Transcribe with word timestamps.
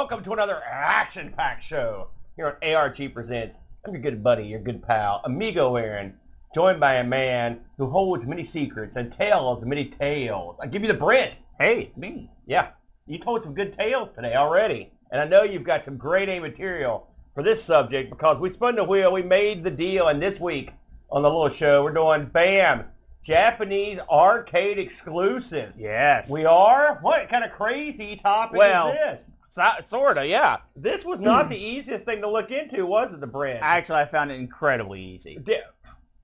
Welcome 0.00 0.24
to 0.24 0.32
another 0.32 0.62
action-packed 0.64 1.62
show 1.62 2.08
here 2.34 2.46
on 2.62 2.74
ARG 2.74 3.12
Presents. 3.12 3.54
I'm 3.86 3.92
your 3.92 4.00
good 4.00 4.24
buddy, 4.24 4.46
your 4.46 4.58
good 4.58 4.82
pal, 4.82 5.20
Amigo 5.26 5.76
Aaron, 5.76 6.14
joined 6.54 6.80
by 6.80 6.94
a 6.94 7.04
man 7.04 7.60
who 7.76 7.90
holds 7.90 8.24
many 8.24 8.46
secrets 8.46 8.96
and 8.96 9.12
tells 9.12 9.62
many 9.62 9.84
tales. 9.84 10.56
I 10.58 10.68
give 10.68 10.80
you 10.80 10.88
the 10.88 10.94
Brent. 10.94 11.34
Hey, 11.58 11.82
it's 11.82 11.98
me. 11.98 12.30
Yeah, 12.46 12.68
you 13.06 13.18
told 13.18 13.42
some 13.42 13.52
good 13.52 13.78
tales 13.78 14.08
today 14.16 14.36
already. 14.36 14.90
And 15.12 15.20
I 15.20 15.26
know 15.26 15.42
you've 15.42 15.64
got 15.64 15.84
some 15.84 15.98
grade 15.98 16.30
A 16.30 16.40
material 16.40 17.06
for 17.34 17.42
this 17.42 17.62
subject 17.62 18.08
because 18.08 18.40
we 18.40 18.48
spun 18.48 18.76
the 18.76 18.84
wheel, 18.84 19.12
we 19.12 19.22
made 19.22 19.64
the 19.64 19.70
deal, 19.70 20.08
and 20.08 20.22
this 20.22 20.40
week 20.40 20.70
on 21.10 21.20
the 21.20 21.28
little 21.28 21.50
show, 21.50 21.84
we're 21.84 21.92
doing 21.92 22.24
BAM, 22.24 22.86
Japanese 23.22 23.98
arcade 24.10 24.78
exclusive. 24.78 25.74
Yes. 25.76 26.30
We 26.30 26.46
are? 26.46 27.00
What 27.02 27.28
kind 27.28 27.44
of 27.44 27.52
crazy 27.52 28.16
topic 28.16 28.56
Well- 28.56 28.88
is 28.92 28.94
this? 28.94 29.24
So, 29.50 29.68
sort 29.84 30.16
of, 30.18 30.26
yeah. 30.26 30.58
This 30.76 31.04
was 31.04 31.18
not 31.18 31.48
the 31.48 31.56
easiest 31.56 32.04
thing 32.04 32.20
to 32.22 32.28
look 32.30 32.50
into, 32.52 32.86
was 32.86 33.12
it, 33.12 33.20
the 33.20 33.26
Brent? 33.26 33.58
Actually, 33.62 33.98
I 34.00 34.04
found 34.06 34.30
it 34.30 34.34
incredibly 34.38 35.02
easy. 35.02 35.38
Di- 35.42 35.62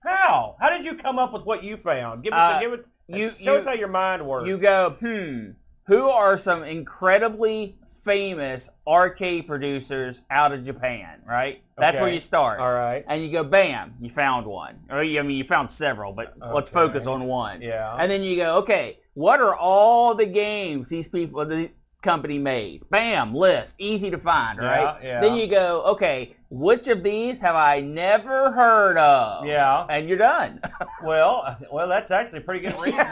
how? 0.05 0.55
How 0.61 0.71
did 0.71 0.85
you 0.85 0.95
come 0.95 1.19
up 1.19 1.33
with 1.33 1.45
what 1.45 1.65
you 1.65 1.77
found? 1.77 2.23
Give 2.23 2.33
us, 2.33 2.55
Uh, 2.57 2.61
give 2.61 2.73
us, 2.75 2.81
you- 3.09 3.31
show 3.31 3.55
you- 3.55 3.59
us 3.59 3.65
how 3.65 3.73
your 3.73 3.89
mind 3.89 4.25
works. 4.25 4.47
You 4.49 4.59
go, 4.59 4.91
hmm, 5.01 5.51
who 5.87 6.09
are 6.09 6.39
some 6.39 6.63
incredibly 6.63 7.77
famous 8.05 8.71
arcade 8.87 9.49
producers 9.49 10.21
out 10.31 10.53
of 10.53 10.65
Japan, 10.65 11.21
right? 11.27 11.63
That's 11.77 11.97
where 11.97 12.05
Okay. 12.05 12.15
you 12.15 12.21
start. 12.21 12.61
All 12.61 12.73
right. 12.73 13.05
And 13.09 13.25
you 13.25 13.33
go, 13.33 13.43
bam, 13.43 13.95
you 14.01 14.11
found 14.11 14.47
one. 14.47 14.79
Or, 14.89 15.03
you- 15.03 15.19
I 15.19 15.23
mean, 15.25 15.37
you 15.37 15.43
found 15.45 15.73
several, 15.73 16.13
but 16.13 16.35
let's 16.39 16.71
Okay. 16.71 16.75
focus 16.87 17.09
on 17.09 17.25
one. 17.25 17.61
Yeah. 17.61 17.97
And 17.99 18.09
then 18.09 18.23
you 18.23 18.37
go, 18.37 18.59
okay, 18.59 19.01
what 19.15 19.41
are 19.41 19.57
all 19.57 20.15
the 20.15 20.27
games 20.27 20.89
these 20.89 21.09
people, 21.09 21.45
the 21.45 21.71
company 22.03 22.39
made? 22.39 22.89
Bam, 22.91 23.35
list, 23.35 23.75
easy 23.79 24.11
to 24.11 24.19
find, 24.19 24.59
right? 24.59 24.99
Yeah, 25.03 25.07
yeah. 25.09 25.21
Then 25.21 25.35
you 25.37 25.47
go, 25.47 25.83
okay, 25.87 26.37
which 26.51 26.87
of 26.89 27.03
these 27.03 27.41
have 27.41 27.57
I 27.57 27.81
never 27.81 28.53
heard 28.53 28.97
of? 28.99 29.47
Yeah. 29.47 29.87
And 29.89 30.09
you're 30.09 30.19
done. 30.19 30.61
Well, 31.03 31.57
well, 31.71 31.87
that's 31.89 32.11
actually 32.11 32.41
pretty 32.41 32.61
good 32.61 32.73
reasoning. 32.81 33.05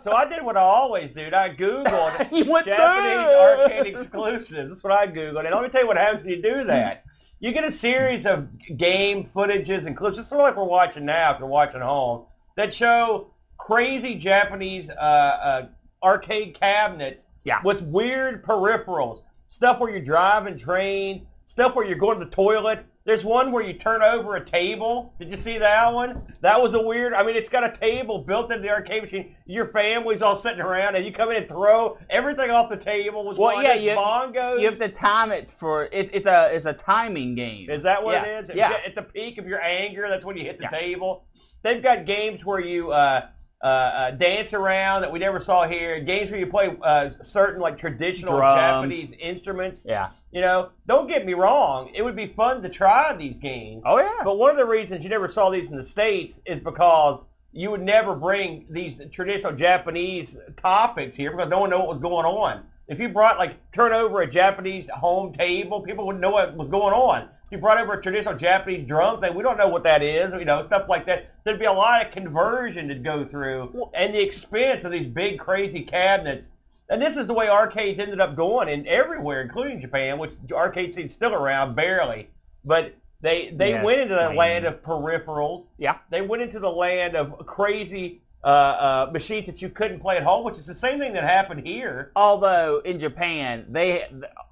so 0.00 0.12
I 0.12 0.26
did 0.26 0.42
what 0.42 0.56
I 0.56 0.60
always 0.60 1.10
do. 1.10 1.26
I 1.34 1.50
Googled 1.50 2.32
you 2.32 2.50
went 2.50 2.66
Japanese 2.66 3.26
through. 3.26 3.40
arcade 3.40 3.86
exclusives. 3.96 4.68
That's 4.70 4.82
what 4.84 4.92
I 4.92 5.08
Googled. 5.08 5.44
And 5.44 5.54
let 5.54 5.62
me 5.64 5.68
tell 5.68 5.82
you 5.82 5.86
what 5.88 5.96
happens 5.98 6.24
when 6.24 6.34
you 6.36 6.40
do 6.42 6.64
that. 6.64 7.04
You 7.40 7.52
get 7.52 7.64
a 7.64 7.72
series 7.72 8.24
of 8.24 8.48
game 8.78 9.26
footages 9.26 9.86
and 9.86 9.94
clips, 9.96 10.16
just 10.16 10.28
sort 10.30 10.40
of 10.40 10.46
like 10.46 10.56
we're 10.56 10.64
watching 10.70 11.04
now 11.04 11.32
if 11.32 11.40
you're 11.40 11.48
watching 11.48 11.80
home, 11.82 12.26
that 12.56 12.72
show 12.72 13.34
crazy 13.58 14.14
Japanese 14.14 14.88
uh, 14.88 14.92
uh, 14.92 15.66
arcade 16.02 16.58
cabinets 16.58 17.24
Yeah. 17.44 17.60
with 17.62 17.82
weird 17.82 18.44
peripherals. 18.44 19.22
Stuff 19.48 19.78
where 19.78 19.90
you're 19.90 20.00
driving 20.00 20.58
trains, 20.58 21.22
stuff 21.46 21.76
where 21.76 21.86
you're 21.86 21.98
going 21.98 22.18
to 22.18 22.24
the 22.24 22.30
toilet. 22.30 22.84
There's 23.06 23.22
one 23.22 23.52
where 23.52 23.62
you 23.62 23.74
turn 23.74 24.02
over 24.02 24.36
a 24.36 24.44
table. 24.44 25.12
Did 25.18 25.30
you 25.30 25.36
see 25.36 25.58
that 25.58 25.92
one? 25.92 26.22
That 26.40 26.60
was 26.60 26.72
a 26.72 26.80
weird. 26.80 27.12
I 27.12 27.22
mean, 27.22 27.36
it's 27.36 27.50
got 27.50 27.62
a 27.62 27.76
table 27.76 28.18
built 28.18 28.50
into 28.50 28.62
the 28.62 28.70
arcade 28.70 29.02
machine. 29.02 29.36
Your 29.44 29.68
family's 29.68 30.22
all 30.22 30.36
sitting 30.36 30.62
around, 30.62 30.96
and 30.96 31.04
you 31.04 31.12
come 31.12 31.30
in 31.30 31.36
and 31.36 31.48
throw 31.48 31.98
everything 32.08 32.50
off 32.50 32.70
the 32.70 32.78
table. 32.78 33.22
Was 33.22 33.36
Well, 33.36 33.62
yeah, 33.62 33.74
you, 33.74 33.90
bongos. 33.90 34.58
you 34.58 34.64
have 34.64 34.78
to 34.78 34.88
time 34.88 35.32
it 35.32 35.50
for 35.50 35.84
it, 35.92 36.10
it's 36.14 36.26
a 36.26 36.48
it's 36.54 36.64
a 36.64 36.72
timing 36.72 37.34
game. 37.34 37.68
Is 37.68 37.82
that 37.82 38.02
what 38.02 38.14
yeah. 38.14 38.24
it 38.24 38.44
is? 38.50 38.56
Yeah. 38.56 38.72
At 38.86 38.94
the 38.94 39.02
peak 39.02 39.36
of 39.36 39.46
your 39.46 39.60
anger, 39.60 40.08
that's 40.08 40.24
when 40.24 40.38
you 40.38 40.44
hit 40.44 40.56
the 40.56 40.64
Yeah. 40.64 40.78
table. 40.78 41.26
They've 41.62 41.82
got 41.82 42.06
games 42.06 42.42
where 42.44 42.60
you 42.60 42.90
uh, 42.90 43.26
uh, 43.64 43.66
uh, 43.66 44.10
dance 44.10 44.52
around 44.52 45.00
that 45.00 45.10
we 45.10 45.18
never 45.18 45.42
saw 45.42 45.66
here. 45.66 45.98
Games 45.98 46.30
where 46.30 46.38
you 46.38 46.46
play 46.46 46.76
uh, 46.82 47.10
certain 47.22 47.62
like 47.62 47.78
traditional 47.78 48.36
Drums. 48.36 48.60
Japanese 48.60 49.16
instruments. 49.18 49.82
Yeah. 49.86 50.10
You 50.30 50.42
know, 50.42 50.70
don't 50.86 51.08
get 51.08 51.24
me 51.24 51.32
wrong. 51.32 51.90
It 51.94 52.04
would 52.04 52.14
be 52.14 52.26
fun 52.26 52.60
to 52.62 52.68
try 52.68 53.16
these 53.16 53.38
games. 53.38 53.82
Oh 53.86 53.98
yeah. 53.98 54.20
But 54.22 54.36
one 54.36 54.50
of 54.50 54.58
the 54.58 54.66
reasons 54.66 55.02
you 55.02 55.08
never 55.08 55.32
saw 55.32 55.48
these 55.48 55.70
in 55.70 55.76
the 55.76 55.84
States 55.84 56.40
is 56.44 56.60
because 56.60 57.24
you 57.52 57.70
would 57.70 57.80
never 57.82 58.14
bring 58.14 58.66
these 58.68 59.00
traditional 59.10 59.52
Japanese 59.52 60.36
topics 60.62 61.16
here 61.16 61.30
because 61.30 61.48
no 61.48 61.60
one 61.60 61.70
knew 61.70 61.78
what 61.78 61.88
was 61.88 62.00
going 62.00 62.26
on. 62.26 62.64
If 62.86 63.00
you 63.00 63.08
brought, 63.08 63.38
like, 63.38 63.72
turn 63.72 63.92
over 63.92 64.20
a 64.20 64.26
Japanese 64.26 64.86
home 64.92 65.32
table, 65.32 65.80
people 65.80 66.06
wouldn't 66.06 66.20
know 66.20 66.32
what 66.32 66.54
was 66.54 66.68
going 66.68 66.92
on. 66.92 67.30
You 67.54 67.60
brought 67.60 67.80
over 67.80 67.92
a 67.92 68.02
traditional 68.02 68.34
Japanese 68.34 68.84
drum 68.84 69.20
thing, 69.20 69.32
we 69.32 69.44
don't 69.44 69.56
know 69.56 69.68
what 69.68 69.84
that 69.84 70.02
is, 70.02 70.32
you 70.32 70.44
know, 70.44 70.66
stuff 70.66 70.88
like 70.88 71.06
that. 71.06 71.36
There'd 71.44 71.60
be 71.60 71.66
a 71.66 71.72
lot 71.72 72.04
of 72.04 72.10
conversion 72.10 72.88
to 72.88 72.96
go 72.96 73.24
through 73.24 73.92
and 73.94 74.12
the 74.12 74.20
expense 74.20 74.82
of 74.82 74.90
these 74.90 75.06
big, 75.06 75.38
crazy 75.38 75.82
cabinets. 75.82 76.48
And 76.90 77.00
this 77.00 77.16
is 77.16 77.28
the 77.28 77.32
way 77.32 77.48
arcades 77.48 78.00
ended 78.00 78.20
up 78.20 78.34
going 78.34 78.68
in 78.68 78.88
everywhere, 78.88 79.40
including 79.40 79.80
Japan, 79.80 80.18
which 80.18 80.32
arcade 80.50 80.96
scene's 80.96 81.14
still 81.14 81.32
around 81.32 81.76
barely. 81.76 82.28
But 82.64 82.96
they 83.20 83.50
they 83.50 83.70
Yeah, 83.70 83.84
went 83.84 84.00
into 84.00 84.16
the 84.16 84.30
land 84.30 84.64
of 84.64 84.82
peripherals. 84.82 85.66
Yeah. 85.78 85.98
They 86.10 86.22
went 86.22 86.42
into 86.42 86.58
the 86.58 86.72
land 86.72 87.14
of 87.14 87.46
crazy 87.46 88.22
uh, 88.42 88.46
uh, 88.46 89.10
machines 89.12 89.46
that 89.46 89.62
you 89.62 89.68
couldn't 89.68 90.00
play 90.00 90.16
at 90.16 90.24
home, 90.24 90.44
which 90.44 90.56
is 90.56 90.66
the 90.66 90.74
same 90.74 90.98
thing 90.98 91.12
that 91.12 91.22
happened 91.22 91.64
here. 91.64 92.10
Although 92.16 92.80
in 92.80 92.98
Japan 92.98 93.66
they 93.70 94.08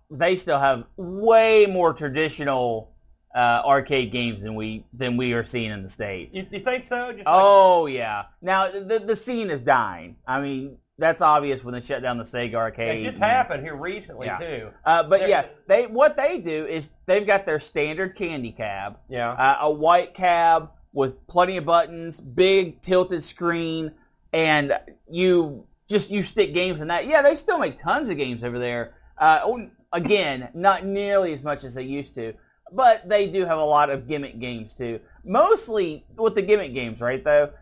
they 0.09 0.37
still 0.37 0.61
have 0.61 0.85
way 0.97 1.67
more 1.67 1.93
traditional 1.93 2.92
uh, 3.35 3.63
arcade 3.65 4.13
games 4.13 4.43
than 4.43 4.55
we 4.55 4.85
than 4.93 5.17
we 5.17 5.33
are 5.33 5.45
seeing 5.45 5.71
in 5.71 5.83
the 5.83 5.89
states. 5.89 6.37
You, 6.37 6.47
you 6.51 6.61
think 6.61 6.87
so? 6.87 7.07
Just 7.13 7.19
like- 7.19 7.25
Oh 7.27 7.87
yeah. 7.87 8.25
Now 8.43 8.71
the 8.71 8.99
the 8.99 9.17
scene 9.17 9.51
is 9.51 9.61
dying. 9.63 10.17
I 10.27 10.41
mean 10.41 10.77
that's 10.99 11.23
obvious 11.23 11.65
when 11.65 11.73
they 11.75 11.81
shut 11.81 12.03
down 12.03 12.19
the 12.19 12.25
Sega 12.25 12.55
arcade. 12.55 13.01
it 13.01 13.05
just 13.05 13.15
and- 13.15 13.25
happened 13.25 13.65
here 13.65 13.75
recently 13.75 14.27
Yeah. 14.27 14.39
too. 14.39 14.71
Uh, 14.85 15.03
but 15.03 15.21
They're- 15.21 15.29
yeah, 15.29 15.47
they 15.67 15.87
what 15.87 16.17
they 16.17 16.39
do 16.39 16.67
is 16.67 16.91
they've 17.07 17.27
got 17.27 17.47
their 17.47 17.59
standard 17.59 18.15
candy 18.17 18.53
cab, 18.53 18.99
Yeah. 19.09 19.31
uh, 19.33 19.57
a 19.63 19.71
white 19.71 20.13
cab 20.15 20.71
with 20.93 21.27
plenty 21.27 21.57
of 21.57 21.65
buttons, 21.65 22.21
big 22.21 22.83
tilted 22.83 23.25
screen, 23.25 23.93
and 24.35 24.79
you 25.11 25.67
just 25.89 26.11
you 26.11 26.23
stick 26.23 26.53
games 26.53 26.81
in 26.83 26.89
that. 26.89 27.07
Yeah, 27.07 27.23
they 27.23 27.35
still 27.37 27.59
make 27.59 27.79
tons 27.79 28.11
of 28.11 28.19
games 28.19 28.45
over 28.45 28.59
there. 28.59 28.95
Uh, 29.17 29.41
oh, 29.43 29.69
again, 29.93 30.51
not 30.55 30.85
nearly 30.85 31.33
as 31.33 31.43
much 31.43 31.65
as 31.65 31.75
they 31.75 31.83
used 31.83 32.15
to, 32.15 32.35
but 32.75 33.09
they 33.09 33.27
do 33.27 33.45
have 33.45 33.59
a 33.59 33.65
lot 33.65 33.91
of 33.91 34.09
gimmick 34.09 34.39
games 34.39 34.75
too. 34.75 35.01
Mostly 35.25 36.05
with 36.17 36.35
the 36.35 36.43
gimmick 36.43 36.75
games, 36.75 37.01
right? 37.01 37.23
Though, 37.23 37.53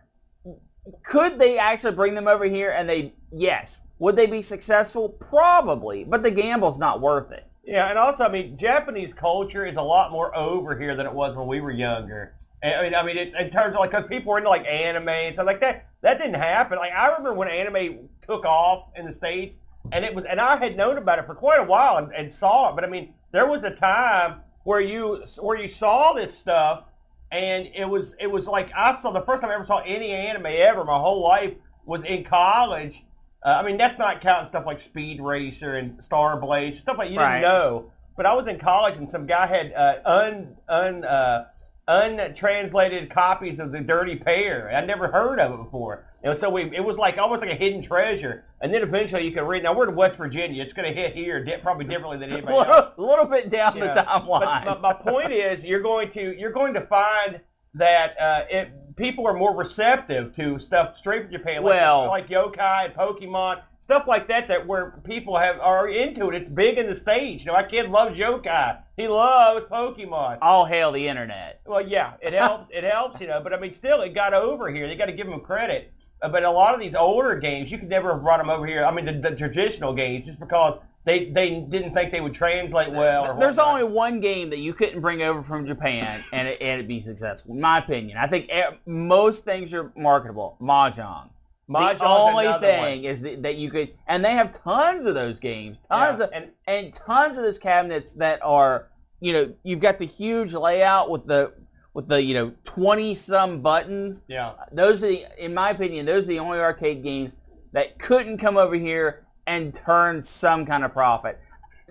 could 1.03 1.39
they 1.39 1.59
actually 1.59 1.93
bring 1.93 2.15
them 2.15 2.29
over 2.29 2.45
here? 2.45 2.71
And 2.71 2.89
they 2.89 3.15
yes, 3.33 3.83
would 3.99 4.17
they 4.17 4.27
be 4.27 4.43
successful? 4.43 5.09
Probably, 5.09 6.05
but 6.05 6.23
the 6.23 6.31
gamble's 6.31 6.79
not 6.79 7.01
worth 7.01 7.33
it. 7.33 7.47
Yeah, 7.65 7.89
and 7.89 7.99
also, 7.99 8.25
I 8.25 8.29
mean, 8.29 8.57
Japanese 8.57 9.13
culture 9.13 9.67
is 9.67 9.77
a 9.77 9.83
lot 9.83 10.11
more 10.11 10.37
over 10.37 10.79
here 10.79 10.97
than 10.97 11.07
it 11.07 11.13
was 11.13 11.37
when 11.37 11.47
we 11.47 11.61
were 11.61 11.71
younger. 11.71 12.35
I 12.63 12.83
mean, 12.83 12.95
I 12.95 13.03
mean, 13.03 13.17
it, 13.17 13.35
in 13.35 13.51
terms 13.51 13.75
of 13.75 13.81
like, 13.81 13.91
because 13.91 14.07
people 14.09 14.33
were 14.33 14.39
into 14.39 14.51
like 14.51 14.67
anime 14.67 15.09
and 15.09 15.35
stuff 15.35 15.47
like 15.47 15.61
that. 15.61 15.87
That 16.03 16.19
didn't 16.19 16.35
happen. 16.35 16.79
Like, 16.79 16.93
I 16.93 17.09
remember 17.09 17.35
when 17.35 17.49
anime 17.49 18.09
took 18.27 18.45
off 18.45 18.89
in 18.97 19.07
the 19.07 19.13
states, 19.13 19.59
and 19.93 20.05
it 20.05 20.15
was, 20.15 20.25
and 20.25 20.41
I 20.41 20.57
had 20.57 20.77
known 20.77 20.99
about 20.99 21.19
it 21.19 21.27
for 21.27 21.35
quite 21.35 21.61
a 21.61 21.65
while 21.65 21.99
and, 21.99 22.13
and 22.15 22.33
saw 22.33 22.71
it. 22.71 22.75
But 22.75 22.85
I 22.85 22.87
mean, 22.89 23.15
there 23.33 23.47
was 23.47 23.63
a 23.65 23.71
time 23.71 24.41
where 24.65 24.81
you 24.81 25.25
where 25.39 25.59
you 25.59 25.69
saw 25.69 26.13
this 26.13 26.37
stuff, 26.37 26.85
and 27.33 27.69
it 27.75 27.89
was 27.89 28.15
it 28.21 28.31
was 28.31 28.47
like 28.47 28.71
I 28.75 28.95
saw 29.01 29.11
the 29.11 29.23
first 29.23 29.43
time 29.43 29.51
I 29.51 29.55
ever 29.55 29.67
saw 29.67 29.79
any 29.85 30.11
anime 30.13 30.47
ever. 30.47 30.85
My 30.85 30.99
whole 30.99 31.23
life 31.23 31.55
was 31.87 32.03
in 32.05 32.25
college. 32.25 33.03
Uh, 33.43 33.61
I 33.63 33.67
mean, 33.67 33.79
that's 33.79 33.99
not 33.99 34.21
counting 34.21 34.49
stuff 34.49 34.67
like 34.67 34.81
Speed 34.81 35.21
Racer 35.23 35.75
and 35.77 36.03
Star 36.05 36.39
Blazers, 36.39 36.83
stuff 36.83 36.99
like 36.99 37.11
you 37.11 37.19
Right. 37.19 37.41
didn't 37.41 37.51
know. 37.51 37.91
But 38.17 38.27
I 38.27 38.35
was 38.35 38.47
in 38.47 38.59
college, 38.59 38.97
and 38.99 39.11
some 39.11 39.27
guy 39.27 39.47
had 39.47 39.73
uh, 39.73 39.95
un 40.05 40.57
un 40.69 41.05
uh, 41.05 41.47
untranslated 41.89 43.11
copies 43.11 43.59
of 43.59 43.73
the 43.73 43.81
Dirty 43.81 44.17
Pair. 44.17 44.71
I'd 44.75 44.87
never 44.87 45.09
heard 45.11 45.39
of 45.41 45.53
it 45.53 45.65
before, 45.65 46.05
and 46.23 46.39
so 46.39 46.51
we 46.51 46.65
it 46.75 46.85
was 46.85 46.97
like 46.97 47.19
almost 47.19 47.41
like 47.41 47.51
a 47.51 47.55
hidden 47.55 47.83
treasure. 47.83 48.45
And 48.63 48.75
then 48.75 48.83
eventually 48.83 49.25
you 49.25 49.33
can 49.33 49.47
read. 49.47 49.63
Now 49.63 49.73
we're 49.75 49.89
in 49.89 49.95
West 49.97 50.17
Virginia; 50.17 50.63
it's 50.63 50.73
going 50.75 50.93
to 50.93 50.99
hit 50.99 51.15
here 51.15 51.43
probably 51.63 51.87
differently 51.87 52.19
than 52.19 52.31
A 52.31 52.35
anybody 52.35 52.55
else. 52.57 52.67
little, 52.99 53.07
a 53.07 53.09
little 53.11 53.25
bit 53.25 53.49
down 53.51 53.79
the 53.79 53.87
timeline. 53.87 54.65
But 54.65 54.81
my, 54.83 54.93
my 54.93 54.93
point 54.93 55.33
is, 55.33 55.65
you're 55.65 55.81
going 55.81 56.11
to 56.13 56.39
you're 56.39 56.53
going 56.53 56.75
to 56.75 56.83
find 56.83 57.41
that 57.75 58.21
uh, 58.21 58.45
it, 58.51 58.97
people 58.97 59.27
are 59.27 59.35
more 59.35 59.57
receptive 59.57 60.35
to 60.37 60.59
stuff 60.59 60.99
straight 60.99 61.23
from 61.25 61.33
Japan, 61.33 61.63
like, 61.63 61.75
Well- 61.75 62.07
like 62.09 62.29
yokai 62.29 62.87
and 62.87 62.95
Pokemon, 62.95 63.63
stuff 63.83 64.07
like 64.07 64.29
that. 64.29 64.49
That 64.49 64.67
where 64.67 65.01
people 65.05 65.39
have 65.39 65.59
are 65.61 65.89
into 65.89 66.29
it. 66.29 66.35
It's 66.35 66.49
big 66.51 66.77
in 66.77 66.87
the 66.87 66.97
states. 66.97 67.43
You 67.43 67.47
know, 67.47 67.55
my 67.55 67.63
kid 67.63 67.91
loves 67.91 68.19
yokai. 68.19 68.83
He 68.99 69.09
loves 69.09 69.65
Pokemon. 69.71 70.39
All 70.43 70.67
hail 70.67 70.93
the 70.93 71.09
internet. 71.09 71.63
Well, 71.65 71.81
yeah, 71.81 72.15
it 72.21 72.35
helps. 72.35 72.67
it 72.71 72.85
helps, 72.85 73.21
you 73.23 73.27
know. 73.29 73.41
But 73.41 73.55
I 73.55 73.59
mean, 73.59 73.73
still, 73.73 74.03
it 74.03 74.15
got 74.15 74.35
over 74.35 74.71
here. 74.71 74.87
They 74.87 74.97
got 74.97 75.07
to 75.07 75.13
give 75.13 75.27
them 75.27 75.41
credit. 75.41 75.95
Uh, 76.23 76.29
but 76.29 76.45
a 76.45 76.51
lot 76.51 76.75
of 76.75 76.81
these 76.81 76.95
older 76.95 77.35
games, 77.37 77.71
you 77.71 77.79
could 77.79 77.89
never 77.89 78.13
have 78.13 78.23
brought 78.23 78.39
them 78.39 78.51
over 78.51 78.67
here. 78.67 78.85
I 78.85 78.91
mean, 78.91 79.07
the, 79.07 79.13
the 79.31 79.35
traditional 79.35 79.93
games, 79.93 80.27
just 80.27 80.39
because 80.39 80.79
they 81.05 81.31
they 81.31 81.61
didn't 81.61 81.95
think 81.95 82.13
they 82.13 82.21
would 82.21 82.35
translate 82.35 82.93
well. 82.93 83.25
Or 83.25 83.41
There's 83.41 83.57
whatnot. 83.57 83.81
only 83.81 83.85
one 83.85 84.21
game 84.21 84.51
that 84.51 84.59
you 84.59 84.75
couldn't 84.75 85.01
bring 85.01 85.23
over 85.23 85.43
from 85.43 85.67
Japan 85.67 86.23
and 86.33 86.47
it, 86.47 86.61
and 86.61 86.81
it 86.81 86.87
be 86.87 87.01
successful, 87.01 87.55
in 87.55 87.61
my 87.61 87.79
opinion. 87.79 88.19
I 88.19 88.27
think 88.27 88.51
most 88.87 89.45
things 89.45 89.73
are 89.73 89.93
marketable. 89.97 90.59
Mahjong. 90.61 91.31
Mahjong's 91.71 92.01
the 92.01 92.07
only 92.07 92.53
thing 92.61 93.05
is 93.05 93.23
that, 93.23 93.43
that 93.45 93.57
you 93.57 93.71
could, 93.71 93.95
and 94.09 94.25
they 94.25 94.33
have 94.33 94.53
tons 94.53 95.07
of 95.07 95.15
those 95.15 95.39
games, 95.39 95.79
tons 95.89 96.19
Yeah, 96.19 96.25
of, 96.27 96.31
and 96.33 96.49
and 96.67 96.93
tons 96.93 97.39
of 97.39 97.45
those 97.45 97.59
cabinets 97.59 98.13
that 98.15 98.41
are, 98.43 98.89
you 99.21 99.33
know, 99.33 99.55
you've 99.63 99.81
got 99.81 99.99
the 99.99 100.07
huge 100.07 100.53
layout 100.53 101.11
with 101.11 101.27
the 101.27 101.55
with 101.95 102.09
the 102.09 102.23
you 102.23 102.35
know 102.35 102.53
twenty 102.65 103.15
some 103.15 103.61
buttons. 103.61 104.23
yeah, 104.29 104.53
Those 104.73 105.03
are, 105.03 105.09
the, 105.09 105.27
in 105.45 105.55
my 105.55 105.71
opinion, 105.71 106.07
those 106.07 106.25
are 106.27 106.29
the 106.29 106.39
only 106.39 106.59
arcade 106.61 107.03
games 107.03 107.35
that 107.73 107.99
couldn't 107.99 108.39
come 108.39 108.57
over 108.57 108.75
here 108.75 109.27
and 109.47 109.75
turn 109.75 110.23
some 110.23 110.67
kind 110.67 110.85
of 110.85 110.93
profit. 110.93 111.41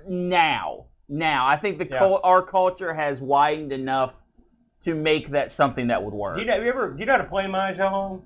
Now, 0.07 0.85
now, 1.07 1.45
I 1.47 1.57
think 1.57 1.77
the 1.79 1.87
Yeah. 1.89 2.17
our 2.23 2.41
culture 2.41 2.93
has 2.93 3.21
widened 3.21 3.73
enough 3.73 4.13
to 4.85 4.95
make 4.95 5.31
that 5.31 5.51
something 5.51 5.87
that 5.87 6.01
would 6.03 6.13
work. 6.13 6.35
Do 6.37 6.41
you, 6.41 6.47
know, 6.47 6.55
you 6.55 6.69
ever 6.69 6.91
do 6.93 6.99
you 6.99 7.05
know 7.05 7.13
how 7.13 7.17
to 7.17 7.23
play 7.25 7.45
mahjong? 7.45 8.21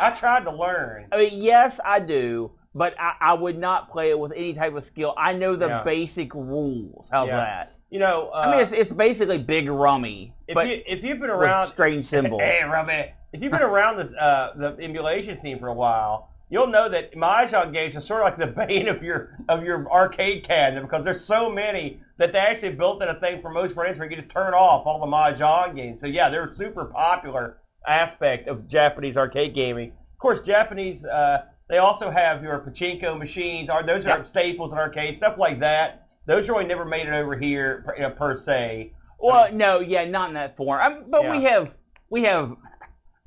I 0.00 0.10
tried 0.10 0.44
to 0.44 0.50
learn. 0.50 1.06
I 1.12 1.16
mean, 1.18 1.42
yes, 1.42 1.80
I 1.84 2.00
do, 2.00 2.52
but 2.74 2.94
I, 2.98 3.14
I 3.20 3.32
would 3.34 3.56
not 3.58 3.90
play 3.90 4.10
it 4.10 4.18
with 4.18 4.32
any 4.32 4.52
type 4.54 4.74
of 4.74 4.84
skill. 4.84 5.14
I 5.16 5.32
know 5.32 5.54
the 5.56 5.68
Yeah. 5.68 5.82
basic 5.84 6.34
rules. 6.34 7.08
How's 7.10 7.28
Yeah. 7.28 7.36
that? 7.36 7.72
You 7.90 7.98
know, 7.98 8.30
uh, 8.32 8.44
I 8.46 8.50
mean, 8.52 8.60
it's, 8.60 8.72
it's 8.72 8.90
basically 8.92 9.38
big 9.38 9.68
rummy, 9.68 10.32
if 10.46 10.54
but 10.54 10.68
you 10.68 10.80
if 10.86 11.02
you've 11.02 11.18
been 11.18 11.30
around, 11.30 11.66
strange 11.66 12.06
symbols. 12.06 12.40
hey, 12.40 12.62
Robbie, 12.64 13.12
if 13.32 13.42
you've 13.42 13.50
been 13.50 13.62
around 13.62 13.96
this 13.96 14.12
uh, 14.14 14.52
the 14.56 14.76
emulation 14.80 15.40
scene 15.40 15.58
for 15.58 15.66
a 15.66 15.74
while, 15.74 16.30
you'll 16.50 16.68
know 16.68 16.88
that 16.88 17.12
mahjong 17.16 17.72
games 17.72 17.96
are 17.96 18.00
sort 18.00 18.20
of 18.22 18.24
like 18.26 18.38
the 18.38 18.46
bane 18.66 18.86
of 18.88 19.02
your 19.02 19.36
of 19.48 19.64
your 19.64 19.90
arcade 19.90 20.44
cabinet 20.46 20.82
because 20.82 21.04
there's 21.04 21.24
so 21.24 21.50
many 21.50 22.00
that 22.18 22.32
they 22.32 22.38
actually 22.38 22.72
built 22.72 23.02
in 23.02 23.08
a 23.08 23.18
thing 23.18 23.40
for 23.42 23.50
most 23.50 23.74
friends 23.74 23.98
where 23.98 24.08
you 24.08 24.14
can 24.16 24.24
just 24.24 24.32
turn 24.34 24.54
off 24.54 24.86
all 24.86 25.00
the 25.00 25.06
mahjong 25.06 25.74
games. 25.74 26.00
So 26.00 26.06
yeah, 26.06 26.28
they're 26.28 26.46
a 26.46 26.54
super 26.54 26.84
popular 26.84 27.58
aspect 27.88 28.46
of 28.46 28.68
Japanese 28.68 29.16
arcade 29.16 29.52
gaming. 29.52 29.88
Of 30.12 30.18
course, 30.18 30.46
Japanese 30.46 31.04
uh, 31.04 31.46
they 31.68 31.78
also 31.78 32.08
have 32.10 32.42
your 32.44 32.60
pachinko 32.60 33.18
machines. 33.18 33.68
Are 33.68 33.82
those 33.82 34.04
are 34.04 34.18
Yep. 34.18 34.26
staples 34.28 34.70
in 34.70 34.78
arcades, 34.78 35.16
stuff 35.16 35.38
like 35.38 35.58
that. 35.58 36.06
Those 36.26 36.48
really 36.48 36.64
never 36.66 36.84
made 36.84 37.06
it 37.06 37.12
over 37.12 37.36
here 37.36 37.82
per, 37.86 37.94
you 37.96 38.02
know, 38.02 38.10
per 38.10 38.40
se. 38.40 38.92
Well, 39.18 39.48
um, 39.48 39.56
no, 39.56 39.80
yeah, 39.80 40.04
not 40.04 40.28
in 40.28 40.34
that 40.34 40.56
form. 40.56 40.80
I, 40.80 41.00
but 41.08 41.28
we 41.30 41.42
have 41.44 41.76
we 42.10 42.24
have 42.24 42.54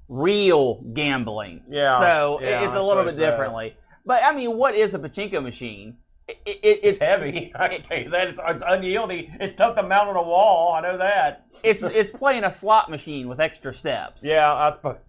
real 0.07 0.81
gambling. 0.93 1.63
Yeah, 1.69 1.99
So 1.99 2.39
yeah, 2.41 2.65
it's 2.67 2.75
a 2.75 2.81
little 2.81 3.03
bit 3.03 3.17
differently. 3.17 3.71
Uh, 3.71 3.95
but 4.05 4.21
I 4.23 4.33
mean, 4.35 4.57
what 4.57 4.75
is 4.75 4.93
a 4.93 4.99
pachinko 4.99 5.41
machine? 5.41 5.97
It, 6.27 6.37
it, 6.45 6.59
It's 6.63 6.79
it's 6.83 6.99
heavy. 6.99 7.51
I 7.55 7.67
can 7.67 7.83
tell 7.83 7.99
you 7.99 8.09
that. 8.11 8.27
It's, 8.29 8.39
it's 8.43 8.63
unyielding. 8.65 9.35
It's 9.39 9.55
tough 9.55 9.75
to 9.75 9.83
mount 9.83 10.09
on 10.09 10.15
a 10.15 10.21
wall. 10.23 10.73
I 10.73 10.81
know 10.81 10.97
that. 10.97 11.45
it's 11.63 11.83
it's 11.83 12.11
playing 12.11 12.43
a 12.43 12.51
slot 12.51 12.89
machine 12.89 13.27
with 13.27 13.39
extra 13.39 13.73
steps. 13.73 14.21
Yeah, 14.23 14.53
I 14.53 14.71
suppose. 14.71 14.97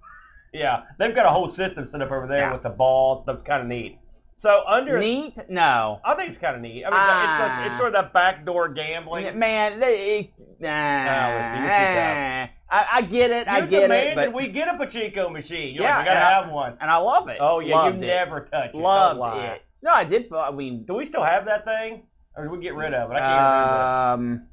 Yeah, 0.53 0.85
they've 1.01 1.13
got 1.13 1.27
a 1.27 1.31
whole 1.31 1.51
system 1.51 1.89
set 1.91 2.01
up 2.01 2.13
over 2.13 2.29
there 2.29 2.43
Yeah. 2.43 2.53
with 2.53 2.63
the 2.63 2.71
balls. 2.71 3.25
That's 3.27 3.43
kind 3.43 3.63
of 3.63 3.67
neat. 3.67 3.99
So 4.45 4.63
under, 4.67 4.99
Neat? 4.99 5.35
No. 5.49 6.01
I 6.05 6.15
think 6.15 6.29
it's 6.33 6.39
kind 6.39 6.55
of 6.55 6.61
neat. 6.61 6.85
I 6.85 6.91
mean, 6.91 6.99
Ah. 7.01 7.61
it's, 7.63 7.69
it's 7.69 7.77
sort 7.79 7.87
of 7.89 7.93
that 7.95 8.13
backdoor 8.13 8.69
gambling. 8.69 9.39
Man, 9.39 9.81
they, 9.81 10.35
nah, 10.61 10.67
too 10.67 12.53
I, 12.69 12.87
I 12.93 13.03
get 13.11 13.31
it. 13.31 13.49
I 13.49 13.61
You 13.61 13.67
get 13.69 13.79
it. 13.85 13.89
demanded 13.89 14.17
But, 14.17 14.33
we 14.35 14.49
get 14.49 14.69
a 14.69 14.73
pachinko 14.77 15.33
machine. 15.33 15.75
You're 15.75 15.85
Yeah, 15.85 15.97
like, 15.97 16.05
we 16.05 16.13
gotta 16.13 16.27
I- 16.27 16.31
have 16.43 16.51
one. 16.51 16.77
and 16.79 16.91
I 16.91 16.97
love 16.99 17.29
it. 17.29 17.39
Oh 17.41 17.61
yeah, 17.61 17.75
Loved 17.77 17.97
you 17.97 18.03
it. 18.03 18.07
never 18.07 18.41
touch 18.53 18.75
it. 18.75 18.77
Loved 18.77 19.39
it. 19.45 19.63
No, 19.83 19.93
I 19.93 20.05
did. 20.05 20.31
I 20.31 20.51
mean, 20.51 20.85
Do 20.85 20.93
we 20.93 21.07
still 21.07 21.23
have 21.23 21.47
that 21.47 21.65
thing, 21.65 22.03
or 22.37 22.43
did 22.45 22.53
we 22.53 22.59
get 22.59 22.75
rid 22.75 22.93
of 22.93 23.13
it? 23.13 23.15
I 23.15 23.21
can't 23.21 24.19
remember. 24.19 24.41
um, 24.43 24.49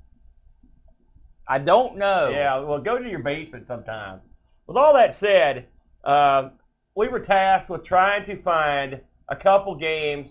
I 1.49 1.57
don't 1.57 1.97
know. 1.97 2.29
Yeah, 2.29 2.59
well, 2.59 2.79
go 2.79 2.97
to 2.97 3.09
your 3.09 3.19
basement 3.19 3.67
sometime. 3.67 4.21
With 4.67 4.77
all 4.77 4.93
that 4.93 5.15
said, 5.15 5.67
um, 6.05 6.51
we 6.95 7.09
were 7.09 7.19
tasked 7.19 7.69
with 7.69 7.83
trying 7.83 8.25
to 8.27 8.41
find 8.41 9.01
a 9.31 9.35
couple 9.35 9.73
games 9.75 10.29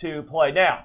to 0.00 0.22
play. 0.24 0.50
Now, 0.50 0.84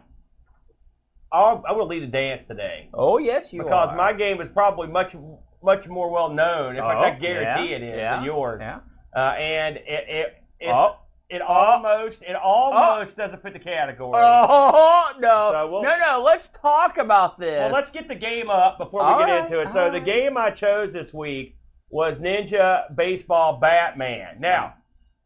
I'll, 1.31 1.63
I 1.67 1.71
will 1.71 1.87
lead 1.87 2.03
the 2.03 2.07
dance 2.07 2.45
today 2.45 2.89
Oh 2.93 3.17
yes, 3.17 3.51
you 3.51 3.63
because 3.63 3.89
are. 3.89 3.95
my 3.95 4.13
game 4.13 4.39
is 4.39 4.49
probably 4.53 4.87
much 4.87 5.15
much 5.63 5.87
more 5.87 6.09
well 6.11 6.29
known. 6.29 6.75
In 6.75 6.81
fact, 6.83 6.97
I 6.99 7.15
Oh, 7.15 7.19
guarantee 7.19 7.69
yeah, 7.71 7.75
it 7.77 7.81
is 7.83 7.97
yeah, 7.97 8.15
than 8.17 8.25
yours. 8.25 8.59
Yeah. 8.61 8.79
Uh, 9.15 9.35
and 9.37 9.77
it 9.77 10.05
it 10.09 10.35
it's, 10.59 10.71
Oh. 10.71 10.97
it 11.29 11.41
almost 11.41 12.21
it 12.21 12.35
almost 12.35 13.17
doesn't 13.17 13.41
fit 13.41 13.53
the 13.53 13.59
category. 13.59 14.13
Oh 14.15 15.13
no, 15.19 15.49
So 15.53 15.71
we'll- 15.71 15.83
no, 15.83 15.97
no. 15.97 16.21
Let's 16.23 16.49
talk 16.49 16.97
about 16.99 17.39
this. 17.39 17.59
Well, 17.61 17.71
let's 17.73 17.89
get 17.89 18.07
the 18.07 18.15
game 18.15 18.49
up 18.51 18.77
before 18.77 18.99
we 19.01 19.05
All 19.07 19.19
get 19.19 19.29
right, 19.29 19.45
into 19.45 19.59
it. 19.61 19.69
So 19.71 19.85
the 19.85 19.93
right. 19.93 20.05
game 20.05 20.37
I 20.37 20.51
chose 20.51 20.93
this 20.93 21.13
week 21.13 21.55
was 21.89 22.17
Ninja 22.17 22.93
Baseball 22.95 23.57
Batman. 23.57 24.37
Now, 24.39 24.75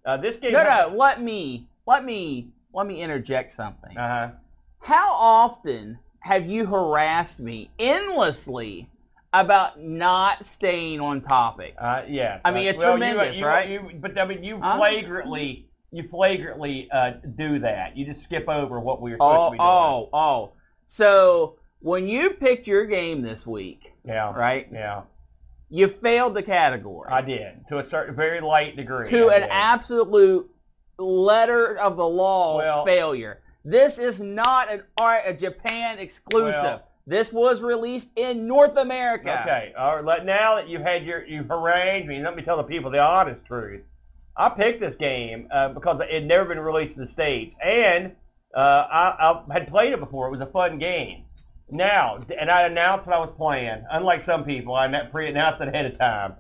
uh, 0.06 0.16
this 0.18 0.38
game. 0.38 0.54
no, 0.54 0.64
no. 0.64 0.96
Let 0.96 1.22
me, 1.22 1.67
let 1.88 2.06
me, 2.06 2.50
let 2.74 2.86
me 2.86 3.02
interject 3.02 3.52
something. 3.54 3.98
Uh 3.98 4.08
huh. 4.28 4.32
How 4.82 5.14
often 5.16 5.98
have 6.20 6.46
you 6.46 6.66
harassed 6.68 7.40
me 7.40 7.72
endlessly 7.80 8.90
about 9.34 9.82
not 9.82 10.46
staying 10.46 11.00
on 11.00 11.22
topic? 11.22 11.74
Uh, 11.78 12.04
yes. 12.08 12.42
I 12.46 12.52
mean, 12.52 12.68
Uh, 12.68 12.70
it's 12.72 12.84
well, 12.84 12.92
tremendous, 12.98 13.38
you, 13.38 13.46
right? 13.46 13.70
You, 13.70 13.92
but 14.00 14.20
I 14.20 14.26
mean, 14.26 14.44
you 14.44 14.60
flagrantly, 14.60 15.68
you 15.92 16.08
flagrantly 16.08 16.90
uh, 16.92 17.14
do 17.36 17.60
that. 17.60 17.96
You 17.98 18.06
just 18.06 18.24
skip 18.24 18.48
over 18.50 18.80
what 18.80 19.02
we 19.02 19.12
were 19.12 19.18
supposed 19.18 19.36
to 19.36 19.42
Oh, 19.42 19.52
be 19.52 19.58
doing. 19.58 19.70
oh, 19.70 20.10
oh. 20.14 20.52
So 20.88 21.56
when 21.80 22.08
you 22.08 22.32
picked 22.32 22.68
your 22.68 22.86
game 22.86 23.22
this 23.22 23.48
week, 23.48 23.94
yeah, 24.06 24.34
right? 24.34 24.68
Yeah, 24.72 25.04
You 25.70 25.88
failed 25.88 26.34
the 26.34 26.44
category 26.44 27.10
I 27.12 27.22
did 27.22 27.68
to 27.70 27.80
a 27.80 27.86
certain 27.86 28.16
very 28.16 28.40
light 28.42 28.76
degree. 28.76 29.08
to 29.10 29.30
I 29.32 29.36
an 29.36 29.42
did. 29.42 29.50
absolute 29.52 30.50
letter 30.98 31.78
of 31.78 31.98
the 31.98 32.08
law 32.08 32.58
Well- 32.58 32.86
failure. 32.86 33.42
This 33.64 34.00
is 34.00 34.22
not 34.22 34.72
an 34.72 34.84
art 34.98 35.24
a 35.26 35.34
Japan 35.34 36.00
exclusive. 36.00 36.64
Well- 36.64 36.84
this 37.06 37.32
was 37.32 37.62
released 37.62 38.10
in 38.18 38.48
North 38.48 38.76
America. 38.76 39.42
Okay. 39.42 39.74
All 39.78 40.02
right. 40.02 40.26
Now 40.26 40.56
that 40.56 40.68
you've 40.68 40.82
had 40.82 41.06
your 41.06 41.26
you 41.26 41.46
harangued 41.46 42.08
me, 42.08 42.22
let 42.22 42.36
me 42.36 42.44
tell 42.44 42.58
the 42.58 42.64
people 42.64 42.92
the 42.92 43.02
honest 43.02 43.46
truth. 43.46 43.84
I 44.36 44.50
picked 44.50 44.82
this 44.82 44.96
game 44.98 45.48
uh, 45.50 45.70
because 45.70 46.02
it 46.02 46.12
had 46.12 46.26
never 46.26 46.46
been 46.46 46.60
released 46.60 46.98
in 46.98 47.02
the 47.02 47.08
states, 47.08 47.56
and 47.64 48.14
uh, 48.54 48.88
I, 48.92 49.42
I 49.50 49.54
had 49.54 49.70
played 49.70 49.94
it 49.94 50.00
before. 50.00 50.28
It 50.28 50.32
was 50.32 50.42
a 50.42 50.52
fun 50.52 50.78
game. 50.78 51.24
Now, 51.70 52.24
and 52.38 52.50
I 52.50 52.64
announced 52.64 53.08
what 53.08 53.16
I 53.16 53.20
was 53.20 53.32
playing. 53.36 53.84
Unlike 53.90 54.24
some 54.24 54.44
people, 54.44 54.76
I 54.76 54.88
pre-announced 55.06 55.62
it 55.62 55.70
ahead 55.70 55.86
of 55.86 55.98
time 55.98 56.36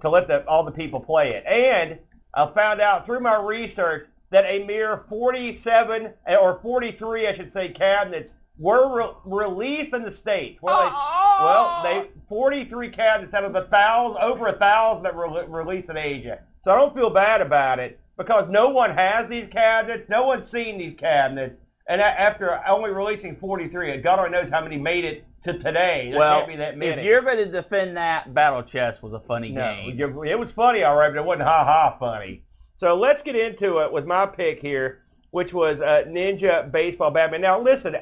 to 0.00 0.08
let 0.08 0.28
the, 0.28 0.46
all 0.46 0.64
the 0.64 0.70
people 0.70 1.00
play 1.00 1.30
it. 1.34 1.44
And 1.44 1.98
I 2.34 2.46
found 2.46 2.80
out 2.80 3.06
through 3.06 3.20
my 3.20 3.36
research 3.36 4.06
that 4.30 4.44
a 4.44 4.64
mere 4.64 5.04
47 5.08 6.12
eh, 6.26 6.36
or 6.36 6.60
43, 6.62 7.26
I 7.26 7.34
should 7.34 7.52
say, 7.52 7.68
cabinets 7.68 8.34
were 8.58 8.96
re- 8.96 9.14
released 9.24 9.92
in 9.92 10.04
the 10.04 10.10
states. 10.10 10.60
Well, 10.62 10.78
they, 10.78 11.44
well, 11.44 11.82
they 11.82 12.10
43 12.28 12.90
cabinets 12.90 13.34
out 13.34 13.44
of 13.44 13.52
the 13.52 13.62
thousand, 13.62 14.22
over 14.22 14.46
a 14.46 14.52
thousand 14.52 15.02
that 15.02 15.16
were 15.16 15.28
re- 15.28 15.46
released 15.48 15.88
in 15.88 15.96
Asia. 15.96 16.40
So 16.62 16.70
I 16.70 16.76
don't 16.76 16.94
feel 16.94 17.10
bad 17.10 17.40
about 17.40 17.78
it 17.78 17.98
because 18.16 18.48
no 18.48 18.68
one 18.68 18.90
has 18.90 19.28
these 19.28 19.48
cabinets. 19.50 20.08
No 20.08 20.26
one's 20.26 20.48
seen 20.48 20.78
these 20.78 20.94
cabinets. 20.96 21.56
And 21.88 22.00
after 22.00 22.60
only 22.68 22.92
releasing 22.92 23.34
43, 23.34 23.96
God 23.96 24.20
only 24.20 24.30
knows 24.30 24.50
how 24.50 24.62
many 24.62 24.76
made 24.76 25.04
it 25.04 25.24
to 25.44 25.52
today. 25.54 26.08
There 26.10 26.18
well, 26.18 26.38
can't 26.38 26.48
be 26.48 26.56
that 26.56 26.76
many. 26.76 27.00
if 27.00 27.06
you're 27.06 27.22
going 27.22 27.38
to 27.38 27.46
defend 27.46 27.96
that, 27.96 28.32
Battle 28.34 28.62
Chess 28.62 29.02
was 29.02 29.12
a 29.12 29.20
funny 29.20 29.50
No, 29.50 29.74
game. 29.74 30.00
it 30.26 30.38
was 30.38 30.50
funny, 30.50 30.82
all 30.82 30.96
right, 30.96 31.08
but 31.10 31.18
it 31.18 31.24
wasn't 31.24 31.44
ha-ha 31.44 31.96
funny. 31.98 32.44
So 32.76 32.94
let's 32.96 33.22
get 33.22 33.36
into 33.36 33.78
it 33.78 33.92
with 33.92 34.06
my 34.06 34.26
pick 34.26 34.60
here, 34.60 35.02
which 35.30 35.52
was 35.52 35.80
uh, 35.80 36.04
Ninja 36.06 36.70
Baseball 36.70 37.10
Batman. 37.10 37.42
Now, 37.42 37.60
listen, 37.60 37.96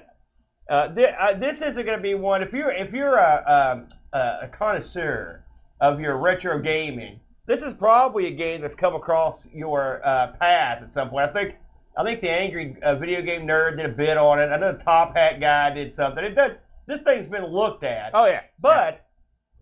uh, 0.69 0.95
thi- 0.95 1.07
uh, 1.07 1.35
this 1.35 1.61
isn't 1.61 1.85
going 1.85 1.99
to 1.99 2.03
be 2.03 2.15
one. 2.15 2.43
If 2.43 2.53
you're 2.53 2.71
if 2.71 2.93
you're 2.93 3.17
a, 3.17 3.73
um, 3.77 3.89
a, 4.13 4.39
a 4.43 4.49
connoisseur 4.49 5.45
of 5.81 6.01
your 6.01 6.17
retro 6.17 6.59
gaming, 6.61 7.21
this 7.47 7.63
is 7.63 7.73
probably 7.73 8.27
a 8.27 8.31
game 8.31 8.61
that's 8.61 8.75
come 8.75 8.95
across 8.95 9.47
your 9.53 10.01
uh, 10.05 10.29
path 10.39 10.83
at 10.83 10.93
some 10.95 11.11
point. 11.11 11.31
I 11.31 11.33
think 11.33 11.57
I 11.97 12.05
think 12.05 12.21
the 12.21 12.31
Angry 12.31 12.77
uh, 12.83 12.95
Video 12.95 13.23
Game 13.23 13.47
Nerd 13.49 13.79
did 13.79 13.87
a 13.87 13.89
bit 13.89 14.17
on 14.17 14.39
it. 14.39 14.47
I 14.47 14.57
know 14.59 14.73
the 14.73 14.85
Top 14.85 15.17
Hat 15.17 15.41
guy 15.41 15.75
did 15.75 15.95
something. 15.95 16.23
It 16.23 16.35
does. 16.37 16.53
This 16.89 17.03
thing's 17.03 17.29
been 17.29 17.45
looked 17.45 17.85
at. 17.85 18.13
oh 18.15 18.25
yeah, 18.25 18.41
But 18.59 19.05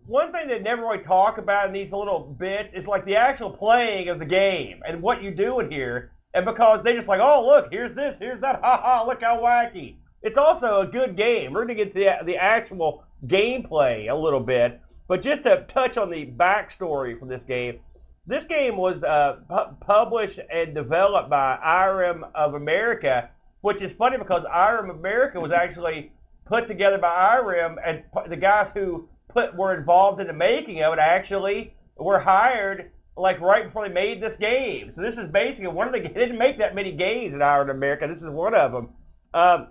one 0.05 0.31
thing 0.31 0.47
they 0.47 0.59
never 0.59 0.83
really 0.83 0.99
talk 0.99 1.37
about 1.37 1.67
in 1.67 1.73
these 1.73 1.91
little 1.91 2.21
bits 2.21 2.69
is 2.73 2.87
like 2.87 3.03
the 3.05 3.17
actual 3.17 3.51
playing 3.51 4.07
of 4.07 4.19
the 4.19 4.25
game 4.25 4.81
and 4.87 5.01
what 5.01 5.21
you 5.21 5.31
do 5.31 5.59
in 5.59 5.69
here. 5.69 6.13
And 6.33 6.45
because 6.45 6.83
they 6.83 6.95
just 6.95 7.09
like, 7.09 7.19
oh 7.19 7.45
look, 7.45 7.67
here's 7.69 7.93
this, 7.93 8.17
here's 8.17 8.39
that, 8.39 8.61
ha 8.63 8.81
ha, 8.81 9.03
look 9.05 9.21
how 9.21 9.41
wacky. 9.41 9.97
It's 10.21 10.37
also 10.37 10.79
a 10.81 10.87
good 10.87 11.17
game. 11.17 11.51
We're 11.51 11.63
gonna 11.63 11.75
get 11.75 11.93
the, 11.93 12.17
the 12.23 12.37
actual 12.37 13.03
gameplay 13.25 14.09
a 14.09 14.15
little 14.15 14.39
bit, 14.39 14.79
but 15.09 15.21
just 15.21 15.43
to 15.43 15.65
touch 15.67 15.97
on 15.97 16.09
the 16.09 16.25
backstory 16.25 17.19
for 17.19 17.25
this 17.25 17.43
game, 17.43 17.79
this 18.25 18.45
game 18.45 18.77
was 18.77 19.03
uh, 19.03 19.39
pu- 19.49 19.75
published 19.85 20.39
and 20.49 20.73
developed 20.73 21.29
by 21.29 21.57
IREM 21.61 22.23
of 22.33 22.53
America, 22.53 23.29
which 23.59 23.81
is 23.81 23.91
funny 23.91 24.17
because 24.17 24.45
IREM 24.45 24.89
America 24.89 25.41
was 25.41 25.51
actually 25.51 26.13
put 26.47 26.67
together 26.67 26.97
by 26.97 27.37
IREM, 27.37 27.77
and 27.83 28.03
the 28.27 28.37
guys 28.37 28.71
who 28.73 29.07
put 29.29 29.55
were 29.55 29.75
involved 29.75 30.21
in 30.21 30.27
the 30.27 30.33
making 30.33 30.81
of 30.81 30.93
it 30.93 30.99
actually 30.99 31.73
were 31.97 32.19
hired 32.19 32.91
like 33.15 33.39
right 33.41 33.65
before 33.65 33.87
they 33.87 33.93
made 33.93 34.21
this 34.21 34.35
game. 34.35 34.91
So 34.93 35.01
this 35.01 35.17
is 35.17 35.29
basically 35.29 35.67
one 35.67 35.87
of 35.87 35.93
the. 35.93 35.99
They 36.07 36.09
didn't 36.09 36.37
make 36.37 36.57
that 36.59 36.75
many 36.75 36.91
games 36.91 37.33
in 37.33 37.41
IREM 37.41 37.69
America. 37.69 38.07
This 38.07 38.21
is 38.21 38.29
one 38.29 38.53
of 38.53 38.71
them. 38.71 38.89
Um, 39.33 39.67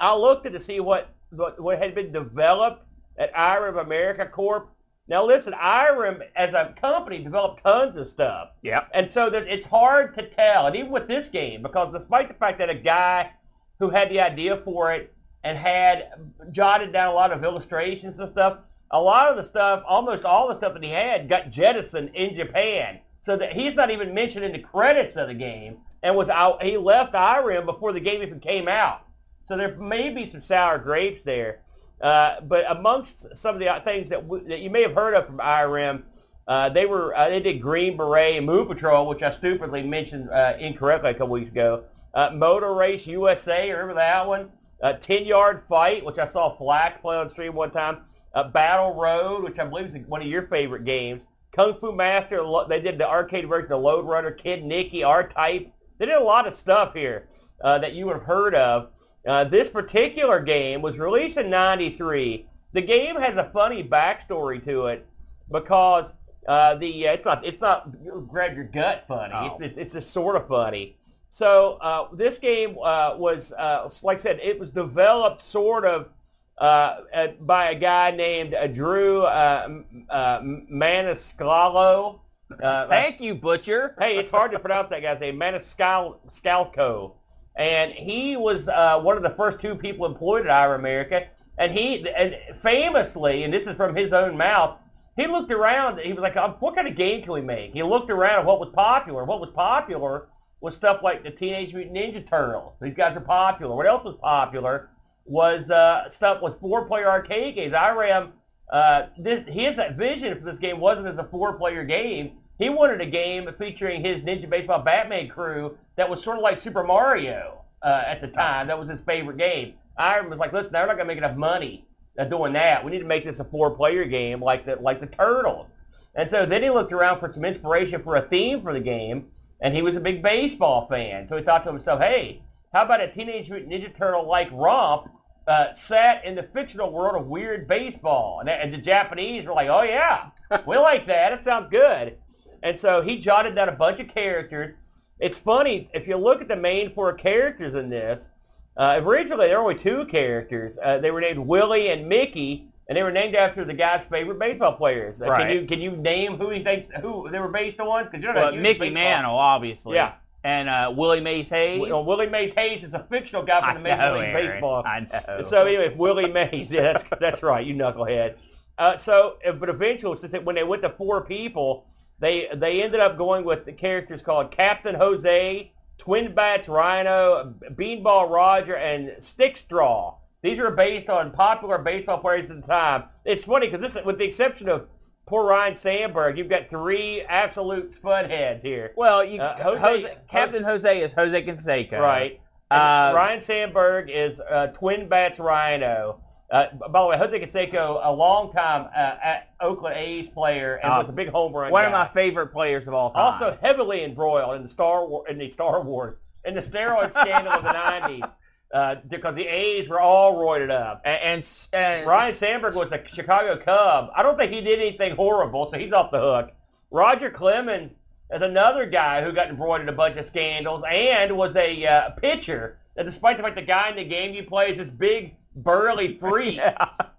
I 0.00 0.16
looked 0.16 0.46
at 0.46 0.52
to 0.52 0.60
see 0.60 0.80
what, 0.80 1.14
what 1.30 1.60
what 1.60 1.78
had 1.78 1.94
been 1.94 2.12
developed 2.12 2.84
at 3.16 3.34
IREM 3.34 3.78
America 3.78 4.26
Corp. 4.26 4.70
Now 5.08 5.26
listen, 5.26 5.52
IREM 5.54 6.22
as 6.34 6.54
a 6.54 6.74
company 6.80 7.18
developed 7.18 7.62
tons 7.62 7.96
of 7.96 8.08
stuff. 8.08 8.50
Yep. 8.62 8.90
And 8.94 9.10
so 9.10 9.28
that 9.30 9.46
it's 9.48 9.66
hard 9.66 10.16
to 10.16 10.28
tell, 10.28 10.66
and 10.66 10.76
even 10.76 10.90
with 10.90 11.08
this 11.08 11.28
game, 11.28 11.62
because 11.62 11.92
despite 11.92 12.28
the 12.28 12.34
fact 12.34 12.58
that 12.58 12.70
a 12.70 12.74
guy 12.74 13.32
who 13.78 13.90
had 13.90 14.10
the 14.10 14.20
idea 14.20 14.56
for 14.58 14.92
it 14.92 15.12
and 15.44 15.58
had 15.58 16.10
jotted 16.50 16.92
down 16.92 17.10
a 17.10 17.14
lot 17.14 17.32
of 17.32 17.44
illustrations 17.44 18.18
and 18.18 18.30
stuff, 18.30 18.58
a 18.90 19.00
lot 19.00 19.30
of 19.30 19.36
the 19.36 19.44
stuff, 19.44 19.82
almost 19.86 20.24
all 20.24 20.48
the 20.48 20.54
stuff 20.54 20.74
that 20.74 20.84
he 20.84 20.90
had, 20.90 21.28
got 21.28 21.50
jettisoned 21.50 22.10
in 22.14 22.34
Japan, 22.34 23.00
so 23.24 23.36
that 23.36 23.54
he's 23.54 23.74
not 23.74 23.90
even 23.90 24.14
mentioned 24.14 24.44
in 24.44 24.52
the 24.52 24.58
credits 24.58 25.16
of 25.16 25.28
the 25.28 25.34
game, 25.34 25.78
and 26.02 26.16
was 26.16 26.28
out. 26.28 26.62
He 26.62 26.76
left 26.76 27.14
IREM 27.14 27.64
before 27.66 27.92
the 27.92 28.00
game 28.00 28.22
even 28.22 28.40
came 28.40 28.68
out. 28.68 29.06
So 29.46 29.56
there 29.56 29.76
may 29.76 30.10
be 30.10 30.30
some 30.30 30.42
sour 30.42 30.78
grapes 30.78 31.22
there. 31.22 31.60
Uh, 32.00 32.40
but 32.40 32.64
amongst 32.68 33.36
some 33.36 33.54
of 33.54 33.60
the 33.60 33.82
things 33.84 34.08
that, 34.08 34.22
w- 34.22 34.46
that 34.48 34.58
you 34.58 34.70
may 34.70 34.82
have 34.82 34.94
heard 34.94 35.14
of 35.14 35.26
from 35.26 35.38
IREM, 35.38 36.02
uh, 36.48 36.68
they 36.68 36.84
were 36.84 37.16
uh, 37.16 37.28
they 37.28 37.40
did 37.40 37.62
Green 37.62 37.96
Beret 37.96 38.36
and 38.36 38.44
Moon 38.44 38.66
Patrol, 38.66 39.06
which 39.06 39.22
I 39.22 39.30
stupidly 39.30 39.84
mentioned 39.84 40.28
uh, 40.28 40.54
incorrectly 40.58 41.10
a 41.10 41.14
couple 41.14 41.28
weeks 41.28 41.50
ago. 41.50 41.84
Uh, 42.12 42.30
Motor 42.34 42.74
Race 42.74 43.06
USA, 43.06 43.70
remember 43.70 43.94
that 43.94 44.26
one? 44.26 44.50
Uh, 44.82 44.94
Ten 44.94 45.24
Yard 45.24 45.62
Fight, 45.68 46.04
which 46.04 46.18
I 46.18 46.26
saw 46.26 46.56
Flack 46.56 47.00
play 47.00 47.16
on 47.16 47.28
stream 47.28 47.54
one 47.54 47.70
time. 47.70 48.02
Uh, 48.34 48.48
Battle 48.48 48.94
Road, 48.94 49.44
which 49.44 49.58
I 49.58 49.64
believe 49.64 49.94
is 49.94 50.06
one 50.06 50.22
of 50.22 50.26
your 50.26 50.46
favorite 50.48 50.84
games. 50.84 51.22
Kung 51.54 51.78
Fu 51.78 51.92
Master, 51.92 52.42
they 52.68 52.80
did 52.80 52.98
the 52.98 53.08
arcade 53.08 53.48
version 53.48 53.72
of 53.72 53.82
Lode 53.82 54.06
Runner, 54.06 54.30
Kid 54.30 54.64
Niki, 54.64 55.06
R-Type. 55.06 55.70
They 55.98 56.06
did 56.06 56.16
a 56.16 56.24
lot 56.24 56.48
of 56.48 56.54
stuff 56.54 56.94
here 56.94 57.28
uh, 57.62 57.78
that 57.78 57.92
you 57.92 58.06
would 58.06 58.14
have 58.14 58.24
heard 58.24 58.54
of. 58.54 58.88
Uh, 59.26 59.44
this 59.44 59.68
particular 59.68 60.40
game 60.40 60.82
was 60.82 60.98
released 60.98 61.36
in 61.36 61.50
93. 61.50 62.48
The 62.72 62.80
game 62.80 63.16
has 63.16 63.36
a 63.36 63.50
funny 63.52 63.84
backstory 63.84 64.64
to 64.64 64.86
it 64.86 65.06
because 65.50 66.14
uh, 66.48 66.74
the 66.74 67.06
uh, 67.06 67.12
it's 67.12 67.24
not 67.24 67.46
it's 67.46 67.60
not 67.60 67.92
grab 68.28 68.56
your 68.56 68.64
gut 68.64 69.04
funny. 69.06 69.34
Oh. 69.34 69.58
It's, 69.60 69.60
it's, 69.60 69.76
it's 69.76 69.92
just 69.92 70.12
sort 70.12 70.36
of 70.36 70.48
funny. 70.48 70.96
So 71.34 71.78
uh, 71.80 72.08
this 72.12 72.36
game 72.36 72.76
uh, 72.82 73.14
was 73.16 73.54
uh, 73.54 73.88
like 74.02 74.18
I 74.18 74.20
said, 74.20 74.40
it 74.42 74.60
was 74.60 74.68
developed 74.68 75.42
sort 75.42 75.86
of 75.86 76.10
uh, 76.58 76.98
by 77.40 77.70
a 77.70 77.74
guy 77.74 78.10
named 78.10 78.52
uh, 78.52 78.66
Drew 78.66 79.22
uh, 79.22 79.80
uh, 80.10 80.40
Maniscalco. 80.40 82.20
Uh, 82.62 82.86
Thank 82.86 83.22
you, 83.22 83.34
Butcher. 83.34 83.96
hey, 83.98 84.18
it's 84.18 84.30
hard 84.30 84.52
to 84.52 84.58
pronounce 84.58 84.90
that 84.90 85.00
guy's 85.00 85.20
name, 85.20 85.40
Maniscalco. 85.40 87.14
And 87.56 87.92
he 87.92 88.36
was 88.36 88.68
uh, 88.68 89.00
one 89.00 89.16
of 89.16 89.22
the 89.22 89.30
first 89.30 89.58
two 89.58 89.74
people 89.74 90.04
employed 90.04 90.46
at 90.46 90.52
IREM 90.52 90.80
America. 90.80 91.28
And 91.56 91.72
he, 91.72 92.06
and 92.10 92.36
famously, 92.62 93.44
and 93.44 93.54
this 93.54 93.66
is 93.66 93.74
from 93.76 93.96
his 93.96 94.12
own 94.12 94.36
mouth, 94.36 94.76
he 95.16 95.26
looked 95.26 95.50
around. 95.50 95.98
He 96.00 96.12
was 96.12 96.22
like, 96.22 96.36
"Um, 96.36 96.52
"What 96.60 96.74
kind 96.74 96.88
of 96.88 96.94
game 96.96 97.22
can 97.22 97.32
we 97.32 97.42
make?" 97.42 97.72
He 97.72 97.82
looked 97.82 98.10
around 98.10 98.40
at 98.40 98.44
what 98.44 98.60
was 98.60 98.70
popular. 98.74 99.24
What 99.24 99.40
was 99.40 99.50
popular 99.54 100.28
was 100.62 100.76
stuff 100.76 101.02
like 101.02 101.24
the 101.24 101.30
Teenage 101.30 101.74
Mutant 101.74 101.96
Ninja 101.96 102.26
Turtles. 102.28 102.74
These 102.80 102.94
guys 102.94 103.16
are 103.16 103.20
popular. 103.20 103.74
What 103.74 103.86
else 103.86 104.04
was 104.04 104.16
popular 104.22 104.90
was 105.24 105.68
uh, 105.70 106.08
stuff 106.08 106.40
with 106.40 106.58
four-player 106.60 107.08
arcade 107.08 107.56
games. 107.56 107.74
IREM, 107.74 108.32
uh, 108.72 109.06
this, 109.18 109.44
his 109.48 109.78
vision 109.96 110.38
for 110.38 110.44
this 110.44 110.58
game 110.58 110.78
wasn't 110.78 111.08
as 111.08 111.18
a 111.18 111.24
four-player 111.24 111.84
game. 111.84 112.38
He 112.58 112.68
wanted 112.68 113.00
a 113.00 113.06
game 113.06 113.50
featuring 113.58 114.04
his 114.04 114.18
Ninja 114.18 114.48
Baseball 114.48 114.80
Batman 114.80 115.28
crew 115.28 115.76
that 115.96 116.08
was 116.08 116.22
sort 116.22 116.36
of 116.36 116.42
like 116.42 116.60
Super 116.60 116.84
Mario 116.84 117.64
uh, 117.82 118.04
at 118.06 118.20
the 118.20 118.28
time. 118.28 118.68
That 118.68 118.78
was 118.78 118.88
his 118.88 119.00
favorite 119.04 119.38
game. 119.38 119.74
IREM 119.98 120.30
was 120.30 120.38
like, 120.38 120.52
listen, 120.52 120.72
they're 120.72 120.86
not 120.86 120.96
going 120.96 121.08
to 121.08 121.14
make 121.14 121.18
enough 121.18 121.36
money 121.36 121.86
uh, 122.18 122.24
doing 122.24 122.52
that. 122.52 122.84
We 122.84 122.92
need 122.92 123.00
to 123.00 123.04
make 123.04 123.24
this 123.24 123.40
a 123.40 123.44
four-player 123.44 124.04
game 124.04 124.40
like 124.40 124.64
the 124.64 124.76
like 124.76 125.00
the 125.00 125.06
Turtles. 125.06 125.66
And 126.14 126.30
so 126.30 126.46
then 126.46 126.62
he 126.62 126.70
looked 126.70 126.92
around 126.92 127.18
for 127.18 127.32
some 127.32 127.44
inspiration 127.44 128.02
for 128.02 128.16
a 128.16 128.22
theme 128.22 128.62
for 128.62 128.72
the 128.72 128.80
game, 128.80 129.26
and 129.62 129.74
he 129.74 129.80
was 129.80 129.96
a 129.96 130.00
big 130.00 130.22
baseball 130.22 130.88
fan. 130.88 131.26
So 131.26 131.36
he 131.36 131.42
thought 131.42 131.64
to 131.64 131.72
himself, 131.72 132.02
hey, 132.02 132.42
how 132.74 132.82
about 132.82 133.00
a 133.00 133.10
Teenage 133.10 133.48
Mutant 133.48 133.72
Ninja 133.72 133.96
Turtle-like 133.96 134.50
romp 134.52 135.08
uh, 135.46 135.72
set 135.72 136.24
in 136.24 136.34
the 136.34 136.42
fictional 136.42 136.92
world 136.92 137.20
of 137.20 137.28
weird 137.28 137.68
baseball? 137.68 138.40
And, 138.40 138.50
and 138.50 138.74
the 138.74 138.78
Japanese 138.78 139.46
were 139.46 139.52
like, 139.52 139.68
oh 139.68 139.84
yeah, 139.84 140.30
we 140.66 140.76
like 140.76 141.06
that. 141.06 141.32
It 141.32 141.44
sounds 141.44 141.68
good. 141.70 142.18
And 142.62 142.78
so 142.78 143.02
he 143.02 143.18
jotted 143.18 143.54
down 143.54 143.68
a 143.68 143.72
bunch 143.72 144.00
of 144.00 144.08
characters. 144.08 144.74
It's 145.20 145.38
funny, 145.38 145.88
if 145.94 146.08
you 146.08 146.16
look 146.16 146.42
at 146.42 146.48
the 146.48 146.56
main 146.56 146.92
four 146.92 147.12
characters 147.12 147.74
in 147.74 147.88
this, 147.88 148.30
uh, 148.76 149.00
originally 149.02 149.46
there 149.46 149.58
were 149.58 149.70
only 149.70 149.80
two 149.80 150.06
characters. 150.06 150.76
Uh, 150.82 150.98
they 150.98 151.12
were 151.12 151.20
named 151.20 151.38
Willie 151.38 151.88
and 151.90 152.08
Mickey, 152.08 152.71
and 152.92 152.96
they 152.98 153.02
were 153.02 153.10
named 153.10 153.34
after 153.34 153.64
the 153.64 153.72
guy's 153.72 154.04
favorite 154.04 154.38
baseball 154.38 154.74
players. 154.74 155.18
Right. 155.18 155.46
Can 155.46 155.56
you 155.56 155.66
can 155.66 155.80
you 155.80 155.92
name 155.92 156.36
who 156.36 156.50
he 156.50 156.62
thinks 156.62 156.88
who 157.00 157.26
they 157.30 157.38
were 157.40 157.48
based 157.48 157.80
on? 157.80 158.04
Because 158.04 158.22
you're 158.22 158.34
not 158.34 158.52
Well, 158.52 158.60
Mickey 158.60 158.80
baseball- 158.80 158.94
Mantle, 158.94 159.34
obviously. 159.34 159.94
Yeah. 159.94 160.12
And 160.44 160.68
uh, 160.68 160.92
Willie 160.94 161.22
Mays 161.22 161.48
Hayes. 161.48 161.80
Well, 161.80 162.04
Willie 162.04 162.26
Mays 162.28 162.52
Hayes 162.52 162.84
is 162.84 162.92
a 162.92 163.06
fictional 163.10 163.44
guy 163.44 163.62
from 163.62 163.82
the 163.82 163.88
Major 163.88 163.96
know, 163.96 164.14
League 164.18 164.22
Aaron. 164.24 164.46
Baseball. 164.50 164.82
I 164.84 165.00
know. 165.00 165.44
So 165.48 165.64
anyway, 165.64 165.94
Willie 165.96 166.30
Mays, 166.30 166.70
yeah, 166.70 166.92
that's 166.92 167.04
that's 167.18 167.42
right, 167.42 167.64
you 167.66 167.74
knucklehead. 167.74 168.34
Uh, 168.76 168.98
so, 168.98 169.38
uh, 169.46 169.52
but 169.52 169.70
eventually, 169.70 170.18
when 170.40 170.54
they 170.54 170.64
went 170.64 170.82
to 170.82 170.90
four 170.90 171.24
people, 171.24 171.86
they 172.18 172.48
they 172.54 172.82
ended 172.82 173.00
up 173.00 173.16
going 173.16 173.44
with 173.46 173.64
the 173.64 173.72
characters 173.72 174.20
called 174.20 174.50
Captain 174.50 174.96
Jose, 174.96 175.72
Twin 175.96 176.34
Bats 176.34 176.66
Ryno, 176.66 177.54
Beanball 177.74 178.28
Roger, 178.28 178.76
and 178.76 179.12
Stick 179.20 179.56
Straw. 179.56 180.16
These 180.42 180.58
are 180.58 180.70
based 180.72 181.08
on 181.08 181.30
popular 181.30 181.78
baseball 181.78 182.18
players 182.18 182.50
at 182.50 182.60
the 182.60 182.66
time. 182.66 183.04
It's 183.24 183.44
funny 183.44 183.68
because 183.68 183.94
this, 183.94 184.04
with 184.04 184.18
the 184.18 184.24
exception 184.24 184.68
of 184.68 184.88
poor 185.26 185.46
Ryan 185.46 185.76
Sandberg, 185.76 186.36
you've 186.36 186.48
got 186.48 186.68
three 186.68 187.22
absolute 187.22 187.94
spud 187.94 188.28
heads 188.28 188.62
here. 188.62 188.92
well, 188.96 189.24
you, 189.24 189.40
Uh, 189.40 189.62
Jose, 189.62 189.78
Jose- 190.02 190.16
Captain 190.28 190.64
Jose 190.64 191.00
is 191.00 191.12
Jose 191.12 191.42
Canseco. 191.44 192.00
Right. 192.00 192.40
Uh, 192.72 193.12
Ryan 193.14 193.40
Sandberg 193.42 194.10
is 194.10 194.40
uh, 194.40 194.68
Twin 194.68 195.08
Bats 195.08 195.38
Ryno. 195.38 196.18
Uh, 196.50 196.66
by 196.90 197.00
the 197.02 197.06
way, 197.06 197.16
Jose 197.18 197.38
Canseco, 197.38 198.00
a 198.02 198.12
long 198.12 198.52
time 198.52 198.88
uh, 198.96 199.36
Oakland 199.60 199.96
A's 199.96 200.28
player, 200.28 200.74
and 200.82 200.92
Uh, 200.92 200.98
was 201.00 201.08
a 201.08 201.12
big 201.12 201.28
home 201.28 201.52
run 201.52 201.70
One 201.70 201.82
guy. 201.82 201.86
of 201.86 201.92
my 201.92 202.08
favorite 202.20 202.48
players 202.48 202.88
of 202.88 202.94
all 202.94 203.10
time. 203.12 203.22
also 203.34 203.56
heavily 203.62 204.02
embroiled 204.04 204.56
in 204.56 204.62
the 204.64 204.68
Star 204.68 205.06
War 205.06 205.26
in 205.28 205.38
the 205.38 205.50
Star 205.50 205.80
Wars 205.82 206.16
in 206.44 206.54
the 206.54 206.60
steroid 206.60 207.12
scandal 207.12 207.52
of 207.52 207.62
the 207.62 207.70
'90s, 207.72 208.30
uh, 208.72 208.96
because 209.08 209.34
the 209.34 209.46
A's 209.46 209.88
were 209.88 210.00
all 210.00 210.34
roided 210.36 210.70
up. 210.70 211.02
and, 211.04 211.20
and, 211.22 211.48
and 211.72 212.06
Ryan 212.06 212.32
Sandberg 212.34 212.74
was 212.74 212.90
a 212.92 213.02
Chicago 213.06 213.56
Cub. 213.56 214.10
I 214.14 214.22
don't 214.22 214.38
think 214.38 214.52
he 214.52 214.60
did 214.60 214.78
anything 214.80 215.14
horrible, 215.16 215.70
so 215.70 215.78
he's 215.78 215.92
off 215.92 216.10
the 216.10 216.20
hook. 216.20 216.52
Roger 216.90 217.30
Clemens 217.30 217.92
is 218.32 218.42
another 218.42 218.86
guy 218.86 219.22
who 219.22 219.32
got 219.32 219.48
embroiled 219.48 219.82
in 219.82 219.88
a 219.88 219.92
bunch 219.92 220.16
of 220.16 220.26
scandals 220.26 220.82
and 220.88 221.36
was 221.36 221.54
a 221.56 221.86
uh, 221.86 222.10
pitcher. 222.10 222.78
And 222.96 223.06
despite 223.06 223.36
the 223.36 223.42
fact 223.42 223.56
the 223.56 223.62
guy 223.62 223.90
in 223.90 223.96
the 223.96 224.04
game 224.04 224.34
you 224.34 224.42
play 224.42 224.70
is 224.70 224.78
this 224.78 224.90
big, 224.90 225.36
burly 225.54 226.16
freak. 226.18 226.60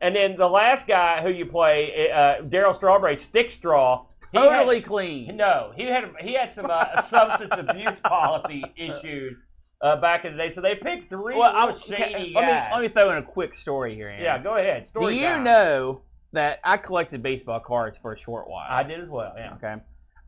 And 0.01 0.13
then 0.13 0.35
the 0.35 0.49
last 0.49 0.85
guy 0.85 1.21
who 1.21 1.29
you 1.29 1.45
play, 1.45 2.11
uh, 2.11 2.41
Darryl 2.41 2.75
Strawberry, 2.75 3.15
Stick 3.15 3.51
Straw. 3.51 4.05
he 4.33 4.37
had- 4.37 4.49
totally 4.49 4.81
clean. 4.81 5.37
no, 5.37 5.71
he 5.77 5.83
had 5.85 6.11
he 6.19 6.33
had 6.33 6.53
some 6.53 6.65
uh, 6.69 7.01
substance 7.03 7.53
abuse 7.55 7.97
policy 8.03 8.65
issues 8.75 9.37
uh, 9.83 9.97
back 9.97 10.25
in 10.25 10.31
the 10.31 10.37
day. 10.37 10.49
So 10.49 10.61
they 10.61 10.75
picked 10.75 11.09
three 11.09 11.35
Well, 11.35 11.51
I'm, 11.53 11.77
shady 11.77 12.33
let 12.33 12.45
me 12.45 12.73
let 12.73 12.81
me 12.81 12.87
throw 12.87 13.11
in 13.11 13.17
a 13.17 13.23
quick 13.23 13.53
story 13.53 13.93
here. 13.93 14.15
Yeah, 14.19 14.39
go 14.39 14.55
ahead. 14.55 14.87
Do 14.97 15.09
you 15.09 15.27
time. 15.27 15.43
know 15.43 16.01
that 16.31 16.59
I 16.63 16.77
collected 16.77 17.21
baseball 17.21 17.59
cards 17.59 17.97
for 18.01 18.13
a 18.13 18.17
short 18.17 18.49
while? 18.49 18.65
I 18.67 18.81
did 18.81 19.01
as 19.01 19.09
well. 19.09 19.33
Yeah. 19.37 19.53
Okay. 19.55 19.75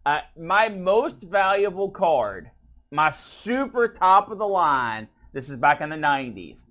Uh, 0.06 0.22
my 0.38 0.70
most 0.70 1.24
valuable 1.24 1.90
card, 1.90 2.52
my 2.92 3.10
super 3.10 3.88
top 3.88 4.30
of 4.30 4.38
the 4.38 4.48
line. 4.48 5.08
This 5.34 5.50
is 5.50 5.58
back 5.58 5.82
in 5.82 5.90
the 5.90 5.96
'90s. 5.96 6.66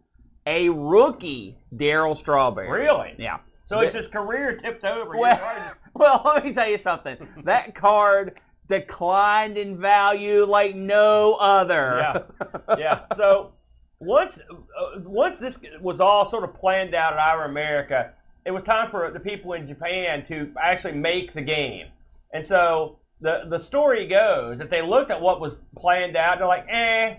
A 0.47 0.69
rookie 0.69 1.57
Darryl 1.75 2.17
Strawberry. 2.17 2.69
Really? 2.69 3.15
Yeah. 3.19 3.39
So 3.67 3.81
it's 3.81 3.95
his 3.95 4.09
career 4.09 4.57
tipped 4.57 4.85
over. 4.85 5.17
Well, 5.17 5.73
well, 5.95 6.23
let 6.25 6.45
me 6.45 6.53
tell 6.53 6.69
you 6.69 6.77
something. 6.77 7.17
That 7.45 7.75
card 7.75 8.39
declined 8.69 9.59
in 9.59 9.79
value 9.79 10.45
like 10.45 10.75
no 10.75 11.35
other. 11.35 11.99
Yeah. 11.99 12.77
yeah. 12.79 13.01
So 13.17 13.53
once 13.99 14.39
uh, 14.39 15.01
once 15.01 15.39
this 15.39 15.59
was 15.81 16.01
all 16.01 16.31
sort 16.31 16.45
of 16.45 16.55
planned 16.55 16.95
out 16.95 17.15
at 17.15 17.19
IREM 17.19 17.51
America, 17.51 18.13
it 18.45 18.51
was 18.51 18.63
time 18.63 18.91
for 18.91 19.11
the 19.11 19.21
people 19.21 19.53
in 19.53 19.67
Japan 19.67 20.27
to 20.27 20.53
actually 20.59 20.95
make 20.95 21.35
the 21.35 21.43
game. 21.43 21.89
And 22.33 22.47
so 22.47 22.99
the 23.21 23.45
the 23.49 23.59
story 23.59 24.07
goes 24.07 24.59
that 24.59 24.71
they 24.71 24.83
looked 24.83 25.11
at 25.11 25.21
what 25.21 25.41
was 25.41 25.55
planned 25.77 26.17
out. 26.17 26.39
They're 26.39 26.47
like, 26.47 26.67
eh, 26.69 27.17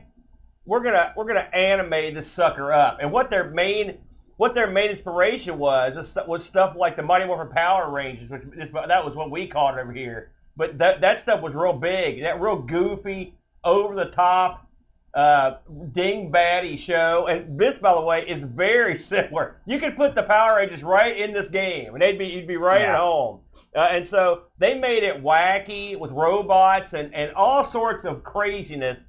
we're 0.65 0.81
gonna 0.81 1.13
we're 1.15 1.25
gonna 1.25 1.49
animate 1.53 2.15
this 2.15 2.29
sucker 2.29 2.71
up. 2.73 2.97
And 3.01 3.11
what 3.11 3.29
their 3.29 3.49
main 3.49 3.99
what 4.37 4.53
their 4.53 4.69
main 4.69 4.91
inspiration 4.91 5.57
was 5.57 5.95
was, 5.95 6.27
was 6.27 6.45
stuff 6.45 6.75
like 6.75 6.97
the 6.97 7.03
Mighty 7.03 7.25
Morphin 7.25 7.53
Power 7.53 7.89
Rangers, 7.89 8.29
which 8.29 8.71
that 8.73 9.05
was 9.05 9.15
what 9.15 9.31
we 9.31 9.47
called 9.47 9.77
it 9.77 9.81
over 9.81 9.93
here. 9.93 10.31
But 10.57 10.77
that 10.79 11.01
that 11.01 11.19
stuff 11.19 11.41
was 11.41 11.53
real 11.53 11.73
big. 11.73 12.21
That 12.23 12.39
real 12.39 12.57
goofy, 12.57 13.35
over 13.63 13.95
the 13.95 14.05
top, 14.11 14.67
uh, 15.13 15.55
ding 15.91 16.31
batty 16.31 16.77
show. 16.77 17.27
And 17.27 17.59
this, 17.59 17.77
by 17.77 17.93
the 17.93 18.01
way, 18.01 18.27
is 18.27 18.43
very 18.43 18.97
similar. 19.13 19.61
You 19.65 19.79
could 19.79 19.95
put 19.95 20.15
the 20.15 20.23
Power 20.23 20.57
Rangers 20.57 20.83
right 20.83 21.15
in 21.17 21.33
this 21.33 21.49
game, 21.49 21.93
and 21.93 22.01
they'd 22.01 22.17
be 22.19 22.27
you'd 22.27 22.47
be 22.47 22.57
right 22.57 22.81
Yeah. 22.81 22.93
at 22.93 22.99
home. 22.99 23.41
Uh, 23.75 23.89
and 23.91 24.07
so 24.07 24.43
they 24.57 24.79
made 24.79 25.03
it 25.03 25.21
wacky 25.21 25.99
with 25.99 26.09
robots 26.11 26.93
and, 26.93 27.13
and 27.13 27.33
all 27.33 27.65
sorts 27.65 28.05
of 28.05 28.23
craziness 28.23 29.01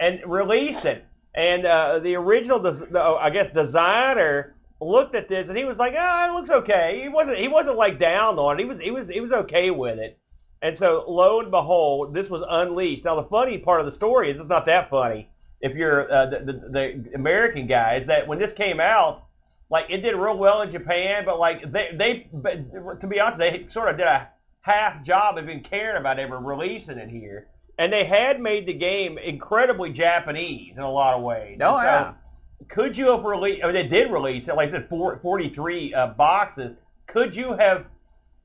and 0.00 0.18
released 0.24 0.86
it. 0.86 1.04
And 1.34 1.66
uh, 1.66 1.98
the 1.98 2.14
original, 2.16 2.58
des- 2.58 2.86
the, 2.90 3.02
oh, 3.04 3.16
I 3.20 3.28
guess, 3.28 3.50
designer 3.52 4.54
looked 4.80 5.14
at 5.14 5.28
this 5.28 5.48
and 5.50 5.58
he 5.58 5.64
was 5.64 5.76
like, 5.78 5.94
"Ah, 5.98 6.28
it 6.30 6.32
looks 6.32 6.48
okay." 6.48 7.00
He 7.02 7.08
wasn't 7.08 7.36
he 7.38 7.48
wasn't 7.48 7.76
like 7.76 7.98
down 7.98 8.38
on 8.38 8.58
it. 8.58 8.62
He 8.62 8.64
was 8.68 8.78
he 8.78 8.90
was 8.90 9.08
he 9.08 9.20
was 9.20 9.32
okay 9.32 9.70
with 9.70 9.98
it. 9.98 10.18
And 10.64 10.78
so 10.78 11.04
lo 11.06 11.40
and 11.40 11.50
behold, 11.50 12.14
this 12.14 12.30
was 12.30 12.42
unleashed. 12.48 13.04
Now 13.04 13.16
the 13.16 13.24
funny 13.24 13.58
part 13.58 13.80
of 13.80 13.86
the 13.86 13.92
story 13.92 14.30
is 14.30 14.40
it's 14.40 14.48
not 14.48 14.64
that 14.64 14.88
funny. 14.88 15.28
If 15.60 15.76
you're 15.76 16.10
uh, 16.10 16.24
the, 16.24 16.38
the 16.38 16.52
the 16.52 17.14
American 17.14 17.66
guy, 17.66 17.96
is 17.96 18.06
that 18.06 18.26
when 18.26 18.38
this 18.38 18.54
came 18.54 18.80
out, 18.80 19.26
like 19.68 19.84
it 19.90 19.98
did 19.98 20.14
real 20.14 20.38
well 20.38 20.62
in 20.62 20.70
Japan, 20.70 21.26
but 21.26 21.38
like 21.38 21.70
they 21.70 21.90
they 21.94 22.28
but 22.32 22.98
to 23.02 23.06
be 23.06 23.20
honest, 23.20 23.38
they 23.38 23.66
sort 23.70 23.90
of 23.90 23.98
did 23.98 24.06
a 24.06 24.30
half 24.62 25.04
job 25.04 25.36
of 25.36 25.44
even 25.44 25.62
caring 25.62 25.98
about 25.98 26.18
ever 26.18 26.38
releasing 26.38 26.96
it 26.96 27.10
here. 27.10 27.48
And 27.76 27.92
they 27.92 28.04
had 28.04 28.40
made 28.40 28.66
the 28.66 28.72
game 28.72 29.18
incredibly 29.18 29.92
Japanese 29.92 30.72
in 30.78 30.82
a 30.82 30.90
lot 30.90 31.12
of 31.12 31.22
ways. 31.22 31.58
Oh, 31.60 31.78
so 31.78 31.84
yeah. 31.84 32.12
could 32.70 32.96
you 32.96 33.08
have 33.08 33.24
released? 33.24 33.62
I 33.62 33.66
mean, 33.66 33.74
they 33.74 33.86
did 33.86 34.10
release 34.10 34.48
it. 34.48 34.56
Like 34.56 34.70
I 34.70 34.72
said, 34.72 34.88
four, 34.88 35.18
43 35.18 35.92
uh, 35.92 36.06
boxes. 36.06 36.74
Could 37.06 37.36
you 37.36 37.52
have 37.52 37.84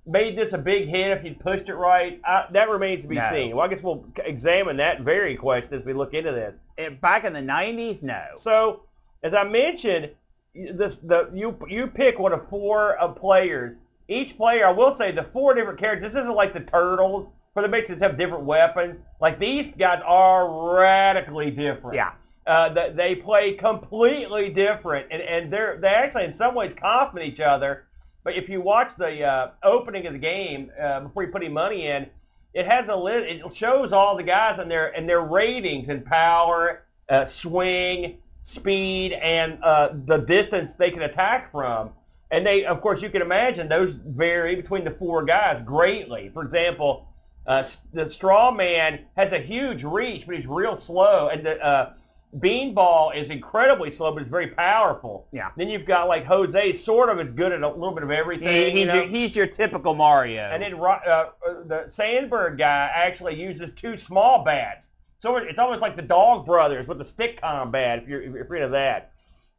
made 0.09 0.37
this 0.37 0.53
a 0.53 0.57
big 0.57 0.87
hit 0.87 1.17
if 1.17 1.23
you'd 1.23 1.39
pushed 1.39 1.69
it 1.69 1.75
right? 1.75 2.19
That 2.51 2.69
remains 2.69 3.03
to 3.03 3.07
be 3.07 3.15
No. 3.15 3.29
seen. 3.31 3.55
Well, 3.55 3.65
I 3.65 3.69
guess 3.69 3.83
we'll 3.83 4.05
examine 4.25 4.77
that 4.77 5.01
very 5.01 5.35
question 5.35 5.73
as 5.79 5.85
we 5.85 5.93
look 5.93 6.13
into 6.13 6.31
this. 6.31 6.55
Eh, 6.77 6.89
Back 6.89 7.23
in 7.25 7.33
the 7.33 7.41
'90s, 7.41 8.01
no. 8.01 8.21
So, 8.37 8.83
as 9.23 9.33
I 9.33 9.43
mentioned, 9.43 10.11
this 10.55 10.97
the 10.97 11.29
you 11.33 11.57
you 11.67 11.87
pick 11.87 12.19
one 12.19 12.33
of 12.33 12.49
four 12.49 13.01
uh, 13.01 13.09
players. 13.09 13.75
Each 14.07 14.35
player, 14.35 14.65
I 14.65 14.71
will 14.71 14.95
say, 14.95 15.11
the 15.11 15.23
four 15.23 15.53
different 15.53 15.79
characters. 15.79 16.13
This 16.13 16.21
isn't 16.23 16.35
like 16.35 16.53
the 16.53 16.61
turtles, 16.61 17.27
where 17.53 17.61
the 17.61 17.69
Mexicans 17.69 18.01
have 18.01 18.17
different 18.17 18.43
weapons. 18.43 18.99
Like 19.21 19.39
these 19.39 19.67
guys 19.77 20.01
are 20.05 20.75
radically 20.79 21.51
different. 21.51 21.95
Yeah. 21.95 22.13
Uh, 22.47 22.69
that 22.69 22.97
they 22.97 23.13
play 23.15 23.53
completely 23.53 24.49
different, 24.49 25.05
and, 25.11 25.21
and 25.21 25.53
they're 25.53 25.77
they 25.79 25.89
actually 25.89 26.23
in 26.23 26.33
some 26.33 26.55
ways 26.55 26.73
complement 26.73 27.31
each 27.31 27.39
other. 27.39 27.85
But 28.23 28.35
if 28.35 28.49
you 28.49 28.61
watch 28.61 28.95
the 28.97 29.23
uh, 29.23 29.51
opening 29.63 30.05
of 30.05 30.13
the 30.13 30.19
game 30.19 30.71
uh, 30.79 31.01
before 31.01 31.23
you 31.23 31.29
put 31.29 31.43
any 31.43 31.53
money 31.53 31.87
in, 31.87 32.07
it 32.53 32.65
has 32.65 32.87
a 32.87 32.95
lit. 32.95 33.23
It 33.23 33.53
shows 33.53 33.91
all 33.91 34.17
the 34.17 34.23
guys 34.23 34.59
and 34.59 34.69
their 34.69 34.95
and 34.95 35.07
their 35.07 35.21
ratings 35.21 35.87
and 35.87 36.05
power, 36.05 36.83
uh, 37.07 37.25
swing, 37.25 38.17
speed, 38.43 39.13
and 39.13 39.59
uh, 39.63 39.89
the 40.05 40.17
distance 40.17 40.71
they 40.77 40.91
can 40.91 41.03
attack 41.03 41.51
from. 41.51 41.91
And 42.31 42.45
they, 42.45 42.65
of 42.65 42.81
course, 42.81 43.01
you 43.01 43.09
can 43.09 43.21
imagine 43.21 43.67
those 43.67 43.95
vary 44.05 44.55
between 44.55 44.83
the 44.83 44.91
four 44.91 45.23
guys 45.23 45.61
greatly. 45.65 46.29
For 46.33 46.43
example, 46.43 47.07
uh, 47.47 47.67
the 47.93 48.09
straw 48.09 48.51
man 48.51 49.05
has 49.15 49.31
a 49.31 49.39
huge 49.39 49.83
reach, 49.83 50.27
but 50.27 50.35
he's 50.35 50.45
real 50.45 50.77
slow, 50.77 51.29
and 51.29 51.45
the 51.45 51.63
uh, 51.63 51.93
beanball 52.37 53.15
is 53.15 53.29
incredibly 53.29 53.91
slow, 53.91 54.11
but 54.11 54.21
it's 54.21 54.29
very 54.29 54.47
powerful. 54.47 55.27
Yeah. 55.31 55.49
Then 55.57 55.69
you've 55.69 55.85
got 55.85 56.07
like 56.07 56.25
Jose, 56.25 56.73
sort 56.73 57.09
of 57.09 57.19
is 57.19 57.31
good 57.31 57.51
at 57.51 57.63
a 57.63 57.67
little 57.67 57.91
bit 57.91 58.03
of 58.03 58.11
everything. 58.11 58.47
He- 58.47 58.65
you 58.65 58.77
he's, 58.77 58.87
know? 58.87 58.93
your, 58.95 59.07
he's 59.07 59.35
your 59.35 59.47
typical 59.47 59.95
Mario. 59.95 60.43
And 60.43 60.61
then 60.61 60.75
uh, 60.75 60.85
uh, 60.85 61.29
the 61.65 61.87
Sandberg 61.89 62.57
guy 62.57 62.91
actually 62.93 63.41
uses 63.41 63.71
two 63.75 63.97
small 63.97 64.43
bats. 64.43 64.87
So 65.17 65.35
it's 65.37 65.59
almost 65.59 65.81
like 65.81 65.95
the 65.95 66.01
Dog 66.01 66.45
Brothers 66.45 66.87
with 66.87 66.97
the 66.99 67.05
stick 67.05 67.41
combat, 67.41 68.03
if 68.03 68.07
you're, 68.07 68.21
if 68.21 68.33
you're 68.33 68.55
into 68.55 68.69
that. 68.69 69.11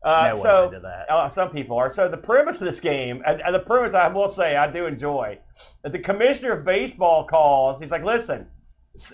Uh, 0.02 0.32
No 0.34 0.42
so, 0.42 0.64
into 0.68 0.80
that. 0.80 1.10
Uh, 1.10 1.28
some 1.28 1.50
people 1.50 1.76
are. 1.76 1.92
So 1.92 2.08
the 2.08 2.16
premise 2.16 2.60
of 2.60 2.66
this 2.66 2.80
game, 2.80 3.22
and, 3.26 3.42
and 3.42 3.54
the 3.54 3.60
premise 3.60 3.94
I 3.94 4.08
will 4.08 4.30
say 4.30 4.56
I 4.56 4.70
do 4.70 4.86
enjoy, 4.86 5.38
that 5.82 5.92
the 5.92 5.98
commissioner 5.98 6.52
of 6.52 6.64
baseball 6.64 7.26
calls, 7.26 7.80
he's 7.80 7.90
like, 7.90 8.04
listen, 8.04 8.46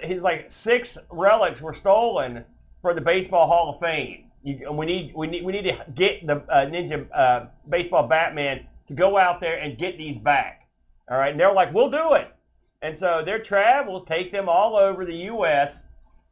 he's 0.04 0.22
like, 0.22 0.52
six 0.52 0.98
relics 1.10 1.60
were 1.60 1.74
stolen 1.74 2.44
for 2.86 2.94
the 2.94 3.00
Baseball 3.00 3.48
Hall 3.48 3.74
of 3.74 3.80
Fame. 3.80 4.30
You, 4.44 4.70
we 4.70 4.86
need 4.86 5.12
we 5.16 5.26
need 5.26 5.44
we 5.44 5.50
need 5.50 5.64
to 5.64 5.84
get 5.96 6.24
the 6.24 6.36
uh, 6.48 6.66
Ninja 6.66 7.08
uh, 7.12 7.46
Baseball 7.68 8.06
Batman 8.06 8.64
to 8.86 8.94
go 8.94 9.18
out 9.18 9.40
there 9.40 9.58
and 9.58 9.76
get 9.76 9.98
these 9.98 10.18
back. 10.18 10.68
All 11.10 11.18
right, 11.18 11.32
and 11.32 11.40
they're 11.40 11.52
like, 11.52 11.74
we'll 11.74 11.90
do 11.90 12.12
it. 12.12 12.32
And 12.82 12.96
so 12.96 13.24
their 13.24 13.40
travels 13.40 14.04
take 14.06 14.30
them 14.30 14.48
all 14.48 14.76
over 14.76 15.04
the 15.04 15.16
U.S. 15.16 15.82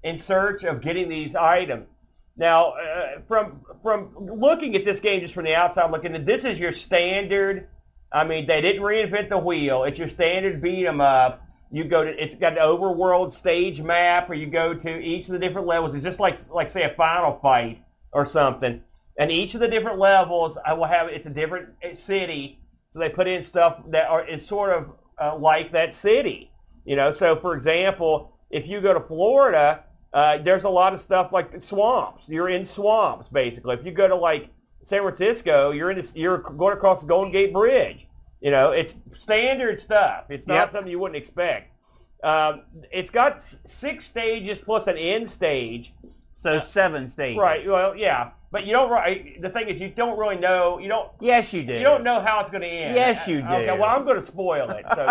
in 0.04 0.16
search 0.16 0.62
of 0.62 0.80
getting 0.80 1.08
these 1.08 1.34
items. 1.34 1.88
Now, 2.36 2.74
uh, 2.74 3.22
from 3.26 3.60
from 3.82 4.14
looking 4.16 4.76
at 4.76 4.84
this 4.84 5.00
game 5.00 5.22
just 5.22 5.34
from 5.34 5.46
the 5.46 5.56
outside, 5.56 5.90
looking 5.90 6.14
at 6.14 6.24
this 6.24 6.44
is 6.44 6.56
your 6.56 6.72
standard. 6.72 7.66
I 8.12 8.22
mean, 8.22 8.46
they 8.46 8.60
didn't 8.60 8.82
reinvent 8.82 9.28
the 9.28 9.38
wheel. 9.38 9.82
It's 9.82 9.98
your 9.98 10.08
standard 10.08 10.62
beat 10.62 10.86
'em 10.86 11.00
up. 11.00 11.43
You 11.74 11.82
go 11.82 12.04
to 12.04 12.22
it's 12.22 12.36
got 12.36 12.52
an 12.52 12.60
overworld 12.60 13.32
stage 13.32 13.82
map, 13.82 14.30
or 14.30 14.34
you 14.34 14.46
go 14.46 14.74
to 14.74 15.02
each 15.02 15.26
of 15.26 15.32
the 15.32 15.40
different 15.40 15.66
levels. 15.66 15.96
It's 15.96 16.04
just 16.04 16.20
like 16.20 16.38
like 16.48 16.70
say 16.70 16.84
a 16.84 16.90
final 16.90 17.40
fight 17.42 17.82
or 18.12 18.26
something. 18.26 18.80
And 19.18 19.32
each 19.32 19.54
of 19.54 19.60
the 19.60 19.66
different 19.66 19.98
levels, 19.98 20.56
I 20.64 20.72
will 20.74 20.84
have 20.84 21.08
it's 21.08 21.26
a 21.26 21.30
different 21.30 21.70
uh, 21.84 21.96
city. 21.96 22.60
So 22.92 23.00
they 23.00 23.08
put 23.08 23.26
in 23.26 23.42
stuff 23.42 23.82
that 23.88 24.08
are 24.08 24.24
is 24.24 24.46
sort 24.46 24.70
of 24.70 24.92
uh, 25.20 25.36
like 25.36 25.72
that 25.72 25.94
city. 25.94 26.52
You 26.84 26.94
know, 26.94 27.12
so 27.12 27.34
for 27.34 27.56
example, 27.56 28.38
if 28.50 28.68
you 28.68 28.80
go 28.80 28.94
to 28.94 29.00
Florida, 29.00 29.82
uh, 30.12 30.38
there's 30.38 30.62
a 30.62 30.68
lot 30.68 30.94
of 30.94 31.00
stuff 31.00 31.32
like 31.32 31.60
swamps. 31.60 32.28
You're 32.28 32.50
in 32.50 32.66
swamps 32.66 33.28
basically. 33.28 33.74
If 33.74 33.84
you 33.84 33.90
go 33.90 34.06
to 34.06 34.14
like 34.14 34.50
San 34.84 35.02
Francisco, 35.02 35.72
you're 35.72 35.90
in 35.90 35.96
this, 35.96 36.14
you're 36.14 36.38
going 36.38 36.76
across 36.76 37.00
the 37.00 37.08
Golden 37.08 37.32
Gate 37.32 37.52
Bridge. 37.52 38.06
You 38.44 38.50
know, 38.50 38.72
it's 38.72 38.96
standard 39.18 39.80
stuff. 39.80 40.26
It's 40.28 40.46
not 40.46 40.54
Yep. 40.54 40.72
something 40.72 40.90
you 40.90 40.98
wouldn't 40.98 41.16
expect. 41.16 41.72
Um, 42.22 42.62
it's 42.92 43.08
got 43.08 43.42
six 43.42 44.04
stages 44.04 44.60
plus 44.60 44.86
an 44.86 44.98
end 44.98 45.30
stage. 45.30 45.94
so 46.36 46.60
seven 46.60 47.08
stages. 47.08 47.38
Right. 47.40 47.66
Well, 47.66 47.96
yeah, 47.96 48.32
but 48.52 48.66
you 48.66 48.72
don't. 48.74 48.90
The 49.40 49.48
thing 49.48 49.68
is, 49.70 49.80
you 49.80 49.88
don't 49.88 50.18
really 50.18 50.36
know. 50.36 50.78
You 50.78 50.90
don't. 50.90 51.10
Yes, 51.22 51.54
you 51.54 51.62
do. 51.62 51.72
You 51.72 51.82
don't 51.82 52.04
know 52.04 52.20
how 52.20 52.40
it's 52.40 52.50
going 52.50 52.60
to 52.60 52.68
end. 52.68 52.94
Yes, 52.94 53.26
you 53.26 53.40
do. 53.40 53.48
Okay. 53.48 53.78
Well, 53.78 53.88
I'm 53.88 54.04
going 54.04 54.20
to 54.20 54.26
spoil 54.26 54.68
it. 54.72 54.84
So 54.94 55.06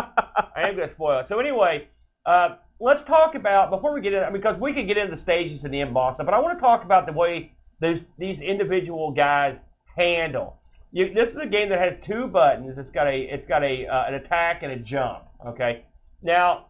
I 0.55 0.69
am 0.69 0.75
going 0.75 0.87
to 0.87 0.93
spoil 0.93 1.21
it. 1.21 1.27
So 1.27 1.39
anyway, 1.39 1.87
uh, 2.27 2.57
let's 2.79 3.03
talk 3.03 3.33
about 3.33 3.71
before 3.71 3.93
we 3.93 4.01
get 4.01 4.13
in 4.13 4.31
because 4.31 4.59
we 4.59 4.73
can 4.73 4.85
get 4.85 4.99
into 4.99 5.15
the 5.15 5.21
stages 5.21 5.63
and 5.63 5.73
the 5.73 5.81
stuff, 5.81 6.17
but 6.17 6.35
I 6.35 6.39
want 6.39 6.55
to 6.55 6.61
talk 6.61 6.83
about 6.83 7.07
the 7.07 7.13
way 7.13 7.53
those 7.79 8.01
these 8.19 8.41
individual 8.41 9.09
guys 9.09 9.57
handle. 9.97 10.59
You, 10.95 11.11
this 11.11 11.31
is 11.31 11.37
a 11.37 11.47
game 11.47 11.69
that 11.69 11.79
has 11.79 11.97
two 12.05 12.27
buttons. 12.27 12.77
It's 12.77 12.91
got 12.91 13.07
a 13.07 13.19
it's 13.21 13.47
got 13.47 13.63
a 13.63 13.87
uh, 13.87 14.05
an 14.05 14.13
attack 14.13 14.61
and 14.61 14.71
a 14.71 14.75
jump. 14.75 15.23
Okay. 15.45 15.85
Now, 16.21 16.67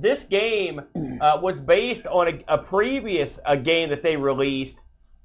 this 0.00 0.22
game 0.22 0.80
uh, 1.20 1.38
was 1.42 1.58
based 1.60 2.06
on 2.06 2.28
a, 2.28 2.44
a 2.46 2.58
previous 2.58 3.40
a 3.44 3.56
game 3.56 3.88
that 3.90 4.04
they 4.04 4.16
released 4.16 4.76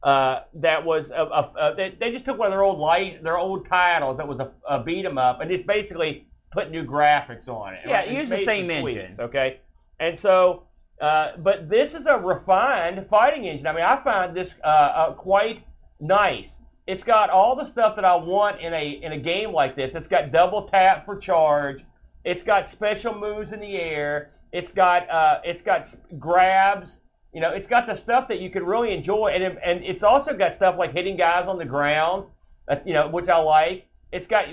uh, 0.02 0.40
that 0.56 0.84
was 0.84 1.12
a, 1.12 1.24
a, 1.24 1.54
a, 1.56 1.76
they, 1.76 1.90
they 2.00 2.12
just 2.12 2.26
took 2.26 2.40
one 2.40 2.48
of 2.48 2.54
their 2.54 2.64
old 2.64 2.80
light 2.80 3.24
their 3.24 3.38
old 3.38 3.68
titles 3.70 4.18
that 4.18 4.28
was 4.28 4.40
a, 4.40 4.52
a 4.68 4.84
beat 4.84 5.06
'em 5.06 5.18
up 5.20 5.40
and 5.42 5.52
just 5.52 5.68
basically 5.68 6.28
put 6.52 6.72
new 6.72 6.84
graphics 6.84 7.48
on 7.48 7.76
it. 7.76 7.82
Yeah, 7.86 8.02
And 8.02 8.18
use 8.18 8.30
the 8.30 8.40
same 8.40 8.66
tweaks, 8.68 8.98
engine. 8.98 9.22
okay, 9.22 9.60
and 10.00 10.18
so. 10.18 10.64
Uh, 11.00 11.38
but 11.38 11.70
this 11.70 11.94
is 11.94 12.06
a 12.08 12.18
refined 12.20 13.08
fighting 13.10 13.46
engine. 13.46 13.66
I 13.68 13.72
mean, 13.72 13.86
I 13.86 13.96
find 14.04 14.36
this 14.36 14.54
uh, 14.62 14.68
uh, 14.68 15.14
quite 15.14 15.64
nice. 16.02 16.59
It's 16.90 17.04
got 17.04 17.30
all 17.30 17.56
the 17.56 17.68
stuff 17.68 17.96
that 17.98 18.04
I 18.04 18.16
want 18.16 18.62
in 18.62 18.74
a 18.74 18.90
in 18.90 19.12
a 19.12 19.18
game 19.18 19.54
like 19.54 19.76
this. 19.76 19.94
It's 19.94 20.08
got 20.08 20.32
double 20.32 20.64
tap 20.64 21.06
for 21.06 21.18
charge. 21.18 21.86
It's 22.24 22.42
got 22.42 22.68
special 22.68 23.14
moves 23.14 23.52
in 23.52 23.60
the 23.60 23.78
air. 23.78 24.32
It's 24.52 24.72
got 24.72 25.08
uh, 25.08 25.40
it's 25.44 25.62
got 25.62 25.88
grabs. 26.18 26.98
You 27.32 27.42
know, 27.42 27.52
it's 27.52 27.68
got 27.68 27.86
the 27.86 27.96
stuff 27.96 28.28
that 28.30 28.40
you 28.40 28.50
can 28.50 28.66
really 28.66 28.92
enjoy, 28.92 29.28
and 29.28 29.44
it, 29.44 29.60
and 29.64 29.84
it's 29.84 30.02
also 30.02 30.36
got 30.36 30.56
stuff 30.56 30.80
like 30.80 30.92
hitting 30.94 31.16
guys 31.16 31.46
on 31.46 31.60
the 31.60 31.66
ground. 31.66 32.26
Uh, 32.68 32.78
you 32.84 32.94
know, 32.96 33.08
which 33.08 33.30
I 33.30 33.38
like. 33.38 33.86
It's 34.12 34.26
got 34.26 34.48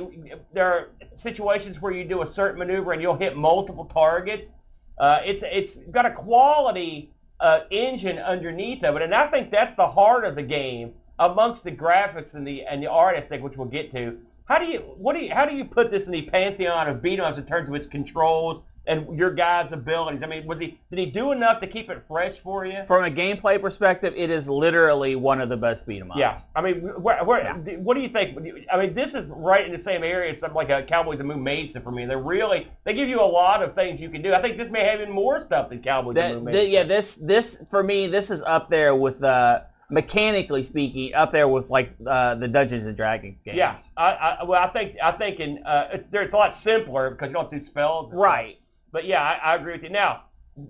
there 0.53 0.67
are 0.67 0.89
situations 1.17 1.81
where 1.81 1.93
you 1.93 2.05
do 2.05 2.21
a 2.21 2.27
certain 2.31 2.59
maneuver 2.59 2.93
and 2.93 3.01
you'll 3.01 3.17
hit 3.17 3.35
multiple 3.35 3.87
targets. 3.87 4.51
Uh, 4.99 5.23
it's 5.25 5.43
it's 5.43 5.77
got 5.91 6.05
a 6.05 6.11
quality 6.11 7.15
uh, 7.41 7.61
engine 7.71 8.19
underneath 8.19 8.85
of 8.85 8.95
it, 8.97 9.01
and 9.01 9.15
I 9.15 9.27
think 9.29 9.51
that's 9.51 9.75
the 9.77 9.89
heart 9.89 10.27
of 10.27 10.35
the 10.35 10.43
game 10.43 10.93
amongst 11.19 11.65
the 11.65 11.73
graphics 11.73 12.35
and 12.35 12.47
the 12.47 12.65
and 12.65 12.83
the 12.83 12.91
art 12.91 13.17
aesthetic, 13.17 13.43
which 13.43 13.57
we'll 13.57 13.67
get 13.67 13.95
to. 13.95 14.19
How 14.45 14.59
do 14.59 14.67
you 14.67 14.79
what 14.97 15.15
do 15.15 15.23
you 15.23 15.35
how 15.35 15.47
do 15.47 15.57
you 15.57 15.65
put 15.65 15.91
this 15.91 16.07
in 16.07 16.13
the 16.13 16.23
pantheon 16.23 16.89
of 16.89 17.03
beat 17.03 17.19
'em 17.19 17.25
ups 17.25 17.39
in 17.39 17.47
terms 17.47 17.69
of 17.69 17.75
its 17.75 17.87
controls 17.87 18.63
and 18.87 19.19
your 19.19 19.33
guy's 19.33 19.73
abilities. 19.73 20.23
I 20.23 20.27
mean, 20.27 20.47
was 20.47 20.59
he 20.61 20.79
did 20.91 20.99
he 20.99 21.07
do 21.07 21.33
enough 21.33 21.61
to 21.61 21.67
keep 21.67 21.91
it 21.91 22.05
fresh 22.07 22.39
for 22.39 22.65
you? 22.65 22.85
From 22.87 23.05
a 23.05 23.11
gameplay 23.11 23.61
perspective, 23.61 24.15
it 24.17 24.31
is 24.31 24.49
literally 24.49 25.17
one 25.17 25.41
of 25.41 25.49
the 25.49 25.57
best 25.57 25.87
beat 25.87 26.01
'em 26.01 26.11
ups. 26.13 26.21
Yeah, 26.21 26.41
I 26.55 26.63
mean, 26.63 26.83
where, 27.03 27.25
where, 27.25 27.55
what 27.55 27.95
do 27.95 28.01
you 28.01 28.09
think? 28.09 28.39
I 28.73 28.79
mean, 28.79 28.95
this 28.95 29.15
is 29.15 29.25
right 29.29 29.67
in 29.67 29.73
the 29.73 29.83
same 29.83 30.05
area 30.05 30.33
as 30.33 30.41
something 30.41 30.55
like 30.55 30.71
a 30.71 30.83
Cowboys 30.83 31.19
and 31.19 31.29
Moo 31.29 31.37
Mesa 31.37 31.81
for 31.81 31.91
me. 31.91 32.05
They're 32.05 32.19
really 32.19 32.69
they 32.85 32.95
give 32.95 33.09
you 33.09 33.21
a 33.21 33.27
lot 33.27 33.63
of 33.63 33.75
things 33.75 34.01
you 34.01 34.09
can 34.09 34.23
do. 34.23 34.33
I 34.33 34.41
think 34.41 34.57
this 34.57 34.71
may 34.71 34.85
have 34.85 35.01
even 35.01 35.13
more 35.13 35.43
stuff 35.43 35.69
than 35.71 35.83
Cowboys 35.83 36.15
That- 36.15 36.33
and 36.33 36.45
Moo 36.45 36.53
Mesa. 36.53 36.69
yeah, 36.69 36.85
this 36.85 37.17
this 37.17 37.63
for 37.71 37.83
me, 37.83 38.07
this 38.07 38.31
is 38.31 38.43
up 38.43 38.71
there 38.71 38.95
with 38.95 39.23
uh, 39.25 39.63
mechanically 39.91 40.63
speaking, 40.63 41.15
up 41.15 41.33
there 41.33 41.49
with 41.49 41.71
like 41.71 41.93
uh, 42.07 42.35
the 42.35 42.49
Dungeons 42.49 42.87
and 42.87 42.97
Dragons 42.97 43.37
games. 43.45 43.57
Yeah, 43.57 43.77
I, 43.97 44.13
I, 44.41 44.45
well, 44.45 44.63
I 44.63 44.69
think 44.69 44.97
I 45.03 45.13
think 45.13 45.41
in 45.41 45.63
uh, 45.65 45.89
it's, 45.93 46.05
there- 46.11 46.23
it's 46.23 46.35
a 46.35 46.37
lot 46.37 46.57
simpler 46.57 47.11
because 47.11 47.29
you 47.29 47.35
don't 47.35 47.51
do 47.51 47.65
spells. 47.65 48.05
and 48.07 48.13
stuff. 48.13 48.21
Right. 48.25 48.59
But 48.93 49.05
yeah, 49.05 49.23
I, 49.23 49.53
I 49.53 49.55
agree 49.57 49.73
with 49.75 49.83
you. 49.83 49.91
Now, 49.91 50.25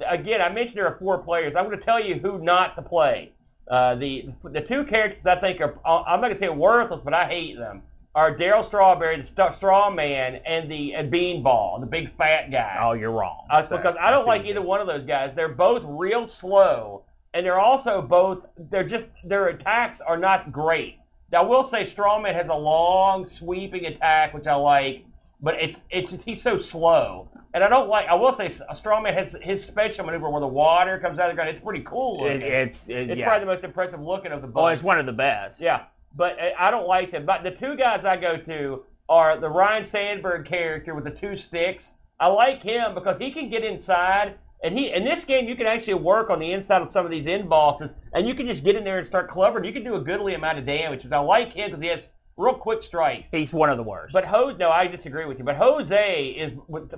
again, 0.06 0.40
I 0.42 0.48
mentioned 0.48 0.78
there 0.78 0.86
are 0.88 0.98
four 0.98 1.18
players. 1.18 1.54
I'm 1.56 1.64
going 1.66 1.78
to 1.78 1.84
tell 1.84 2.00
you 2.00 2.16
who 2.16 2.38
not 2.38 2.76
to 2.76 2.82
play. 2.82 3.32
Uh, 3.68 3.94
the 3.96 4.28
the 4.44 4.60
two 4.60 4.84
characters 4.84 5.24
I 5.26 5.36
think 5.36 5.60
are 5.60 5.78
I'm 5.84 6.20
not 6.20 6.28
going 6.28 6.32
to 6.34 6.38
say 6.38 6.48
worthless, 6.48 7.00
but 7.04 7.14
I 7.14 7.26
hate 7.26 7.56
them. 7.58 7.82
Are 8.14 8.34
Darryl 8.34 8.64
Strawberry, 8.64 9.16
the 9.18 9.24
st- 9.26 9.56
Straw 9.56 9.90
Man, 9.90 10.36
and 10.46 10.70
the 10.70 10.96
uh, 10.96 11.02
Beanball, 11.02 11.80
the 11.80 11.86
big 11.86 12.16
fat 12.16 12.50
guy. 12.50 12.78
Oh, 12.80 12.92
you're 12.94 13.10
wrong. 13.10 13.46
Uh, 13.50 13.66
So, 13.66 13.76
because 13.76 13.94
I 14.00 14.10
don't 14.10 14.26
like 14.26 14.46
either 14.46 14.62
one 14.62 14.80
of 14.80 14.86
those 14.86 15.04
guys. 15.04 15.32
They're 15.36 15.50
both 15.50 15.82
real 15.84 16.26
slow, 16.26 17.02
and 17.36 17.44
they're 17.44 17.60
also 17.60 18.00
both. 18.00 18.46
They're 18.58 18.88
just 18.88 19.06
their 19.22 19.48
attacks 19.48 20.00
are 20.00 20.16
not 20.16 20.52
great. 20.52 20.98
Now, 21.30 21.42
I 21.42 21.44
will 21.44 21.66
say 21.66 21.84
Strawman 21.84 22.32
has 22.32 22.46
a 22.48 22.54
long 22.54 23.28
sweeping 23.28 23.84
attack, 23.84 24.32
which 24.32 24.46
I 24.46 24.54
like, 24.54 25.04
but 25.40 25.60
it's 25.60 25.78
it's 25.90 26.16
he's 26.24 26.42
so 26.42 26.60
slow, 26.60 27.28
and 27.52 27.62
I 27.62 27.68
don't 27.68 27.88
like. 27.88 28.08
I 28.08 28.14
will 28.14 28.34
say 28.34 28.48
Strawman 28.48 29.12
has 29.12 29.36
his 29.42 29.64
special 29.64 30.06
maneuver 30.06 30.30
where 30.30 30.40
the 30.40 30.46
water 30.46 30.98
comes 30.98 31.18
out 31.18 31.26
of 31.26 31.32
the 31.32 31.34
ground. 31.34 31.50
It's 31.50 31.60
pretty 31.60 31.84
cool. 31.84 32.24
It, 32.24 32.42
it's 32.42 32.88
it, 32.88 33.10
it's 33.10 33.18
yeah. 33.18 33.26
probably 33.26 33.46
the 33.46 33.52
most 33.54 33.64
impressive 33.64 34.00
looking 34.00 34.32
of 34.32 34.40
the 34.40 34.48
oh, 34.48 34.52
bunch. 34.52 34.74
it's 34.74 34.82
one 34.82 34.98
of 34.98 35.04
the 35.04 35.12
best. 35.12 35.60
Yeah, 35.60 35.84
but 36.14 36.40
uh, 36.40 36.52
I 36.58 36.70
don't 36.70 36.88
like 36.88 37.10
them. 37.10 37.26
But 37.26 37.42
the 37.42 37.50
two 37.50 37.76
guys 37.76 38.04
I 38.06 38.16
go 38.16 38.38
to 38.38 38.84
are 39.10 39.36
the 39.36 39.50
Ryan 39.50 39.84
Sandberg 39.84 40.46
character 40.46 40.94
with 40.94 41.04
the 41.04 41.10
two 41.10 41.36
sticks. 41.36 41.90
I 42.18 42.28
like 42.28 42.62
him 42.62 42.94
because 42.94 43.20
he 43.20 43.30
can 43.30 43.50
get 43.50 43.62
inside, 43.62 44.36
and 44.66 44.76
he 44.76 44.92
in 44.92 45.04
this 45.04 45.24
game 45.24 45.46
you 45.46 45.54
can 45.54 45.66
actually 45.66 45.94
work 45.94 46.28
on 46.28 46.40
the 46.40 46.50
inside 46.50 46.82
of 46.82 46.92
some 46.92 47.04
of 47.04 47.10
these 47.12 47.26
end 47.26 47.48
bosses, 47.48 47.90
and 48.12 48.26
you 48.26 48.34
can 48.34 48.46
just 48.46 48.64
get 48.64 48.74
in 48.74 48.82
there 48.82 48.98
and 48.98 49.06
start 49.06 49.30
clubbering. 49.30 49.64
You 49.64 49.72
can 49.72 49.84
do 49.84 49.94
a 49.94 50.00
goodly 50.00 50.34
amount 50.34 50.58
of 50.58 50.66
damage. 50.66 51.04
Which 51.04 51.12
I 51.12 51.18
like 51.18 51.52
him 51.52 51.70
because 51.70 51.82
he 51.82 51.88
has 51.88 52.08
real 52.36 52.54
quick 52.54 52.82
strikes. 52.82 53.28
He's 53.30 53.54
one 53.54 53.70
of 53.70 53.76
the 53.76 53.84
worst. 53.84 54.12
But 54.12 54.24
Jose, 54.24 54.58
no, 54.58 54.70
I 54.70 54.88
disagree 54.88 55.24
with 55.24 55.38
you. 55.38 55.44
But 55.44 55.56
Jose 55.56 56.26
is, 56.26 56.52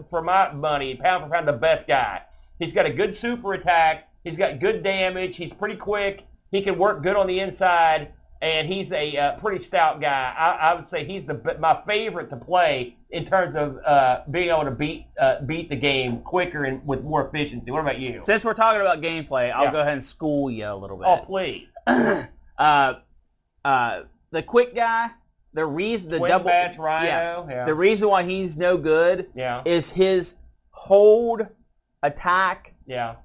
for 0.08 0.22
my 0.22 0.52
money, 0.52 0.94
pound 0.94 1.24
for 1.24 1.30
pound, 1.30 1.46
the 1.46 1.52
best 1.52 1.86
guy. 1.86 2.22
He's 2.58 2.72
got 2.72 2.86
a 2.86 2.92
good 2.92 3.14
super 3.14 3.52
attack. 3.52 4.08
He's 4.24 4.36
got 4.36 4.60
good 4.60 4.82
damage. 4.82 5.36
He's 5.36 5.52
pretty 5.52 5.76
quick. 5.76 6.26
He 6.50 6.62
can 6.62 6.78
work 6.78 7.02
good 7.02 7.16
on 7.16 7.26
the 7.26 7.40
inside, 7.40 8.12
and 8.40 8.66
he's 8.66 8.90
a 8.92 9.16
uh, 9.16 9.36
pretty 9.38 9.62
stout 9.62 10.00
guy. 10.00 10.34
I, 10.36 10.70
I 10.70 10.74
would 10.74 10.88
say 10.88 11.04
he's 11.04 11.26
the 11.26 11.56
my 11.60 11.82
favorite 11.86 12.30
to 12.30 12.36
play 12.36 12.96
in 13.10 13.24
terms 13.24 13.56
of 13.56 13.78
uh, 13.84 14.20
being 14.30 14.50
able 14.50 14.64
to 14.64 14.70
beat 14.70 15.06
uh, 15.18 15.40
beat 15.42 15.70
the 15.70 15.76
game 15.76 16.20
quicker 16.20 16.64
and 16.64 16.86
with 16.86 17.02
more 17.02 17.26
efficiency. 17.26 17.70
What 17.70 17.80
about 17.80 17.98
you? 17.98 18.20
Since 18.22 18.44
we're 18.44 18.54
talking 18.54 18.80
about 18.80 19.00
gameplay, 19.00 19.50
I'll 19.52 19.64
Yeah. 19.64 19.72
go 19.72 19.80
ahead 19.80 19.94
and 19.94 20.04
school 20.04 20.50
you 20.50 20.66
a 20.66 20.74
little 20.76 20.96
bit. 20.98 21.06
Oh, 21.06 21.24
please. 21.24 21.66
uh, 22.58 22.94
uh, 23.64 24.02
the 24.30 24.42
quick 24.42 24.74
guy, 24.74 25.10
the 25.54 25.64
reason 25.64 26.10
the 26.10 26.18
double 26.18 26.46
Bats 26.46 26.76
yeah, 26.76 26.82
Ryno. 27.36 27.50
Yeah. 27.50 27.64
the 27.64 27.74
reason 27.74 28.08
why 28.08 28.22
he's 28.24 28.56
no 28.56 28.76
good 28.76 29.30
Yeah. 29.34 29.62
is 29.64 29.90
his 29.90 30.36
hold 30.70 31.46
attack 32.02 32.74
Yeah. 32.86 33.16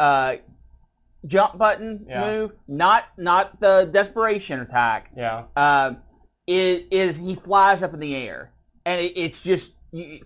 uh, 0.00 0.36
jump 1.26 1.58
button 1.58 2.06
Yeah. 2.08 2.24
move, 2.26 2.52
not 2.66 3.04
not 3.16 3.60
the 3.60 3.88
desperation 3.92 4.60
attack. 4.60 5.10
Yeah. 5.16 5.44
Uh, 5.54 5.94
is, 6.46 6.82
is 6.90 7.18
he 7.18 7.34
flies 7.34 7.82
up 7.82 7.94
in 7.94 8.00
the 8.00 8.16
air, 8.16 8.52
and 8.88 9.02
it, 9.02 9.12
it's 9.16 9.42
just 9.42 9.74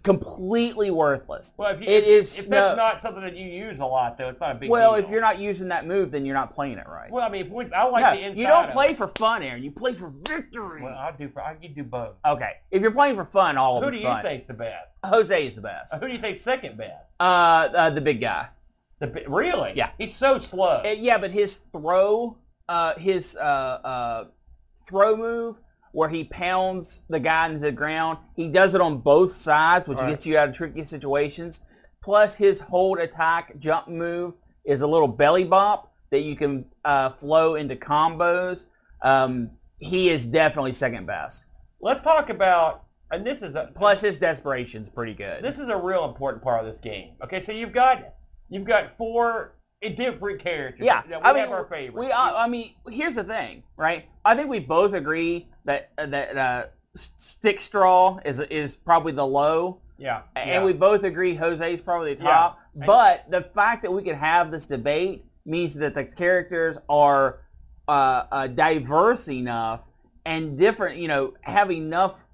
completely 0.03 0.91
worthless. 0.91 1.53
Well, 1.57 1.75
if 1.75 1.81
you, 1.81 1.87
It 1.87 2.05
is 2.05 2.39
if 2.39 2.49
that's 2.49 2.77
not 2.77 3.03
something 3.03 3.23
that 3.23 3.37
you 3.37 3.47
use 3.47 3.79
a 3.81 3.85
lot, 3.85 4.17
though, 4.17 4.29
it's 4.29 4.41
not 4.41 4.53
a 4.53 4.55
big 4.55 4.71
Well, 4.71 4.95
deal. 4.95 5.05
if 5.05 5.11
you're 5.11 5.21
not 5.21 5.39
using 5.41 5.69
that 5.69 5.87
move, 5.87 6.13
then 6.13 6.25
you're 6.25 6.35
not 6.35 6.53
playing 6.55 6.79
it 6.79 6.87
right. 6.89 7.11
Well, 7.11 7.25
I 7.25 7.29
mean, 7.29 7.47
if 7.47 7.53
we, 7.53 7.73
I 7.73 7.85
like 7.89 8.05
No, 8.05 8.11
the 8.13 8.27
inside. 8.27 8.41
you 8.41 8.47
don't 8.47 8.65
of 8.67 8.73
play 8.73 8.89
it. 8.89 8.97
for 8.97 9.09
fun, 9.09 9.43
Aaron. 9.43 9.63
You 9.63 9.73
play 9.73 9.95
for 9.95 10.13
victory. 10.29 10.83
Well, 10.83 10.95
I 10.95 11.13
do. 11.13 11.31
I 11.45 11.55
can 11.55 11.75
do 11.75 11.83
both. 11.83 12.15
okay, 12.25 12.55
if 12.71 12.83
you're 12.83 12.93
playing 12.93 13.17
for 13.17 13.25
fun, 13.25 13.57
all 13.57 13.79
of 13.79 13.83
them. 13.83 13.93
Who 13.93 13.97
do 13.99 14.03
you 14.03 14.09
fun. 14.09 14.23
think's 14.23 14.47
the 14.47 14.55
best? 14.55 14.89
Jose 15.05 15.47
is 15.47 15.57
the 15.57 15.61
best. 15.61 15.93
Uh, 15.93 15.99
Who 15.99 16.07
do 16.07 16.13
you 16.13 16.21
think's 16.21 16.43
second 16.43 16.77
best? 16.77 17.05
Uh, 17.19 17.69
uh, 17.75 17.91
the 17.91 18.01
big 18.01 18.21
guy. 18.21 18.49
The 19.01 19.25
really? 19.27 19.73
Yeah. 19.75 19.91
He's 19.99 20.15
so 20.15 20.39
slow. 20.39 20.83
Uh, 20.85 20.95
yeah, 20.97 21.19
but 21.19 21.33
his 21.33 21.61
throw, 21.73 22.39
uh, 22.69 22.95
his 22.95 23.37
uh, 23.37 23.41
uh, 23.41 24.25
throw 24.89 25.17
move, 25.17 25.57
where 25.93 26.09
he 26.09 26.25
pounds 26.25 27.01
the 27.09 27.21
guy 27.21 27.47
into 27.47 27.59
the 27.61 27.73
ground, 27.73 28.19
he 28.35 28.49
does 28.49 28.75
it 28.75 28.81
on 28.81 28.99
both 28.99 29.33
sides, 29.33 29.87
which 29.87 29.99
Right. 29.99 30.11
gets 30.11 30.27
you 30.27 30.37
out 30.37 30.49
of 30.49 30.55
tricky 30.55 30.85
situations. 30.85 31.61
Plus, 32.03 32.35
his 32.35 32.61
hold 32.61 32.99
attack 32.99 33.59
jump 33.59 33.89
move 33.89 34.35
is 34.65 34.81
a 34.81 34.87
little 34.87 35.09
belly 35.09 35.45
bop 35.45 35.93
that 36.11 36.21
you 36.21 36.35
can 36.37 36.65
uh, 36.85 37.11
flow 37.11 37.55
into 37.55 37.77
combos. 37.77 38.65
Um, 39.03 39.51
he 39.79 40.09
is 40.09 40.27
definitely 40.27 40.73
second 40.73 41.07
best. 41.07 41.45
Let's 41.81 42.03
talk 42.03 42.31
about. 42.31 42.85
And 43.11 43.27
this 43.27 43.43
is 43.43 43.55
a 43.55 43.71
Plus, 43.75 44.01
his 44.01 44.17
desperation's 44.17 44.89
pretty 44.89 45.13
good. 45.13 45.45
This 45.45 45.59
is 45.59 45.69
a 45.69 45.77
real 45.77 46.07
important 46.07 46.43
part 46.43 46.65
of 46.65 46.73
this 46.73 46.81
game. 46.81 47.13
Okay, 47.23 47.43
so 47.43 47.53
you've 47.53 47.73
got 47.73 48.15
you've 48.49 48.65
got 48.65 48.97
four 48.97 49.57
different 49.91 50.41
characters. 50.41 50.85
Yeah, 50.87 51.03
that 51.09 51.23
we 51.23 51.29
I 51.29 51.33
mean, 51.33 51.43
have 51.43 51.51
our 51.53 51.65
favorite. 51.67 52.01
we. 52.07 52.13
uh, 52.13 52.35
I 52.37 52.49
mean, 52.49 52.75
here's 52.91 53.15
the 53.17 53.25
thing, 53.25 53.63
right? 53.77 54.07
I 54.25 54.35
think 54.35 54.49
we 54.49 54.59
both 54.61 54.93
agree 54.95 55.49
that 55.65 55.91
that 55.97 56.37
uh, 56.37 56.67
stick 56.97 57.61
straw 57.61 58.19
is 58.25 58.41
is 58.41 58.77
probably 58.77 59.13
the 59.13 59.27
low, 59.27 59.81
yeah, 59.99 60.23
and 60.37 60.49
yeah. 60.49 60.65
we 60.65 60.73
both 60.73 61.05
agree 61.05 61.35
Jose 61.35 61.75
is 61.75 61.81
probably 61.81 62.15
the 62.15 62.25
top. 62.25 62.59
And- 62.75 62.87
But 62.87 63.31
the 63.31 63.43
fact 63.43 63.83
that 63.83 63.91
we 63.93 64.03
can 64.03 64.17
have 64.17 64.51
this 64.51 64.67
debate 64.67 65.25
means 65.45 65.75
that 65.75 65.95
the 65.95 66.05
characters 66.05 66.77
are 66.89 67.41
uh, 67.89 68.25
uh, 68.31 68.47
diverse 68.47 69.29
enough 69.29 69.81
and 70.25 70.59
different. 70.59 70.99
You 70.99 71.09
know, 71.09 71.35
have 71.43 71.71
enough 71.71 72.25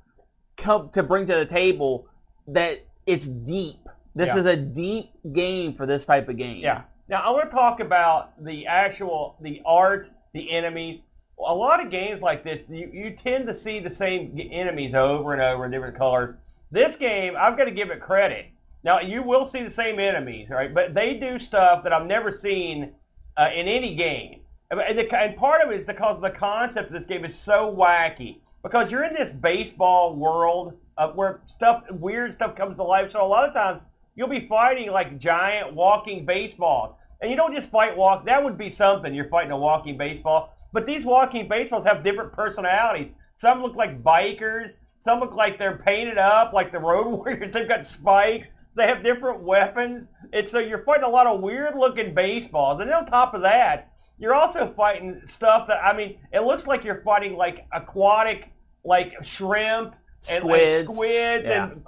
come 0.56 0.90
to 0.90 1.02
bring 1.02 1.26
to 1.26 1.34
the 1.34 1.46
table 1.46 2.06
that 2.48 2.84
it's 3.06 3.26
deep. 3.28 3.78
This 4.14 4.28
Yeah. 4.34 4.38
is 4.38 4.46
a 4.46 4.56
deep 4.56 5.10
game 5.32 5.74
for 5.74 5.86
this 5.86 6.04
type 6.04 6.28
of 6.28 6.36
game. 6.36 6.58
Yeah. 6.58 6.82
Now 7.08 7.22
I 7.22 7.30
want 7.30 7.50
to 7.50 7.56
talk 7.56 7.80
about 7.80 8.44
the 8.44 8.66
actual 8.66 9.36
the 9.40 9.62
art, 9.64 10.10
the 10.34 10.50
enemies. 10.50 11.00
A 11.38 11.54
lot 11.54 11.82
of 11.82 11.90
games 11.90 12.20
like 12.20 12.44
this, 12.44 12.62
you, 12.68 12.90
you 12.92 13.16
tend 13.16 13.46
to 13.46 13.54
see 13.54 13.78
the 13.78 13.90
same 13.90 14.38
enemies 14.50 14.94
over 14.94 15.32
and 15.32 15.40
over 15.40 15.64
in 15.64 15.70
different 15.70 15.96
colors. 15.96 16.36
This 16.70 16.96
game, 16.96 17.34
I've 17.38 17.56
got 17.56 17.64
to 17.64 17.70
give 17.70 17.90
it 17.90 18.00
credit. 18.00 18.48
Now 18.84 19.00
you 19.00 19.22
will 19.22 19.48
see 19.48 19.62
the 19.62 19.70
same 19.70 19.98
enemies, 19.98 20.48
right? 20.50 20.74
But 20.74 20.94
they 20.94 21.14
do 21.14 21.38
stuff 21.38 21.82
that 21.84 21.92
I've 21.92 22.06
never 22.06 22.36
seen 22.36 22.92
uh, 23.36 23.50
in 23.54 23.68
any 23.68 23.94
game. 23.94 24.40
And, 24.70 24.98
the, 24.98 25.16
and 25.16 25.36
part 25.36 25.62
of 25.62 25.70
it 25.70 25.80
is 25.80 25.86
because 25.86 26.20
the 26.20 26.30
concept 26.30 26.88
of 26.88 26.92
this 26.92 27.06
game 27.06 27.24
is 27.24 27.38
so 27.38 27.74
wacky. 27.74 28.40
Because 28.62 28.90
you're 28.90 29.04
in 29.04 29.14
this 29.14 29.32
baseball 29.32 30.14
world 30.14 30.74
uh, 30.98 31.08
where 31.12 31.40
stuff, 31.46 31.84
weird 31.90 32.34
stuff 32.34 32.54
comes 32.54 32.76
to 32.76 32.82
life. 32.82 33.12
So 33.12 33.24
a 33.24 33.26
lot 33.26 33.48
of 33.48 33.54
times 33.54 33.80
you'll 34.14 34.28
be 34.28 34.46
fighting 34.46 34.90
like 34.90 35.18
giant 35.18 35.72
walking 35.72 36.26
baseballs. 36.26 36.96
And 37.20 37.30
you 37.30 37.36
don't 37.36 37.54
just 37.54 37.70
fight 37.70 37.96
walk. 37.96 38.26
That 38.26 38.42
would 38.44 38.56
be 38.56 38.70
something. 38.70 39.12
You're 39.14 39.28
fighting 39.28 39.50
a 39.52 39.58
walking 39.58 39.96
baseball. 39.98 40.54
But 40.72 40.86
these 40.86 41.04
walking 41.04 41.48
baseballs 41.48 41.86
have 41.86 42.04
different 42.04 42.32
personalities. 42.32 43.12
Some 43.38 43.62
look 43.62 43.74
like 43.74 44.02
bikers. 44.02 44.72
Some 45.00 45.20
look 45.20 45.34
like 45.34 45.58
they're 45.58 45.78
painted 45.78 46.18
up 46.18 46.52
like 46.52 46.70
the 46.72 46.78
road 46.80 47.06
warriors. 47.10 47.52
They've 47.52 47.68
got 47.68 47.86
spikes. 47.86 48.48
They 48.76 48.86
have 48.86 49.02
different 49.02 49.40
weapons. 49.40 50.06
And 50.32 50.48
so 50.48 50.58
you're 50.58 50.84
fighting 50.84 51.04
a 51.04 51.08
lot 51.08 51.26
of 51.26 51.40
weird 51.40 51.74
looking 51.76 52.14
baseballs. 52.14 52.80
And 52.80 52.90
on 52.92 53.06
top 53.06 53.34
of 53.34 53.42
that, 53.42 53.90
you're 54.18 54.34
also 54.34 54.72
fighting 54.76 55.20
stuff 55.26 55.66
that, 55.68 55.82
I 55.84 55.96
mean, 55.96 56.18
it 56.32 56.40
looks 56.40 56.66
like 56.66 56.84
you're 56.84 57.02
fighting 57.02 57.36
like 57.36 57.66
aquatic, 57.72 58.50
like 58.84 59.14
shrimp 59.24 59.94
and, 60.30 60.42
and 60.42 60.42
Squids. 60.44 60.84
squids 60.92 61.44
Yeah. 61.46 61.70
and 61.70 61.84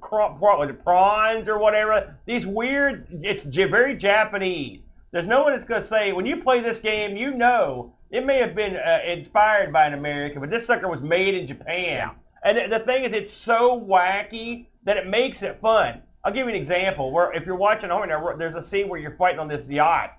cr- 0.00 0.16
cr- 0.38 0.56
was 0.58 0.68
it, 0.70 0.82
prawns 0.82 1.48
or 1.48 1.58
whatever. 1.58 2.16
These 2.26 2.46
weird, 2.46 3.06
it's 3.22 3.44
very 3.44 3.94
Japanese. 3.96 4.80
There's 5.10 5.26
no 5.26 5.42
one 5.42 5.52
that's 5.52 5.64
going 5.64 5.82
to 5.82 5.86
say, 5.86 6.12
when 6.12 6.26
you 6.26 6.38
play 6.38 6.60
this 6.60 6.78
game, 6.78 7.16
you 7.16 7.32
know, 7.32 7.94
it 8.10 8.24
may 8.24 8.38
have 8.38 8.54
been 8.54 8.76
uh, 8.76 9.00
inspired 9.06 9.72
by 9.72 9.86
an 9.86 9.94
American, 9.94 10.40
but 10.40 10.50
this 10.50 10.66
sucker 10.66 10.88
was 10.88 11.00
made 11.00 11.34
in 11.34 11.46
Japan. 11.46 12.10
And 12.42 12.72
the- 12.72 12.78
thing 12.80 13.04
is, 13.04 13.12
it's 13.12 13.32
so 13.32 13.78
wacky 13.80 14.66
that 14.84 14.96
it 14.96 15.06
makes 15.06 15.42
it 15.42 15.60
fun. 15.60 16.02
I'll 16.24 16.32
give 16.32 16.46
you 16.46 16.54
an 16.54 16.60
example 16.60 17.12
where 17.12 17.32
if 17.32 17.46
you're 17.46 17.56
watching 17.56 17.90
home 17.90 18.08
now, 18.08 18.34
there's 18.36 18.54
a 18.54 18.64
scene 18.64 18.88
where 18.88 19.00
you're 19.00 19.16
fighting 19.16 19.38
on 19.38 19.48
this 19.48 19.68
yacht. 19.68 20.18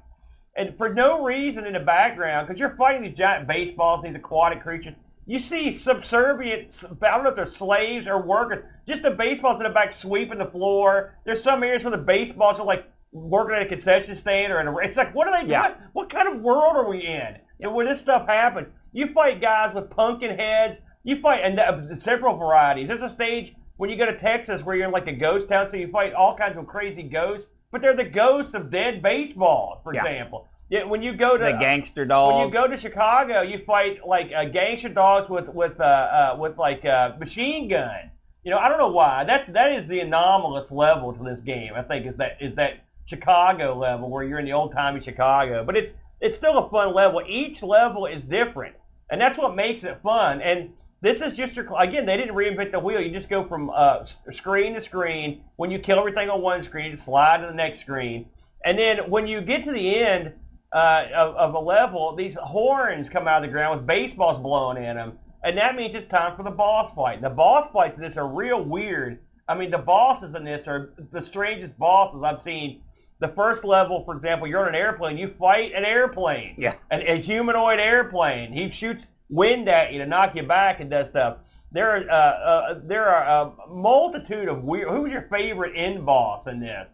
And 0.55 0.77
for 0.77 0.93
no 0.93 1.23
reason 1.23 1.65
in 1.65 1.73
the 1.73 1.79
background, 1.79 2.47
because 2.47 2.59
you're 2.59 2.75
fighting 2.75 3.01
these 3.01 3.17
giant 3.17 3.47
baseballs, 3.47 4.03
these 4.03 4.15
aquatic 4.15 4.61
creatures, 4.61 4.93
you 5.25 5.39
see 5.39 5.73
subservient, 5.73 6.83
I 7.01 7.11
don't 7.15 7.23
know 7.23 7.29
if 7.29 7.35
they're 7.35 7.49
slaves 7.49 8.07
or 8.07 8.21
workers, 8.21 8.63
just 8.87 9.03
the 9.03 9.11
baseballs 9.11 9.57
in 9.57 9.63
the 9.63 9.69
back 9.69 9.93
sweeping 9.93 10.37
the 10.37 10.45
floor. 10.45 11.15
There's 11.25 11.43
some 11.43 11.63
areas 11.63 11.83
where 11.83 11.91
the 11.91 11.97
baseballs 11.97 12.59
are 12.59 12.65
like 12.65 12.89
working 13.11 13.55
at 13.55 13.61
a 13.61 13.65
concession 13.65 14.15
stand 14.15 14.51
or 14.51 14.59
in 14.59 14.67
a, 14.67 14.77
it's 14.77 14.97
like, 14.97 15.13
what 15.15 15.27
are 15.27 15.31
they 15.33 15.41
doing? 15.41 15.51
Yeah. 15.51 15.75
What 15.93 16.09
kind 16.09 16.27
of 16.27 16.41
world 16.41 16.75
are 16.75 16.89
we 16.89 16.99
in? 16.99 17.37
And 17.61 17.73
when 17.73 17.85
this 17.85 18.01
stuff 18.01 18.27
happens, 18.27 18.67
you 18.91 19.13
fight 19.13 19.41
guys 19.41 19.73
with 19.73 19.89
pumpkin 19.89 20.37
heads. 20.37 20.79
You 21.05 21.19
fight, 21.19 21.41
and 21.43 21.59
uh, 21.59 21.97
several 21.99 22.37
varieties. 22.37 22.87
There's 22.87 23.01
a 23.01 23.09
stage 23.09 23.53
when 23.75 23.89
you 23.89 23.97
go 23.97 24.05
to 24.05 24.17
Texas 24.17 24.63
where 24.63 24.75
you're 24.75 24.85
in 24.85 24.91
like 24.91 25.07
a 25.07 25.13
ghost 25.13 25.49
town, 25.49 25.69
so 25.69 25.75
you 25.75 25.89
fight 25.89 26.13
all 26.13 26.37
kinds 26.37 26.57
of 26.57 26.65
crazy 26.65 27.03
ghosts, 27.03 27.49
but 27.71 27.81
they're 27.81 27.93
the 27.95 28.05
ghosts 28.05 28.53
of 28.53 28.71
dead 28.71 29.01
baseballs, 29.01 29.79
for 29.83 29.93
Yeah. 29.93 30.01
example. 30.01 30.47
Yeah, 30.69 30.85
when 30.85 31.03
you 31.03 31.13
go 31.13 31.37
to 31.37 31.43
The 31.43 31.51
gangster 31.51 32.05
dogs. 32.05 32.35
when 32.35 32.47
you 32.47 32.53
go 32.53 32.67
to 32.67 32.77
Chicago, 32.77 33.41
you 33.41 33.59
fight 33.59 34.05
like 34.07 34.31
uh, 34.33 34.45
gangster 34.45 34.89
dogs 34.89 35.29
with 35.29 35.49
with 35.49 35.79
uh, 35.79 35.83
uh, 35.83 36.37
with 36.39 36.57
like 36.57 36.83
uh, 36.85 37.13
machine 37.19 37.67
guns. 37.67 38.09
You 38.43 38.51
know, 38.51 38.57
I 38.57 38.69
don't 38.69 38.77
know 38.77 38.89
why. 38.91 39.23
That's 39.23 39.51
that 39.53 39.71
is 39.71 39.87
the 39.87 39.99
anomalous 39.99 40.71
level 40.71 41.13
to 41.13 41.23
this 41.23 41.41
game. 41.41 41.73
I 41.75 41.81
think 41.81 42.05
is 42.05 42.15
that 42.17 42.37
is 42.41 42.55
that 42.55 42.85
Chicago 43.05 43.77
level 43.77 44.09
where 44.09 44.23
you're 44.23 44.39
in 44.39 44.45
the 44.45 44.53
old 44.53 44.73
timey 44.73 45.01
Chicago. 45.01 45.63
But 45.63 45.77
it's 45.77 45.93
it's 46.19 46.37
still 46.37 46.57
a 46.57 46.69
fun 46.69 46.93
level. 46.93 47.21
Each 47.27 47.61
level 47.61 48.05
is 48.05 48.23
different, 48.23 48.75
and 49.09 49.19
that's 49.19 49.37
what 49.37 49.55
makes 49.55 49.83
it 49.83 49.99
fun. 50.01 50.41
And 50.41 50.73
this 51.01 51.21
is 51.21 51.33
just 51.33 51.55
your 51.55 51.67
again. 51.77 52.05
They 52.05 52.17
didn't 52.17 52.35
reinvent 52.35 52.71
the 52.71 52.79
wheel. 52.79 53.01
You 53.01 53.11
just 53.11 53.29
go 53.29 53.43
from 53.43 53.69
uh, 53.69 54.05
screen 54.31 54.73
to 54.73 54.81
screen. 54.81 55.43
When 55.57 55.69
you 55.69 55.79
kill 55.79 55.99
everything 55.99 56.29
on 56.29 56.41
one 56.41 56.63
screen, 56.63 56.91
you 56.91 56.97
slide 56.97 57.41
to 57.41 57.47
the 57.47 57.53
next 57.53 57.81
screen, 57.81 58.27
and 58.65 58.79
then 58.79 59.09
when 59.09 59.27
you 59.27 59.41
get 59.41 59.65
to 59.65 59.71
the 59.71 59.95
end 59.97 60.33
uh, 60.73 61.07
of, 61.13 61.35
of 61.35 61.53
a 61.53 61.59
level, 61.59 62.15
these 62.15 62.35
horns 62.35 63.09
come 63.09 63.27
out 63.27 63.43
of 63.43 63.49
the 63.49 63.53
ground 63.53 63.77
with 63.79 63.87
baseballs 63.87 64.39
blowing 64.41 64.83
in 64.83 64.95
them, 64.95 65.17
and 65.43 65.57
that 65.57 65.75
means 65.75 65.93
it's 65.95 66.07
time 66.07 66.35
for 66.35 66.43
the 66.43 66.51
boss 66.51 66.93
fight. 66.95 67.21
The 67.21 67.29
boss 67.29 67.69
fights 67.71 67.95
in 67.95 68.01
this 68.01 68.17
are 68.17 68.27
real 68.27 68.63
weird. 68.63 69.19
I 69.47 69.55
mean, 69.55 69.71
the 69.71 69.77
bosses 69.77 70.33
in 70.35 70.43
this 70.45 70.67
are 70.67 70.93
the 71.11 71.21
strangest 71.21 71.77
bosses 71.77 72.23
I've 72.23 72.41
seen. 72.41 72.81
The 73.19 73.27
first 73.29 73.63
level, 73.63 74.03
for 74.03 74.15
example, 74.15 74.47
you're 74.47 74.61
on 74.63 74.69
an 74.69 74.75
airplane. 74.75 75.17
You 75.17 75.27
fight 75.29 75.73
an 75.73 75.85
airplane, 75.85 76.55
Yeah. 76.57 76.75
an, 76.91 77.01
a 77.01 77.21
humanoid 77.21 77.79
airplane. 77.79 78.51
He 78.51 78.71
shoots 78.71 79.07
wind 79.29 79.69
at 79.69 79.93
you 79.93 79.99
to 79.99 80.05
knock 80.05 80.35
you 80.35 80.43
back 80.43 80.79
and 80.79 80.89
does 80.89 81.09
stuff. 81.09 81.37
There 81.71 81.89
are 81.89 82.09
uh, 82.09 82.13
uh, 82.13 82.79
there 82.83 83.05
are 83.07 83.23
a 83.23 83.69
multitude 83.69 84.47
of 84.47 84.63
weird. 84.63 84.89
Who's 84.89 85.11
your 85.11 85.27
favorite 85.31 85.73
end 85.75 86.05
boss 86.05 86.47
in 86.47 86.59
this? 86.59 86.89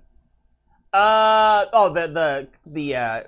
Uh 0.93 1.65
oh, 1.73 1.89
the 1.93 2.07
the 2.07 2.47
the 2.65 2.95
uh, 2.95 3.23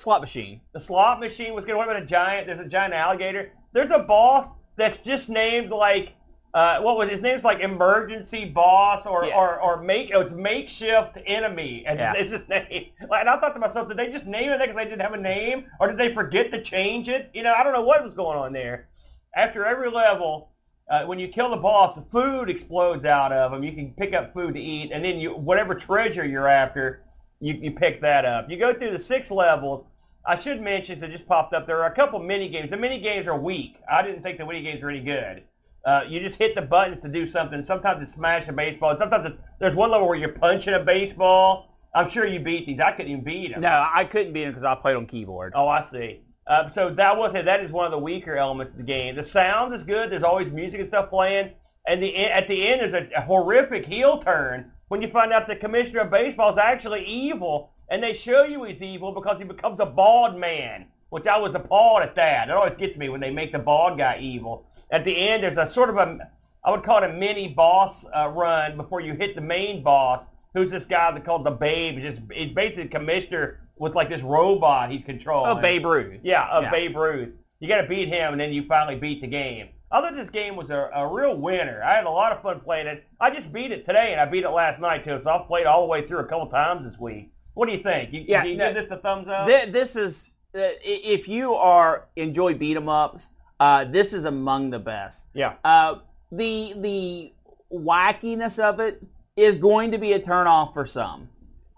slot 0.00 0.20
machine. 0.22 0.60
The 0.72 0.80
slot 0.80 1.20
machine 1.20 1.54
was 1.54 1.64
good. 1.64 1.76
What 1.76 1.88
about 1.88 2.02
a 2.02 2.06
giant? 2.06 2.46
There's 2.46 2.60
a 2.60 2.68
giant 2.68 2.94
alligator. 2.94 3.52
There's 3.72 3.90
a 3.90 3.98
boss 3.98 4.48
that's 4.76 4.98
just 5.00 5.28
named 5.28 5.70
like 5.70 6.14
uh, 6.52 6.80
what 6.80 6.96
was 6.96 7.08
his 7.10 7.20
name's 7.22 7.44
like 7.44 7.60
emergency 7.60 8.44
boss 8.44 9.06
or 9.06 9.26
Yeah. 9.26 9.36
or, 9.36 9.60
or 9.60 9.82
make 9.82 10.10
oh, 10.14 10.20
it's 10.20 10.32
makeshift 10.32 11.18
enemy 11.26 11.84
and 11.86 11.98
Yeah. 12.00 12.14
it's 12.16 12.32
his 12.32 12.48
name. 12.48 12.86
Like, 13.08 13.20
and 13.20 13.28
I 13.28 13.38
thought 13.38 13.54
to 13.54 13.60
myself, 13.60 13.88
did 13.88 13.96
they 13.98 14.10
just 14.10 14.26
name 14.26 14.50
it 14.50 14.58
because 14.58 14.74
they 14.74 14.84
didn't 14.84 15.02
have 15.02 15.12
a 15.12 15.20
name, 15.20 15.66
or 15.78 15.88
did 15.88 15.98
they 15.98 16.12
forget 16.12 16.50
to 16.52 16.62
change 16.62 17.08
it? 17.08 17.30
You 17.34 17.42
know, 17.44 17.52
I 17.52 17.62
don't 17.62 17.72
know 17.72 17.82
what 17.82 18.02
was 18.02 18.14
going 18.14 18.38
on 18.38 18.52
there. 18.52 18.88
After 19.36 19.64
every 19.64 19.90
level, 19.90 20.50
uh, 20.90 21.04
when 21.04 21.20
you 21.20 21.28
kill 21.28 21.50
the 21.50 21.56
boss, 21.56 21.94
the 21.94 22.02
food 22.10 22.50
explodes 22.50 23.04
out 23.04 23.30
of 23.32 23.52
him. 23.52 23.62
You 23.62 23.70
can 23.72 23.92
pick 23.92 24.12
up 24.12 24.32
food 24.34 24.54
to 24.54 24.60
eat, 24.60 24.90
and 24.92 25.04
then 25.04 25.20
you 25.20 25.36
whatever 25.36 25.76
treasure 25.76 26.26
you're 26.26 26.48
after, 26.48 27.04
you, 27.38 27.54
you 27.54 27.70
pick 27.70 28.00
that 28.02 28.24
up. 28.24 28.50
You 28.50 28.56
go 28.56 28.74
through 28.74 28.90
the 28.90 28.98
six 28.98 29.30
levels. 29.30 29.86
I 30.24 30.38
should 30.38 30.60
mention, 30.60 30.98
since 30.98 31.12
it 31.12 31.16
just 31.16 31.26
popped 31.26 31.54
up, 31.54 31.66
there 31.66 31.82
are 31.82 31.90
a 31.90 31.94
couple 31.94 32.18
mini 32.18 32.48
games. 32.48 32.70
The 32.70 32.76
mini 32.76 33.00
games 33.00 33.26
are 33.26 33.38
weak. 33.38 33.76
I 33.90 34.02
didn't 34.02 34.22
think 34.22 34.38
the 34.38 34.46
mini 34.46 34.62
games 34.62 34.82
were 34.82 34.90
any 34.90 35.00
good. 35.00 35.44
Uh, 35.84 36.04
you 36.06 36.20
just 36.20 36.36
hit 36.36 36.54
the 36.54 36.62
buttons 36.62 37.02
to 37.02 37.08
do 37.08 37.26
something. 37.26 37.64
Sometimes 37.64 38.02
it's 38.02 38.14
smash 38.14 38.46
a 38.48 38.52
baseball. 38.52 38.96
Sometimes 38.98 39.30
there's 39.58 39.74
one 39.74 39.90
level 39.90 40.06
where 40.06 40.18
you're 40.18 40.28
punching 40.28 40.74
a 40.74 40.80
baseball. 40.80 41.78
I'm 41.94 42.10
sure 42.10 42.26
you 42.26 42.38
beat 42.38 42.66
these. 42.66 42.80
I 42.80 42.92
couldn't 42.92 43.10
even 43.10 43.24
beat 43.24 43.52
them. 43.52 43.62
No, 43.62 43.88
I 43.92 44.04
couldn't 44.04 44.32
beat 44.32 44.44
them 44.44 44.52
because 44.52 44.66
I 44.66 44.74
played 44.74 44.96
on 44.96 45.06
keyboard. 45.06 45.52
Oh, 45.56 45.68
I 45.68 45.86
see. 45.90 46.20
Uh, 46.46 46.70
so 46.70 46.90
that 46.90 47.16
was 47.16 47.34
it. 47.34 47.46
That 47.46 47.60
is 47.64 47.72
one 47.72 47.86
of 47.86 47.92
the 47.92 47.98
weaker 47.98 48.36
elements 48.36 48.72
of 48.72 48.78
the 48.78 48.84
game. 48.84 49.16
The 49.16 49.24
sound 49.24 49.74
is 49.74 49.82
good. 49.82 50.10
There's 50.10 50.22
always 50.22 50.52
music 50.52 50.80
and 50.80 50.88
stuff 50.88 51.08
playing. 51.08 51.52
And 51.86 52.02
the 52.02 52.14
at 52.16 52.46
the 52.46 52.68
end, 52.68 52.80
there's 52.82 52.92
a, 52.92 53.08
a 53.16 53.22
horrific 53.22 53.86
heel 53.86 54.18
turn 54.18 54.72
when 54.88 55.00
you 55.00 55.08
find 55.08 55.32
out 55.32 55.46
the 55.46 55.56
commissioner 55.56 56.00
of 56.00 56.10
baseball 56.10 56.52
is 56.52 56.58
actually 56.58 57.04
evil, 57.04 57.72
and 57.90 58.02
they 58.02 58.14
show 58.14 58.44
you 58.44 58.64
he's 58.64 58.80
evil 58.80 59.12
because 59.12 59.38
he 59.38 59.44
becomes 59.44 59.80
a 59.80 59.86
bald 59.86 60.38
man, 60.38 60.86
which 61.10 61.26
I 61.26 61.36
was 61.36 61.54
appalled 61.54 62.02
at 62.02 62.14
that. 62.14 62.48
It 62.48 62.52
always 62.52 62.76
gets 62.76 62.96
me 62.96 63.08
when 63.08 63.20
they 63.20 63.30
make 63.30 63.52
the 63.52 63.58
bald 63.58 63.98
guy 63.98 64.18
evil. 64.20 64.66
At 64.90 65.04
the 65.04 65.16
end, 65.16 65.42
there's 65.42 65.56
a 65.56 65.68
sort 65.68 65.90
of 65.90 65.96
a, 65.96 66.30
I 66.64 66.70
would 66.70 66.84
call 66.84 67.02
it 67.02 67.10
a 67.10 67.12
mini 67.12 67.48
boss 67.48 68.04
uh, 68.14 68.30
run 68.34 68.76
before 68.76 69.00
you 69.00 69.14
hit 69.14 69.34
the 69.34 69.40
main 69.40 69.82
boss, 69.82 70.24
who's 70.54 70.70
this 70.70 70.84
guy 70.84 71.10
that 71.10 71.24
called 71.24 71.44
the 71.44 71.50
Babe. 71.50 71.98
He's, 71.98 72.16
just, 72.16 72.22
he's 72.32 72.54
basically 72.54 72.84
a 72.84 72.88
commissioner 72.88 73.68
with 73.76 73.94
like 73.94 74.08
this 74.08 74.22
robot 74.22 74.90
he's 74.90 75.04
controlling. 75.04 75.58
Oh, 75.58 75.60
Babe 75.60 75.84
Ruth. 75.84 76.20
Yeah, 76.22 76.48
of 76.48 76.64
Yeah. 76.64 76.70
Babe 76.70 76.96
Ruth. 76.96 77.30
You 77.58 77.68
got 77.68 77.82
to 77.82 77.88
beat 77.88 78.08
him, 78.08 78.32
and 78.32 78.40
then 78.40 78.52
you 78.52 78.64
finally 78.66 78.96
beat 78.96 79.20
the 79.20 79.26
game. 79.26 79.68
I 79.92 80.00
thought 80.00 80.14
this 80.14 80.30
game 80.30 80.54
was 80.54 80.70
a, 80.70 80.88
a 80.94 81.06
real 81.12 81.36
winner. 81.36 81.82
I 81.82 81.94
had 81.94 82.04
a 82.04 82.10
lot 82.10 82.32
of 82.32 82.42
fun 82.42 82.60
playing 82.60 82.86
it. 82.86 83.04
I 83.20 83.30
just 83.30 83.52
beat 83.52 83.72
it 83.72 83.84
today, 83.84 84.12
and 84.12 84.20
I 84.20 84.24
beat 84.24 84.44
it 84.44 84.50
last 84.50 84.80
night 84.80 85.04
too. 85.04 85.20
So 85.22 85.30
I've 85.30 85.46
played 85.48 85.66
all 85.66 85.80
the 85.82 85.88
way 85.88 86.06
through 86.06 86.18
a 86.18 86.24
couple 86.26 86.46
times 86.46 86.84
this 86.84 86.98
week. 86.98 87.32
What 87.54 87.66
do 87.66 87.72
you 87.72 87.82
think? 87.82 88.12
You, 88.12 88.24
Yeah, 88.26 88.42
do 88.42 88.48
you 88.50 88.56
no, 88.56 88.72
give 88.72 88.82
this 88.88 88.90
a 88.90 89.00
thumbs 89.00 89.28
up? 89.28 89.48
Thi- 89.48 89.70
this 89.70 89.96
is 89.96 90.30
uh, 90.54 90.60
if 90.82 91.28
you 91.28 91.54
are 91.54 92.08
enjoy 92.16 92.54
beat 92.54 92.76
'em 92.76 92.88
ups, 92.88 93.30
uh, 93.60 93.84
this 93.84 94.12
is 94.12 94.24
among 94.24 94.70
the 94.70 94.78
best. 94.78 95.26
yeah, 95.34 95.54
Uh, 95.64 95.96
the 96.32 96.74
the 96.76 97.32
wackiness 97.72 98.58
of 98.58 98.80
it 98.80 99.02
is 99.36 99.56
going 99.56 99.90
to 99.92 99.98
be 99.98 100.12
a 100.12 100.20
turnoff 100.20 100.72
for 100.74 100.86
some. 100.86 101.28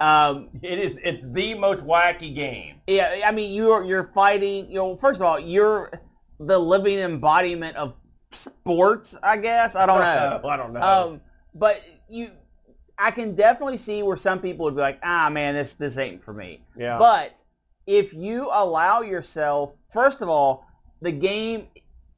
Um, 0.01 0.49
it 0.63 0.79
is. 0.79 0.99
It's 1.05 1.23
the 1.33 1.55
most 1.55 1.85
wacky 1.85 2.35
game. 2.35 2.81
yeah, 2.87 3.21
I 3.25 3.31
mean 3.33 3.53
you're 3.53 3.85
you're 3.85 4.11
fighting. 4.15 4.69
You 4.69 4.75
know, 4.77 4.97
first 4.97 5.21
of 5.21 5.27
all, 5.27 5.39
you're 5.39 5.93
the 6.41 6.59
living 6.59 6.99
embodiment 6.99 7.77
of 7.77 7.95
sports. 8.31 9.17
I 9.23 9.37
guess 9.37 9.77
I 9.77 9.87
don't 9.87 9.99
know. 10.43 10.49
I 10.49 10.57
don't 10.57 10.73
know. 10.73 10.81
Um, 10.83 11.21
but 11.55 11.81
you, 12.09 12.31
I 12.99 13.11
can 13.11 13.35
definitely 13.35 13.77
see 13.77 14.03
where 14.03 14.17
some 14.17 14.41
people 14.41 14.65
would 14.65 14.77
be 14.77 14.81
like, 14.81 14.99
ah, 15.03 15.29
man, 15.31 15.55
this 15.55 15.75
this 15.75 15.99
ain't 15.99 16.23
for 16.25 16.33
me. 16.33 16.65
yeah, 16.77 16.99
But 16.99 17.43
if 17.87 18.13
you 18.15 18.49
allow 18.53 19.03
yourself, 19.03 19.75
first 19.91 20.23
of 20.23 20.29
all, 20.29 20.67
the 21.01 21.13
game 21.13 21.67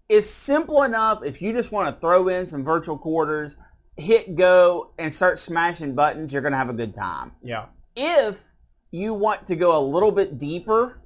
is 0.09 0.29
simple 0.29 0.83
enough. 0.83 1.25
If 1.25 1.41
you 1.41 1.53
just 1.53 1.73
want 1.73 1.95
to 1.95 2.01
throw 2.01 2.29
in 2.29 2.47
some 2.47 2.65
virtual 2.65 2.99
quarters, 2.99 3.57
hit 3.97 4.37
go, 4.37 4.93
and 4.99 5.15
start 5.15 5.39
smashing 5.39 5.95
buttons, 5.95 6.33
you're 6.33 6.43
going 6.43 6.53
to 6.53 6.59
have 6.59 6.69
a 6.69 6.75
good 6.75 6.95
time. 6.95 7.33
yeah, 7.43 7.67
If 7.97 8.45
you 8.91 9.15
want 9.15 9.47
to 9.47 9.57
go 9.57 9.79
a 9.79 9.81
little 9.81 10.13
bit 10.13 10.39
deeper, 10.39 11.01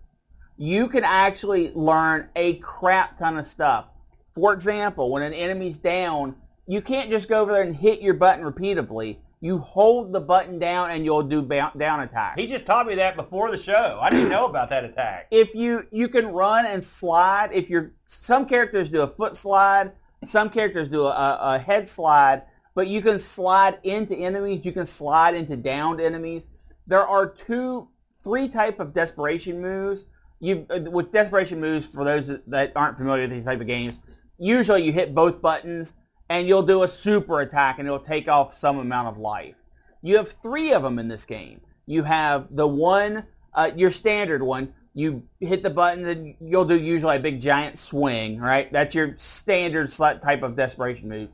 you 0.57 0.89
can 0.89 1.05
actually 1.05 1.73
learn 1.75 2.29
a 2.35 2.55
crap 2.55 3.17
ton 3.19 3.39
of 3.39 3.47
stuff. 3.47 3.87
For 4.35 4.53
example, 4.53 5.11
when 5.13 5.23
an 5.23 5.33
enemy's 5.33 5.79
down, 5.79 6.35
you 6.67 6.83
can't 6.83 7.11
just 7.11 7.29
go 7.29 7.41
over 7.41 7.53
there 7.53 7.63
and 7.63 7.77
hit 7.77 8.01
your 8.01 8.15
button 8.15 8.45
repeatedly. 8.45 9.21
You 9.41 9.59
hold 9.59 10.13
the 10.13 10.21
button 10.21 10.59
down 10.59 10.91
and 10.91 11.05
you'll 11.05 11.23
do 11.23 11.43
down 11.43 12.01
attack. 12.01 12.39
he 12.39 12.49
just 12.49 12.67
taught 12.67 12.87
me 12.87 12.97
that 12.97 13.17
before 13.17 13.51
the 13.51 13.59
show. 13.59 13.99
I 14.01 14.11
didn't 14.11 14.31
know 14.31 14.47
about 14.47 14.69
that 14.71 14.85
attack. 14.85 15.29
if 15.31 15.55
you 15.55 15.87
you 15.93 16.09
can 16.09 16.27
run 16.27 16.67
and 16.67 16.85
slide 16.85 17.51
if 17.53 17.71
you're 17.71 17.93
some 18.07 18.47
characters 18.47 18.89
do 18.89 19.03
a 19.03 19.09
foot 19.09 19.37
slide 19.37 19.93
some 20.25 20.51
characters 20.51 20.89
do 20.89 21.03
a, 21.05 21.39
a, 21.41 21.59
head 21.59 21.89
slide 21.89 22.43
but 22.75 22.89
you 22.89 23.01
can 23.01 23.19
slide 23.19 23.79
into 23.85 24.17
enemies 24.17 24.65
you 24.65 24.73
can 24.73 24.87
slide 24.87 25.35
into 25.35 25.57
downed 25.57 26.01
enemies 26.01 26.47
there 26.89 27.07
are 27.07 27.29
two 27.29 27.89
three 28.25 28.49
type 28.49 28.81
of 28.81 28.93
desperation 28.93 29.61
moves 29.63 30.07
you 30.41 30.67
uh, 30.71 30.81
with 30.91 31.13
desperation 31.13 31.61
moves 31.61 31.87
for 31.87 32.05
those 32.05 32.27
that- 32.27 32.49
that 32.51 32.73
aren't 32.75 32.97
familiar 32.97 33.23
with 33.23 33.31
these 33.31 33.45
type 33.45 33.61
of 33.61 33.67
games 33.69 34.01
usually 34.39 34.83
you 34.83 34.93
hit 34.93 35.15
both 35.15 35.41
buttons 35.41 35.95
and 36.29 36.47
you'll 36.47 36.63
do 36.63 36.83
a 36.83 36.89
super 36.89 37.41
attack 37.41 37.79
and 37.79 37.87
it'll 37.87 37.99
take 37.99 38.29
off 38.29 38.55
some 38.55 38.79
amount 38.79 39.09
of 39.09 39.19
life 39.19 39.55
you 40.03 40.17
have 40.17 40.31
three 40.31 40.73
of 40.73 40.83
them 40.83 40.99
in 40.99 41.09
this 41.09 41.25
game. 41.25 41.61
You 41.87 42.03
have 42.05 42.47
the 42.51 42.67
one, 42.67 43.25
uh, 43.55 43.71
your 43.77 43.91
standard 43.91 44.43
one. 44.43 44.75
You 44.95 45.23
hit 45.39 45.63
the 45.63 45.71
button, 45.71 46.05
and 46.07 46.35
you'll 46.41 46.65
do 46.65 46.79
usually 46.79 47.17
a 47.17 47.21
big 47.21 47.41
giant 47.41 47.79
swing, 47.79 48.39
right? 48.39 48.73
That's 48.73 48.95
your 48.95 49.15
standard 49.17 49.91
type 49.93 50.43
of 50.43 50.57
desperation 50.57 51.09
move. 51.09 51.31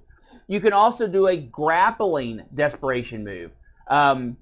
You 0.48 0.60
can 0.60 0.72
also 0.72 1.06
do 1.06 1.28
a 1.28 1.36
grappling 1.36 2.42
desperation 2.52 3.24
move. 3.24 3.52
Um, 3.88 4.36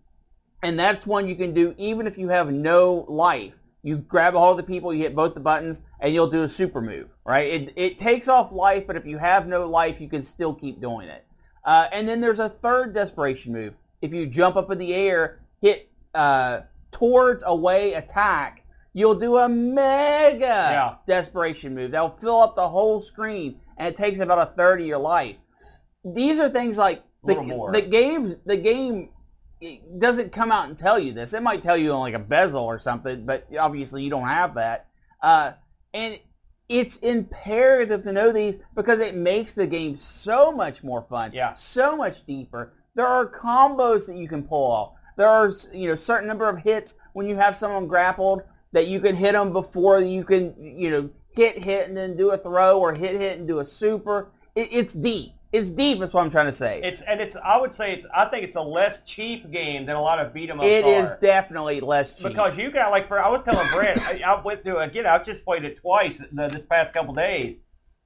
and 0.62 0.78
that's 0.78 1.06
one 1.06 1.28
you 1.28 1.36
can 1.36 1.54
do 1.54 1.74
even 1.76 2.06
if 2.06 2.18
you 2.18 2.28
have 2.28 2.52
no 2.52 3.04
life. 3.08 3.54
You 3.84 3.96
grab 3.98 4.36
a 4.36 4.38
hold 4.38 4.60
of 4.60 4.64
the 4.66 4.72
people, 4.72 4.94
you 4.94 5.02
hit 5.02 5.14
both 5.16 5.34
the 5.34 5.40
buttons, 5.40 5.82
and 6.00 6.14
you'll 6.14 6.30
do 6.30 6.44
a 6.44 6.48
super 6.48 6.80
move, 6.80 7.08
right? 7.24 7.48
It, 7.48 7.72
it 7.74 7.98
takes 7.98 8.28
off 8.28 8.52
life, 8.52 8.86
but 8.86 8.94
if 8.96 9.04
you 9.04 9.18
have 9.18 9.48
no 9.48 9.68
life, 9.68 10.00
you 10.00 10.08
can 10.08 10.22
still 10.22 10.54
keep 10.54 10.80
doing 10.80 11.08
it. 11.08 11.24
Uh, 11.64 11.88
and 11.92 12.08
then 12.08 12.20
there's 12.20 12.38
a 12.38 12.48
third 12.48 12.94
desperation 12.94 13.52
move. 13.52 13.74
If 14.00 14.14
you 14.14 14.26
jump 14.26 14.54
up 14.56 14.70
in 14.70 14.78
the 14.78 14.94
air, 14.94 15.40
hit 15.60 15.88
uh, 16.14 16.60
towards 16.92 17.42
away 17.44 17.94
attack, 17.94 18.64
you'll 18.92 19.16
do 19.16 19.38
a 19.38 19.48
mega 19.48 20.38
Yeah. 20.44 20.94
desperation 21.06 21.74
move 21.74 21.90
that'll 21.90 22.16
fill 22.20 22.40
up 22.40 22.54
the 22.54 22.68
whole 22.68 23.00
screen, 23.02 23.58
and 23.78 23.88
it 23.88 23.96
takes 23.96 24.20
about 24.20 24.38
a 24.38 24.52
third 24.56 24.80
of 24.80 24.86
your 24.86 24.98
life. 24.98 25.36
These 26.04 26.38
are 26.38 26.48
things 26.48 26.78
like 26.78 27.02
the, 27.24 27.34
the 27.72 27.82
games. 27.82 28.36
The 28.46 28.56
game 28.56 29.10
it 29.62 29.98
doesn't 30.00 30.32
come 30.32 30.50
out 30.50 30.68
and 30.68 30.76
tell 30.76 30.98
you 30.98 31.12
this. 31.12 31.32
It 31.32 31.42
might 31.42 31.62
tell 31.62 31.76
you 31.76 31.92
on 31.92 32.00
like 32.00 32.14
a 32.14 32.18
bezel 32.18 32.62
or 32.64 32.78
something, 32.78 33.24
but 33.24 33.46
obviously 33.58 34.02
you 34.02 34.10
don't 34.10 34.26
have 34.26 34.54
that. 34.56 34.88
Uh, 35.22 35.52
and 35.94 36.18
it's 36.68 36.96
imperative 36.98 38.02
to 38.02 38.12
know 38.12 38.32
these 38.32 38.56
because 38.74 39.00
it 39.00 39.14
makes 39.14 39.52
the 39.52 39.66
game 39.66 39.96
so 39.96 40.50
much 40.52 40.82
more 40.82 41.06
fun, 41.08 41.30
Yeah. 41.32 41.54
so 41.54 41.96
much 41.96 42.26
deeper. 42.26 42.72
There 42.94 43.06
are 43.06 43.26
combos 43.26 44.06
that 44.06 44.16
you 44.16 44.28
can 44.28 44.42
pull 44.42 44.70
off. 44.70 44.92
There 45.16 45.28
are 45.28 45.52
you 45.72 45.88
know 45.88 45.96
certain 45.96 46.26
number 46.26 46.48
of 46.48 46.58
hits 46.58 46.94
when 47.12 47.28
you 47.28 47.36
have 47.36 47.54
someone 47.56 47.86
grappled 47.86 48.42
that 48.72 48.86
you 48.86 49.00
can 49.00 49.14
hit 49.14 49.32
them 49.32 49.52
before 49.52 50.00
you 50.00 50.24
can 50.24 50.54
you 50.58 50.90
know 50.90 51.10
hit 51.30 51.62
hit 51.62 51.88
and 51.88 51.96
then 51.96 52.16
do 52.16 52.30
a 52.30 52.38
throw 52.38 52.80
or 52.80 52.94
hit 52.94 53.20
hit 53.20 53.38
and 53.38 53.46
do 53.46 53.60
a 53.60 53.66
super. 53.66 54.32
It, 54.54 54.68
it's 54.72 54.94
deep. 54.94 55.32
It's 55.52 55.70
deep. 55.70 56.00
That's 56.00 56.14
what 56.14 56.22
I'm 56.24 56.30
trying 56.30 56.46
to 56.46 56.52
say. 56.52 56.80
It's 56.82 57.02
and 57.02 57.20
it's. 57.20 57.36
I 57.36 57.60
would 57.60 57.74
say 57.74 57.92
it's. 57.92 58.06
I 58.14 58.24
think 58.24 58.42
it's 58.44 58.56
a 58.56 58.60
less 58.62 59.02
cheap 59.04 59.50
game 59.50 59.84
than 59.84 59.96
a 59.96 60.00
lot 60.00 60.18
of 60.18 60.32
beat 60.32 60.48
'em 60.48 60.60
ups 60.60 60.66
It 60.66 60.84
are. 60.84 60.88
is 60.88 61.12
definitely 61.20 61.80
less 61.80 62.16
cheap. 62.16 62.28
because 62.28 62.56
you 62.56 62.70
got 62.70 62.90
like 62.90 63.06
for 63.06 63.18
I 63.22 63.28
was 63.28 63.42
telling 63.44 63.68
Brent, 63.68 64.00
I, 64.00 64.22
I 64.24 64.40
went 64.40 64.62
through 64.64 64.78
again. 64.78 65.04
I've 65.06 65.26
just 65.26 65.44
played 65.44 65.64
it 65.64 65.76
twice 65.78 66.18
the, 66.32 66.48
this 66.48 66.64
past 66.64 66.94
couple 66.94 67.12
days. 67.12 67.56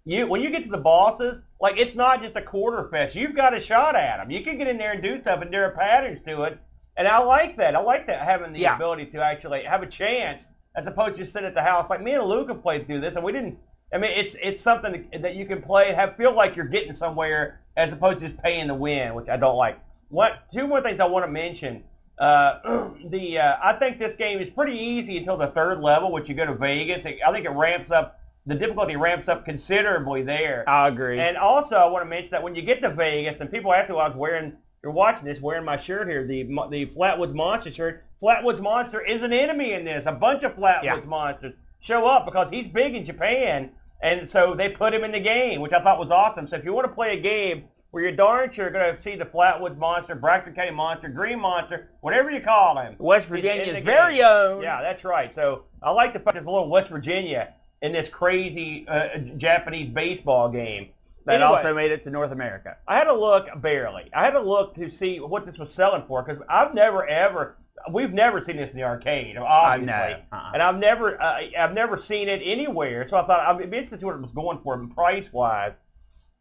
You 0.05 0.27
when 0.27 0.43
you 0.43 0.51
get 0.51 0.65
to 0.65 0.71
the 0.71 0.79
bosses, 0.79 1.41
like 1.61 1.79
it's 1.79 1.95
not 1.95 2.21
just 2.21 2.35
a 2.37 2.43
quarter 2.43 2.89
fest. 2.91 3.15
You've 3.15 3.37
got 3.37 3.55
a 3.55 3.61
shot 3.61 3.95
at 3.95 4.17
them. 4.19 4.31
You 4.31 4.43
can 4.43 4.59
get 4.59 4.67
in 4.67 4.77
there 4.77 4.93
and 4.93 5.03
do 5.03 5.21
stuff, 5.21 5.41
and 5.41 5.55
there 5.55 5.65
are 5.67 5.71
patterns 5.73 6.19
to 6.27 6.43
it. 6.43 6.59
And 6.97 7.07
I 7.07 7.19
like 7.19 7.57
that. 7.59 7.77
I 7.77 7.81
like 7.81 8.07
that 8.09 8.23
having 8.23 8.55
the 8.55 8.61
Yeah. 8.61 8.75
ability 8.75 9.07
to 9.07 9.23
actually 9.23 9.63
have 9.63 9.83
a 9.83 9.87
chance 9.87 10.45
as 10.75 10.87
opposed 10.87 11.13
to 11.15 11.19
just 11.23 11.33
sit 11.33 11.45
at 11.45 11.55
the 11.55 11.63
house. 11.63 11.89
Like 11.91 12.03
me 12.03 12.13
and 12.13 12.25
Luca 12.25 12.55
played 12.57 12.87
through 12.87 13.01
this, 13.01 13.15
and 13.15 13.25
we 13.25 13.31
didn't. 13.33 13.59
I 13.93 13.99
mean, 13.99 14.11
it's 14.15 14.37
it's 14.43 14.63
something 14.63 15.09
that 15.21 15.37
you 15.37 15.47
can 15.47 15.63
play 15.63 15.89
and 15.89 15.97
have 15.97 16.17
feel 16.17 16.33
like 16.33 16.57
you're 16.57 16.67
getting 16.67 16.95
somewhere 16.95 17.61
as 17.77 17.93
opposed 17.93 18.21
to 18.21 18.29
just 18.29 18.43
paying 18.43 18.67
the 18.67 18.75
win, 18.75 19.15
which 19.15 19.29
I 19.29 19.37
don't 19.37 19.57
like. 19.57 19.81
What 20.09 20.51
two 20.53 20.67
more 20.67 20.81
things 20.81 21.01
I 21.01 21.07
want 21.07 21.25
to 21.25 21.31
mention. 21.31 21.85
Uh, 22.19 22.89
the 23.11 23.39
uh, 23.39 23.57
I 23.63 23.75
think 23.75 23.99
this 23.99 24.17
game 24.17 24.41
is 24.41 24.51
pretty 24.51 24.77
easy 24.77 25.19
until 25.19 25.37
the 25.37 25.49
third 25.49 25.81
level, 25.81 26.11
which 26.11 26.29
you 26.29 26.35
go 26.35 26.47
to 26.47 26.55
Vegas. 26.55 27.05
I 27.05 27.33
think 27.33 27.47
it 27.47 27.51
ramps 27.51 27.91
up. 27.91 28.21
The 28.47 28.55
difficulty 28.55 28.95
ramps 28.97 29.29
up 29.29 29.45
considerably 29.45 30.23
there. 30.23 30.65
I 30.69 30.87
agree. 30.87 31.19
And 31.19 31.37
also, 31.37 31.75
I 31.75 31.87
want 31.87 32.05
to 32.05 32.09
mention 32.09 32.31
that 32.31 32.43
when 32.45 32.55
you 32.55 32.63
get 32.63 32.81
to 32.83 32.91
Vegas, 32.91 33.41
and 33.41 33.51
people 33.51 33.73
ask 33.73 33.91
me, 33.91 33.97
I 33.97 34.07
was 34.07 34.17
wearing, 34.17 34.57
you're 34.85 34.93
watching 34.93 35.25
this, 35.25 35.41
wearing 35.41 35.65
my 35.65 35.77
shirt 35.77 36.09
here, 36.09 36.25
the 36.25 36.45
the 36.71 36.87
Flatwoods 36.87 37.35
Monster 37.35 37.73
shirt. 37.73 38.05
Flatwoods 38.23 38.61
Monster 38.61 39.01
is 39.03 39.23
an 39.23 39.33
enemy 39.33 39.73
in 39.73 39.85
this. 39.85 40.07
A 40.07 40.13
bunch 40.13 40.43
of 40.43 40.57
Flatwoods 40.57 40.85
Yeah. 40.85 41.01
Monsters 41.07 41.55
show 41.81 42.09
up 42.09 42.25
because 42.25 42.51
he's 42.51 42.67
big 42.67 42.95
in 42.95 43.05
Japan, 43.05 43.71
and 44.01 44.29
so 44.29 44.55
they 44.55 44.69
put 44.69 44.95
him 44.95 45.05
in 45.05 45.13
the 45.13 45.21
game, 45.21 45.61
which 45.61 45.73
I 45.73 45.81
thought 45.81 45.99
was 45.99 46.11
awesome. 46.11 46.47
So 46.49 46.57
if 46.57 46.65
you 46.65 46.73
want 46.73 46.87
to 46.87 46.93
play 46.93 47.17
a 47.17 47.21
game 47.21 47.65
where 47.91 48.03
you're 48.03 48.13
darn 48.13 48.51
sure 48.51 48.71
going 48.71 48.95
to 48.95 49.01
see 49.01 49.17
the 49.17 49.25
Flatwoods 49.25 49.79
Monster, 49.79 50.15
Braxton 50.15 50.55
County 50.55 50.71
Monster, 50.71 51.09
Green 51.09 51.41
Monster, 51.41 51.91
whatever 52.01 52.31
you 52.31 52.41
call 52.41 52.79
him, 52.79 52.95
West 52.99 53.29
Virginia's 53.29 53.83
very 53.83 54.23
own. 54.23 54.63
Yeah, 54.63 54.83
that's 54.83 55.03
right. 55.05 55.35
So 55.35 55.65
I 55.83 55.91
like 55.91 56.13
the 56.13 56.19
fact 56.21 56.35
there's 56.35 56.47
a 56.47 56.51
little 56.51 56.69
West 56.69 56.91
Virginia 56.91 57.55
in 57.83 57.93
this 57.93 58.09
crazy 58.09 58.87
uh, 58.89 59.19
Japanese 59.37 59.89
baseball 59.91 60.51
game. 60.51 60.91
That 61.25 61.41
Anyway, 61.41 61.57
also 61.57 61.75
made 61.75 61.91
it 61.91 62.05
to 62.05 62.11
North 62.11 62.31
America. 62.31 62.77
I 62.87 62.99
had 62.99 63.05
to 63.05 63.13
look 63.13 63.49
barely. 63.61 64.11
I 64.15 64.25
had 64.25 64.31
to 64.33 64.41
look 64.41 64.77
to 64.77 64.89
see 64.89 65.19
what 65.19 65.45
this 65.45 65.59
was 65.59 65.73
selling 65.75 66.05
for 66.07 66.23
because 66.23 66.41
I've 66.49 66.73
never 66.73 67.05
ever, 67.05 67.57
we've 67.91 68.13
never 68.13 68.43
seen 68.43 68.57
this 68.57 68.71
in 68.71 68.77
the 68.77 68.83
arcade, 68.85 69.37
obviously, 69.37 69.93
Uh-uh. 70.33 70.51
and 70.55 70.63
I've 70.63 70.79
never, 70.79 71.21
uh, 71.21 71.41
I've 71.59 71.75
never 71.75 71.99
seen 71.99 72.29
it 72.29 72.41
anywhere. 72.45 73.07
So 73.09 73.17
I 73.17 73.27
thought 73.27 73.41
I'd 73.41 73.59
be 73.59 73.65
interested 73.65 73.91
to 73.97 73.99
see 74.01 74.05
what 74.07 74.15
it 74.17 74.23
was 74.23 74.33
going 74.33 74.61
for 74.63 74.77
price 74.89 75.33
wise. 75.33 75.75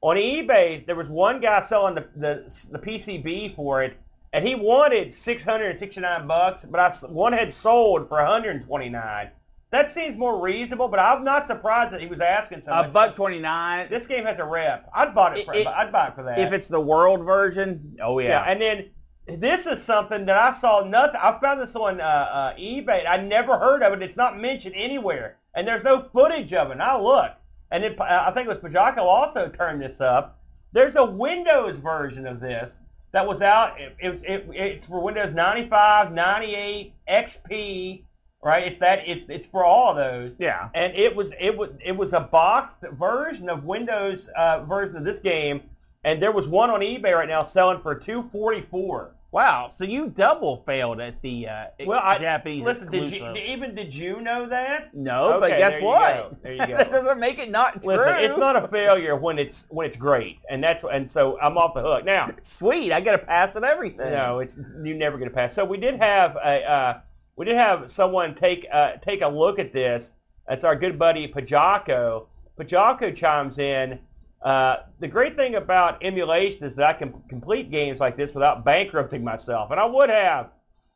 On 0.01 0.15
eBay, 0.17 0.85
there 0.85 0.95
was 0.95 1.07
one 1.09 1.39
guy 1.39 1.63
selling 1.65 1.95
the, 1.95 2.07
the 2.15 2.67
the 2.71 2.79
PCB 2.79 3.55
for 3.55 3.81
it, 3.83 3.97
and 4.33 4.47
he 4.47 4.53
wanted 4.55 5.13
six 5.13 5.43
hundred 5.43 5.71
and 5.71 5.79
sixty 5.79 6.01
nine 6.01 6.27
bucks, 6.27 6.63
but 6.69 6.79
I 6.79 6.91
one 7.07 7.33
had 7.33 7.53
sold 7.53 8.07
for 8.09 8.17
one 8.17 8.25
hundred 8.27 8.55
and 8.57 8.65
twenty 8.65 8.89
nine. 8.89 9.31
That 9.71 9.91
seems 9.91 10.15
more 10.15 10.39
reasonable, 10.41 10.87
but 10.89 10.99
I'm 10.99 11.23
not 11.23 11.47
surprised 11.47 11.91
that 11.91 11.99
he 11.99 12.07
was 12.07 12.19
asking 12.21 12.61
so 12.61 12.71
much. 12.71 12.85
A 12.85 12.89
buck 12.89 13.15
twenty 13.15 13.39
nine. 13.39 13.87
This 13.89 14.05
game 14.05 14.25
has 14.25 14.37
a 14.37 14.45
rep. 14.45 14.89
I'd 14.93 15.15
bought 15.15 15.37
it. 15.37 15.45
For, 15.45 15.53
It- 15.53 15.61
it- 15.61 15.67
I'd 15.67 15.91
buy 15.91 16.07
it 16.09 16.15
for 16.15 16.23
that. 16.23 16.39
If 16.39 16.53
it's 16.53 16.67
the 16.67 16.79
world 16.79 17.25
version, 17.25 17.97
oh 18.01 18.19
yeah. 18.19 18.29
yeah. 18.29 18.51
and 18.51 18.61
then 18.61 18.89
this 19.27 19.65
is 19.65 19.81
something 19.81 20.25
that 20.25 20.37
I 20.37 20.53
saw 20.53 20.81
nothing. 20.85 21.19
I 21.21 21.37
found 21.39 21.61
this 21.61 21.75
on 21.75 21.99
uh, 21.99 22.03
uh, 22.03 22.55
eBay. 22.55 23.05
I 23.07 23.17
never 23.17 23.57
heard 23.57 23.81
of 23.81 23.93
it. 23.93 24.03
It's 24.03 24.17
not 24.17 24.39
mentioned 24.39 24.75
anywhere, 24.77 25.37
and 25.55 25.67
there's 25.67 25.83
no 25.83 26.09
footage 26.13 26.53
of 26.53 26.71
it. 26.71 26.79
I 26.79 26.99
looked, 26.99 27.37
and 27.71 27.83
then 27.83 27.95
I 27.99 28.29
think 28.31 28.47
it 28.47 28.61
was 28.61 28.71
Pajako 28.71 28.99
also 28.99 29.49
turned 29.49 29.81
this 29.81 29.99
up. 29.99 30.39
There's 30.73 30.95
a 30.95 31.05
Windows 31.05 31.77
version 31.77 32.27
of 32.27 32.39
this 32.39 32.71
that 33.13 33.25
was 33.25 33.41
out. 33.41 33.79
It, 33.79 33.95
it, 33.99 34.21
it, 34.23 34.49
it's 34.53 34.85
for 34.85 35.01
Windows 35.01 35.33
95, 35.33 36.11
98, 36.11 36.93
XP. 37.09 38.03
Right? 38.43 38.67
It's 38.67 38.79
that. 38.79 39.07
It's 39.07 39.25
it's 39.27 39.47
for 39.47 39.65
all 39.65 39.89
of 39.89 39.97
those 39.97 40.33
yeah. 40.37 40.69
and 40.75 40.93
it 40.93 41.15
was 41.15 41.33
it 41.39 41.57
was 41.57 41.71
it 41.83 41.97
was 41.97 42.13
a 42.13 42.19
boxed 42.19 42.77
version 42.91 43.49
of 43.49 43.63
Windows 43.63 44.29
uh, 44.35 44.63
version 44.65 44.97
of 44.97 45.03
this 45.03 45.17
game, 45.17 45.63
and 46.03 46.21
there 46.21 46.31
was 46.31 46.47
one 46.47 46.69
on 46.69 46.81
eBay 46.81 47.15
right 47.15 47.27
now 47.27 47.43
selling 47.43 47.81
for 47.81 47.95
two 47.95 48.29
forty 48.31 48.61
four. 48.61 49.14
Wow. 49.35 49.69
So 49.77 49.83
you 49.83 50.07
double 50.07 50.63
failed 50.65 51.01
at 51.01 51.21
the 51.21 51.49
uh, 51.49 51.65
Well, 51.85 51.99
I, 52.01 52.17
Japanese. 52.19 52.63
listen. 52.63 52.89
Did 52.89 53.11
you 53.11 53.33
even 53.35 53.75
did 53.75 53.93
you 53.93 54.21
know 54.21 54.47
that? 54.47 54.95
No, 54.95 55.41
but 55.41 55.51
Okay, 55.51 55.59
guess 55.59 55.73
there 55.73 55.81
you 55.81 55.85
what? 55.87 56.13
go. 56.15 56.37
There 56.41 56.53
you 56.53 56.59
go. 56.67 56.77
that 56.77 56.89
doesn't 56.89 57.19
make 57.19 57.37
it 57.37 57.51
not 57.51 57.81
true. 57.81 57.97
Listen, 57.97 58.15
it's 58.19 58.37
not 58.37 58.55
a 58.55 58.65
failure 58.69 59.17
when 59.17 59.37
it's 59.37 59.65
when 59.67 59.87
it's 59.87 59.97
great, 59.97 60.39
and 60.49 60.63
that's 60.63 60.85
and 60.89 61.11
so 61.11 61.37
I'm 61.41 61.57
off 61.57 61.73
the 61.73 61.81
hook 61.81 62.05
now. 62.05 62.31
Sweet. 62.43 62.93
I 62.93 63.01
get 63.01 63.13
a 63.13 63.17
pass 63.17 63.57
at 63.57 63.65
everything. 63.65 64.09
No, 64.09 64.39
it's 64.39 64.55
you 64.85 64.93
never 64.95 65.17
get 65.17 65.27
a 65.27 65.31
pass. 65.31 65.53
So 65.53 65.65
we 65.65 65.79
did 65.79 66.01
have 66.01 66.37
a 66.37 66.63
uh, 66.63 66.99
we 67.35 67.43
did 67.43 67.57
have 67.57 67.91
someone 67.91 68.35
take 68.35 68.65
uh, 68.71 68.93
take 69.05 69.21
a 69.21 69.27
look 69.27 69.59
at 69.59 69.73
this. 69.73 70.13
That's 70.47 70.63
our 70.63 70.77
good 70.77 70.97
buddy 70.97 71.27
Pajako. 71.27 72.27
Pajako 72.57 73.13
chimes 73.13 73.57
in. 73.59 73.99
Uh, 74.45 74.83
the 74.99 75.07
great 75.07 75.35
thing 75.35 75.55
about 75.55 76.03
emulation 76.03 76.65
is 76.65 76.75
that 76.75 76.87
I 76.87 76.93
can 76.93 77.23
complete 77.27 77.71
games 77.71 77.99
like 77.99 78.15
this 78.15 78.35
without 78.35 78.63
bankrupting 78.63 79.23
myself, 79.23 79.71
and 79.71 79.79
I 79.79 79.85
would 79.85 80.11
have. 80.11 80.51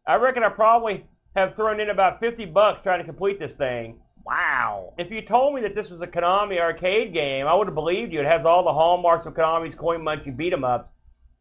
I 0.05 0.17
reckon 0.17 0.43
I 0.43 0.49
probably 0.49 1.07
have 1.35 1.55
thrown 1.55 1.79
in 1.79 1.89
about 1.89 2.19
50 2.19 2.45
bucks 2.45 2.83
trying 2.83 2.99
to 2.99 3.05
complete 3.05 3.39
this 3.39 3.55
thing. 3.55 4.01
Wow. 4.23 4.93
If 4.99 5.11
you 5.11 5.23
told 5.23 5.55
me 5.55 5.61
that 5.61 5.73
this 5.73 5.89
was 5.89 6.01
a 6.01 6.07
Konami 6.07 6.59
arcade 6.59 7.11
game, 7.11 7.47
I 7.47 7.55
would 7.55 7.65
have 7.65 7.73
believed 7.73 8.13
you. 8.13 8.19
It 8.19 8.27
has 8.27 8.45
all 8.45 8.63
the 8.63 8.73
hallmarks 8.73 9.25
of 9.25 9.33
Konami's 9.33 9.73
coin 9.73 10.01
munchy 10.01 10.35
beat 10.35 10.53
'em 10.53 10.63
ups. 10.63 10.91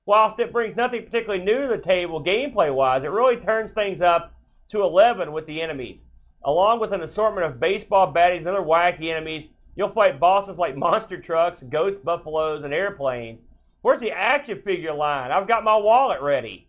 Whilst 0.07 0.39
it 0.39 0.51
brings 0.51 0.77
nothing 0.77 1.05
particularly 1.05 1.45
new 1.45 1.63
to 1.63 1.69
the 1.69 1.77
table 1.77 2.25
gameplay-wise, 2.25 3.03
it 3.03 3.11
really 3.11 3.37
turns 3.37 3.73
things 3.73 4.01
up 4.01 4.33
to 4.71 4.83
11 4.83 5.31
with 5.31 5.45
the 5.45 5.61
enemies. 5.61 6.07
Along 6.43 6.81
with 6.81 6.95
an 6.95 7.03
assortment 7.03 7.47
of 7.47 7.61
baseball 7.61 8.11
baddies 8.11 8.39
and 8.39 8.49
other 8.49 8.63
wacky 8.63 9.11
enemies, 9.11 9.51
you'll 9.79 9.89
fight 9.89 10.19
bosses 10.21 10.59
like 10.59 10.77
monster 10.77 11.19
trucks, 11.19 11.63
ghost 11.63 12.05
buffaloes, 12.05 12.65
and 12.65 12.75
airplanes. 12.75 13.39
Where's 13.81 14.01
the 14.01 14.11
action 14.11 14.61
figure 14.61 14.93
line? 14.93 15.31
I've 15.31 15.47
got 15.47 15.63
my 15.65 15.77
wallet 15.77 16.21
ready. 16.21 16.69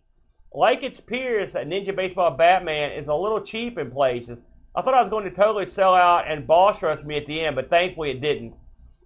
Like 0.54 0.84
its 0.84 1.00
peers, 1.00 1.52
Ninja 1.54 1.94
Baseball 1.94 2.30
Batman 2.30 2.92
is 2.92 3.08
a 3.08 3.14
little 3.14 3.40
cheap 3.40 3.76
in 3.78 3.90
places. 3.90 4.38
I 4.74 4.82
thought 4.82 4.94
I 4.94 5.02
was 5.02 5.10
going 5.10 5.24
to 5.24 5.30
totally 5.30 5.66
sell 5.66 5.94
out 5.94 6.28
and 6.28 6.46
boss 6.46 6.80
rush 6.82 7.02
me 7.02 7.16
at 7.16 7.26
the 7.26 7.40
end, 7.40 7.56
but 7.56 7.68
thankfully 7.68 8.10
it 8.10 8.20
didn't. 8.20 8.54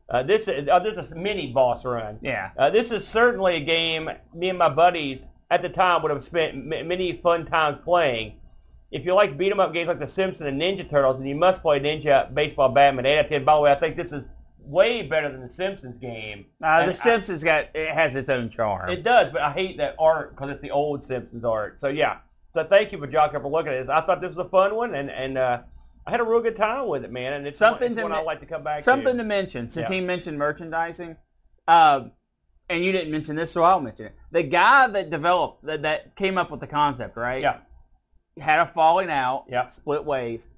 Uh, 0.08 0.22
this, 0.22 0.48
is, 0.48 0.68
uh, 0.68 0.78
this 0.80 0.98
is 0.98 1.12
a 1.12 1.16
mini 1.16 1.50
boss 1.50 1.82
run. 1.84 2.18
Yeah. 2.20 2.50
Uh, 2.58 2.68
this 2.68 2.90
is 2.90 3.08
certainly 3.08 3.56
a 3.56 3.60
game 3.60 4.10
me 4.34 4.50
and 4.50 4.58
my 4.58 4.68
buddies 4.68 5.26
at 5.50 5.62
the 5.62 5.70
time 5.70 6.02
would 6.02 6.10
have 6.10 6.22
spent 6.22 6.54
m- 6.54 6.88
many 6.88 7.14
fun 7.22 7.46
times 7.46 7.78
playing. 7.82 8.36
If 8.94 9.04
you 9.04 9.12
like 9.12 9.37
beat 9.37 9.50
'em 9.50 9.59
up 9.59 9.72
games 9.74 9.88
like 9.88 9.98
The 9.98 10.07
Simpsons 10.07 10.48
and 10.48 10.61
Ninja 10.62 10.88
Turtles, 10.88 11.18
then 11.18 11.26
you 11.26 11.35
must 11.35 11.62
play 11.62 11.80
Ninja 11.80 12.33
Baseball 12.33 12.68
Batman 12.68 13.04
8 13.04 13.18
out 13.18 13.24
of 13.24 13.30
10. 13.33 13.44
By 13.44 13.54
the 13.57 13.61
way, 13.61 13.72
I 13.72 13.74
think 13.74 13.96
this 13.96 14.12
is 14.12 14.28
way 14.61 15.02
better 15.02 15.28
than 15.28 15.42
the 15.42 15.50
Simpsons 15.50 15.98
game. 15.98 16.46
Uh, 16.62 16.83
the 16.83 16.88
I- 16.88 16.92
Simpsons 16.92 17.42
got 17.42 17.66
it 17.74 17.88
has 17.88 18.14
its 18.14 18.30
own 18.30 18.48
charm. 18.50 18.88
it 18.88 19.02
does, 19.02 19.30
but 19.30 19.42
I 19.42 19.50
hate 19.50 19.78
that 19.78 19.96
art 19.98 20.30
because 20.37 20.50
it's 20.52 20.62
the 20.62 20.70
old 20.70 21.04
Simpsons 21.04 21.44
art. 21.44 21.80
So 21.80 21.88
yeah. 21.88 22.18
So 22.54 22.62
thank 22.64 22.92
you 22.92 22.98
for 22.98 23.09
Jocko 23.09 23.40
for 23.40 23.48
looking 23.48 23.72
at 23.72 23.85
this. 23.87 23.90
I 23.94 24.00
thought 24.02 24.20
this 24.20 24.28
was 24.28 24.38
a 24.38 24.48
fun 24.48 24.76
one, 24.76 24.94
and 24.94 25.11
and 25.11 25.37
uh, 25.37 25.62
I 26.07 26.11
had 26.12 26.20
a 26.20 26.24
real 26.24 26.40
good 26.40 26.57
time 26.57 26.86
with 26.86 27.05
it, 27.05 27.11
man. 27.11 27.32
And 27.32 27.49
it's 27.49 27.59
Something 27.59 27.86
one, 27.86 27.92
it's 27.92 27.97
to 27.99 28.03
one 28.05 28.12
me- 28.12 28.18
I 28.18 28.22
like 28.22 28.38
to 28.40 28.47
come 28.47 28.62
back 28.62 28.84
Something 28.84 29.14
to. 29.16 29.18
to 29.18 29.24
mention, 29.24 29.68
since 29.68 29.90
Yeah. 29.90 29.95
he 29.97 30.01
mentioned 30.01 30.38
merchandising, 30.38 31.16
um, 31.66 32.12
and 32.70 32.84
you 32.84 32.92
didn't 32.92 33.11
mention 33.11 33.34
this, 33.34 33.51
so 33.51 33.64
I'll 33.64 33.80
mention 33.80 34.07
it. 34.07 34.14
The 34.30 34.45
guy 34.45 34.86
that 34.86 35.11
developed, 35.11 35.64
that, 35.66 35.82
that 35.82 36.14
came 36.14 36.38
up 36.38 36.53
with 36.53 36.61
the 36.61 36.68
concept, 36.68 37.16
right? 37.16 37.42
Yeah. 37.42 37.57
Had 38.41 38.61
a 38.61 38.66
falling 38.72 39.11
out, 39.11 39.45
Yeah. 39.49 39.68
split 39.68 40.05
ways. 40.05 40.49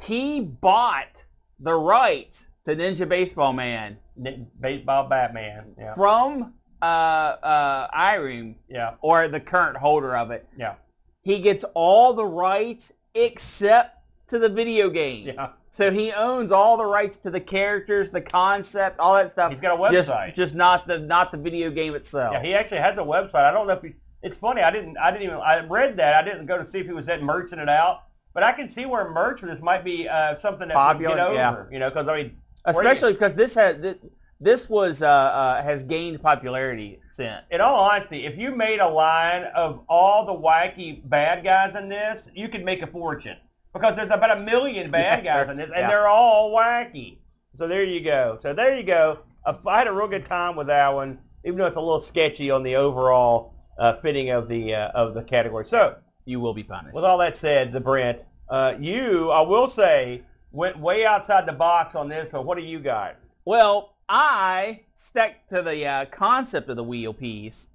He 0.00 0.40
bought 0.40 1.24
the 1.60 1.74
rights 1.74 2.48
to 2.64 2.74
Ninja 2.74 3.08
Baseball 3.08 3.52
Man 3.52 3.98
Nin- 4.16 4.48
Baseball 4.60 5.04
Batman. 5.04 5.74
Yeah. 5.78 5.94
from 5.94 6.54
uh, 6.82 6.84
uh, 6.84 7.88
IREM, 7.94 8.56
Yeah. 8.68 8.94
or 9.02 9.28
the 9.28 9.38
current 9.38 9.76
holder 9.76 10.16
of 10.16 10.32
it. 10.32 10.48
Yeah. 10.56 10.74
He 11.22 11.38
gets 11.38 11.64
all 11.74 12.12
the 12.12 12.26
rights 12.26 12.92
except 13.14 13.98
to 14.28 14.40
the 14.40 14.48
video 14.48 14.90
game. 14.90 15.28
Yeah. 15.28 15.50
So 15.70 15.92
he 15.92 16.10
owns 16.12 16.50
all 16.50 16.76
the 16.76 16.84
rights 16.84 17.16
to 17.18 17.30
the 17.30 17.40
characters, 17.40 18.10
the 18.10 18.20
concept, 18.20 18.98
all 18.98 19.14
that 19.14 19.30
stuff. 19.30 19.52
He's 19.52 19.60
got 19.60 19.78
a 19.78 19.92
Just, 19.92 20.10
website. 20.10 20.34
just 20.34 20.54
not 20.56 20.88
the 20.88 20.98
not 20.98 21.30
the 21.30 21.38
video 21.38 21.70
game 21.70 21.94
itself. 21.94 22.32
Yeah, 22.34 22.42
he 22.42 22.52
actually 22.54 22.78
has 22.78 22.98
a 22.98 23.02
website. 23.02 23.44
I 23.44 23.52
don't 23.52 23.68
know 23.68 23.74
if 23.74 23.82
he. 23.82 23.94
It's 24.22 24.38
funny. 24.38 24.62
I 24.62 24.70
didn't. 24.70 24.96
I 24.98 25.10
didn't 25.10 25.24
even. 25.24 25.36
I 25.38 25.64
read 25.66 25.96
that. 25.96 26.24
I 26.24 26.28
didn't 26.28 26.46
go 26.46 26.62
to 26.62 26.68
see 26.68 26.78
if 26.78 26.86
he 26.86 26.92
was 26.92 27.08
at 27.08 27.22
merching 27.22 27.58
it 27.58 27.68
out. 27.68 28.04
But 28.34 28.42
I 28.44 28.52
can 28.52 28.70
see 28.70 28.86
where 28.86 29.10
merch 29.10 29.40
for 29.40 29.46
this 29.46 29.60
might 29.60 29.84
be 29.84 30.08
uh, 30.08 30.38
something 30.38 30.68
that 30.68 30.74
Popular, 30.74 31.10
would 31.10 31.16
get 31.16 31.26
over. 31.26 31.68
yeah. 31.70 31.74
You 31.74 31.78
know, 31.80 31.90
because 31.90 32.08
I 32.08 32.16
mean, 32.22 32.36
Especially 32.64 33.12
because 33.12 33.34
this 33.34 33.54
has 33.56 33.78
this, 33.78 33.96
this 34.40 34.70
was 34.70 35.02
uh, 35.02 35.06
uh, 35.08 35.62
has 35.62 35.82
gained 35.84 36.22
popularity 36.22 36.98
since. 37.12 37.42
in 37.50 37.60
all 37.60 37.84
honesty, 37.84 38.24
if 38.24 38.38
you 38.38 38.54
made 38.56 38.78
a 38.80 38.88
line 38.88 39.44
of 39.54 39.84
all 39.88 40.24
the 40.24 40.32
wacky 40.32 41.06
bad 41.08 41.44
guys 41.44 41.74
in 41.74 41.88
this, 41.88 42.28
you 42.34 42.48
could 42.48 42.64
make 42.64 42.80
a 42.82 42.86
fortune 42.86 43.36
because 43.74 43.96
there's 43.96 44.10
about 44.10 44.38
a 44.38 44.40
million 44.40 44.90
bad 44.90 45.24
Yeah, 45.24 45.44
guys 45.44 45.50
in 45.50 45.56
this, 45.58 45.66
and 45.66 45.74
yeah. 45.80 45.88
they're 45.88 46.08
all 46.08 46.54
wacky. 46.56 47.18
So 47.54 47.68
there 47.68 47.84
you 47.84 48.00
go. 48.00 48.38
So 48.40 48.54
there 48.54 48.76
you 48.78 48.82
go. 48.84 49.18
I 49.44 49.78
had 49.78 49.88
a 49.88 49.92
real 49.92 50.08
good 50.08 50.24
time 50.24 50.56
with 50.56 50.68
that 50.68 50.94
one, 50.94 51.18
even 51.44 51.58
though 51.58 51.66
it's 51.66 51.76
a 51.76 51.80
little 51.80 52.00
sketchy 52.00 52.50
on 52.50 52.62
the 52.62 52.76
overall 52.76 53.52
uh, 53.78 53.94
fitting 53.96 54.30
of 54.30 54.48
the 54.48 54.74
uh, 54.74 54.88
of 54.90 55.14
the 55.14 55.22
category. 55.22 55.64
So 55.66 55.96
You 56.24 56.40
will 56.40 56.54
be 56.54 56.62
punished. 56.64 56.94
with 56.94 57.04
all 57.04 57.18
that 57.18 57.36
said, 57.36 57.72
the 57.72 57.80
Brent, 57.80 58.24
uh, 58.48 58.74
you, 58.78 59.30
I 59.30 59.40
will 59.42 59.68
say, 59.68 60.22
went 60.52 60.78
way 60.78 61.04
outside 61.06 61.46
the 61.46 61.52
box 61.52 61.94
on 61.94 62.08
this 62.08 62.32
one. 62.32 62.44
What 62.46 62.58
do 62.58 62.64
you 62.64 62.78
got? 62.78 63.16
Well, 63.44 63.94
I 64.08 64.80
stuck 64.94 65.32
to 65.48 65.62
the 65.62 65.86
uh, 65.86 66.04
concept 66.06 66.68
of 66.68 66.76
the 66.76 66.84
wheel 66.84 67.14
piece. 67.14 67.68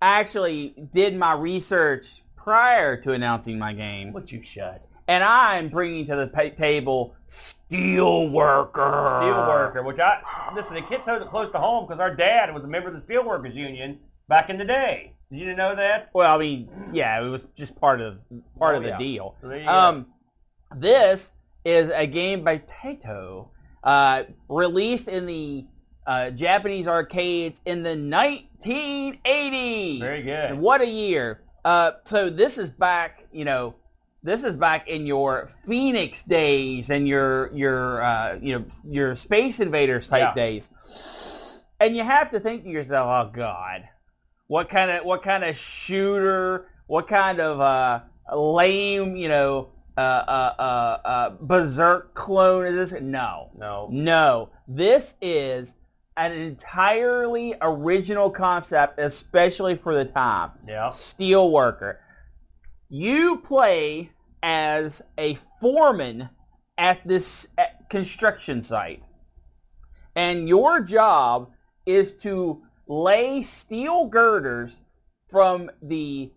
I 0.00 0.20
actually 0.20 0.74
did 0.92 1.16
my 1.16 1.34
research 1.34 2.22
prior 2.36 2.96
to 3.02 3.12
announcing 3.12 3.58
my 3.58 3.72
game, 3.72 4.12
What 4.12 4.30
you 4.30 4.42
shut? 4.42 4.86
and 5.08 5.24
I'm 5.24 5.68
bringing 5.68 6.06
to 6.06 6.16
the 6.16 6.26
pa- 6.28 6.54
table 6.56 7.14
Steelworker. 7.28 8.72
Steelworker, 8.72 9.84
which 9.84 9.98
I 9.98 10.20
listen, 10.54 10.76
it 10.76 10.84
hits 10.86 11.06
so 11.06 11.24
close 11.26 11.50
to 11.52 11.58
home 11.58 11.86
because 11.86 12.00
our 12.00 12.14
dad 12.14 12.54
was 12.54 12.64
a 12.64 12.66
member 12.68 12.88
of 12.88 12.94
the 12.94 13.00
Steelworkers 13.12 13.54
Union 13.54 13.98
back 14.28 14.50
in 14.50 14.58
the 14.58 14.64
day. 14.64 15.13
You 15.30 15.54
know 15.54 15.74
that? 15.74 16.10
Well, 16.14 16.34
I 16.34 16.38
mean, 16.38 16.68
yeah, 16.92 17.20
it 17.20 17.28
was 17.28 17.46
just 17.56 17.78
part 17.80 18.00
of 18.00 18.18
part 18.58 18.74
Oh, 18.74 18.78
of 18.78 18.82
the 18.84 18.90
yeah. 18.90 18.98
deal. 18.98 19.36
So 19.40 19.48
there 19.48 19.58
you 19.58 19.66
go. 19.66 19.72
Um, 19.72 20.06
this 20.76 21.32
is 21.64 21.90
a 21.90 22.06
game 22.06 22.44
by 22.44 22.58
Taito, 22.58 23.48
uh, 23.82 24.24
released 24.48 25.08
in 25.08 25.26
the 25.26 25.66
uh, 26.06 26.30
Japanese 26.30 26.86
arcades 26.86 27.60
in 27.64 27.82
the 27.82 27.96
1980s. 27.96 30.00
Very 30.00 30.18
And 30.18 30.24
good. 30.24 30.58
What 30.58 30.82
a 30.82 30.86
year! 30.86 31.40
Uh, 31.64 31.92
so 32.04 32.28
this 32.28 32.58
is 32.58 32.70
back, 32.70 33.26
you 33.32 33.44
know, 33.46 33.74
this 34.22 34.44
is 34.44 34.54
back 34.54 34.86
in 34.88 35.06
your 35.06 35.48
Phoenix 35.66 36.22
days 36.22 36.90
and 36.90 37.08
your 37.08 37.50
your 37.54 38.02
uh, 38.02 38.38
you 38.40 38.58
know 38.58 38.64
your 38.88 39.16
Space 39.16 39.58
Invaders 39.60 40.08
type 40.08 40.20
Yeah. 40.20 40.34
days, 40.34 40.70
and 41.80 41.96
you 41.96 42.04
have 42.04 42.30
to 42.30 42.38
think 42.40 42.64
to 42.64 42.70
yourself, 42.70 43.28
oh 43.28 43.30
God, 43.34 43.88
what 44.54 44.68
kind 44.68 44.88
of 44.88 45.04
what 45.04 45.20
kind 45.24 45.42
of 45.42 45.58
shooter, 45.58 46.68
what 46.86 47.08
kind 47.08 47.40
of 47.40 47.60
uh, 47.60 48.02
lame, 48.32 49.16
you 49.16 49.26
know, 49.26 49.70
uh, 49.96 50.00
uh, 50.00 50.54
uh, 50.60 50.98
uh, 51.04 51.30
Berzerk 51.38 52.14
clone 52.14 52.64
is 52.66 52.92
this? 52.92 53.02
No, 53.02 53.50
No. 53.58 53.88
no, 53.90 54.50
this 54.68 55.16
is 55.20 55.74
an 56.16 56.30
entirely 56.30 57.56
original 57.62 58.30
concept, 58.30 59.00
especially 59.00 59.74
for 59.74 59.92
the 59.92 60.04
time. 60.04 60.52
Yeah. 60.68 60.86
Steelworker. 60.90 61.96
You 62.88 63.38
play 63.38 64.12
as 64.40 65.02
a 65.18 65.36
foreman 65.60 66.28
at 66.78 67.00
this 67.04 67.48
construction 67.90 68.62
site. 68.62 69.02
And 70.14 70.48
your 70.48 70.80
job 70.80 71.50
is 71.86 72.12
to 72.18 72.62
lay 72.86 73.42
steel 73.42 74.06
girders 74.06 74.80
from 75.28 75.70
the 75.82 76.32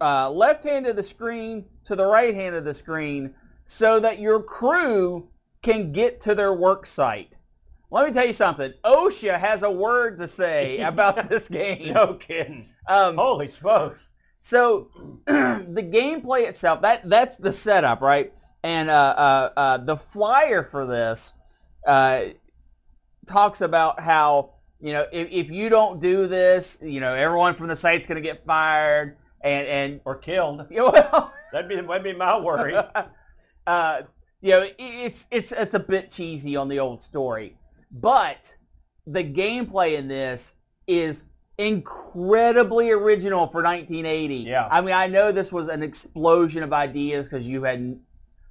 uh, 0.00 0.30
left 0.30 0.64
hand 0.64 0.86
of 0.86 0.96
the 0.96 1.02
screen 1.02 1.64
to 1.84 1.96
the 1.96 2.06
right 2.06 2.34
hand 2.34 2.54
of 2.54 2.64
the 2.64 2.74
screen 2.74 3.34
so 3.66 3.98
that 4.00 4.18
your 4.18 4.42
crew 4.42 5.28
can 5.62 5.92
get 5.92 6.20
to 6.20 6.34
their 6.34 6.52
work 6.52 6.86
site. 6.86 7.36
Let 7.90 8.06
me 8.06 8.12
tell 8.12 8.26
you 8.26 8.32
something. 8.32 8.72
OSHA 8.84 9.38
has 9.38 9.62
a 9.62 9.70
word 9.70 10.18
to 10.18 10.28
say 10.28 10.80
about 10.80 11.28
this 11.28 11.48
game. 11.48 11.94
No 11.94 12.14
kidding. 12.14 12.66
Um, 12.88 13.16
Holy 13.16 13.48
smokes. 13.48 14.08
so 14.40 14.88
the 15.26 15.90
gameplay 15.92 16.48
itself, 16.48 16.82
that 16.82 17.08
that's 17.08 17.36
the 17.36 17.52
setup, 17.52 18.00
right? 18.00 18.32
And 18.62 18.90
uh, 18.90 19.14
uh, 19.16 19.50
uh, 19.56 19.76
the 19.78 19.96
flyer 19.96 20.64
for 20.64 20.86
this 20.86 21.34
uh, 21.86 22.24
talks 23.26 23.60
about 23.60 24.00
how 24.00 24.53
you 24.84 24.92
know 24.92 25.06
if, 25.12 25.28
if 25.32 25.50
you 25.50 25.68
don't 25.70 25.98
do 26.00 26.28
this, 26.28 26.78
you 26.82 27.00
know 27.00 27.14
everyone 27.14 27.54
from 27.54 27.68
the 27.68 27.76
site's 27.76 28.06
going 28.06 28.22
to 28.22 28.22
get 28.22 28.44
fired, 28.44 29.16
and 29.40 29.66
and 29.66 30.00
Or 30.04 30.14
killed. 30.14 30.66
you 30.70 30.76
know, 30.76 31.30
That'd 31.52 31.68
be 31.68 31.76
that'd 31.76 32.04
be 32.04 32.12
my 32.12 32.38
worry. 32.38 32.74
uh, 33.66 34.02
you 34.40 34.50
know, 34.50 34.60
it- 34.60 34.74
it's 34.78 35.26
it's 35.30 35.52
it's 35.52 35.74
a 35.74 35.80
bit 35.80 36.10
cheesy 36.10 36.54
on 36.54 36.68
the 36.68 36.78
old 36.78 37.02
story, 37.02 37.56
but 37.90 38.54
the 39.06 39.24
gameplay 39.24 39.96
in 39.96 40.06
this 40.06 40.54
is 40.86 41.24
incredibly 41.56 42.90
original 42.90 43.46
for 43.46 43.62
1980. 43.62 44.36
Yeah. 44.36 44.68
I 44.70 44.80
mean, 44.80 44.94
I 44.94 45.06
know 45.06 45.32
this 45.32 45.52
was 45.52 45.68
an 45.68 45.82
explosion 45.82 46.62
of 46.62 46.72
ideas 46.72 47.26
because 47.28 47.48
you 47.48 47.62
had 47.62 47.98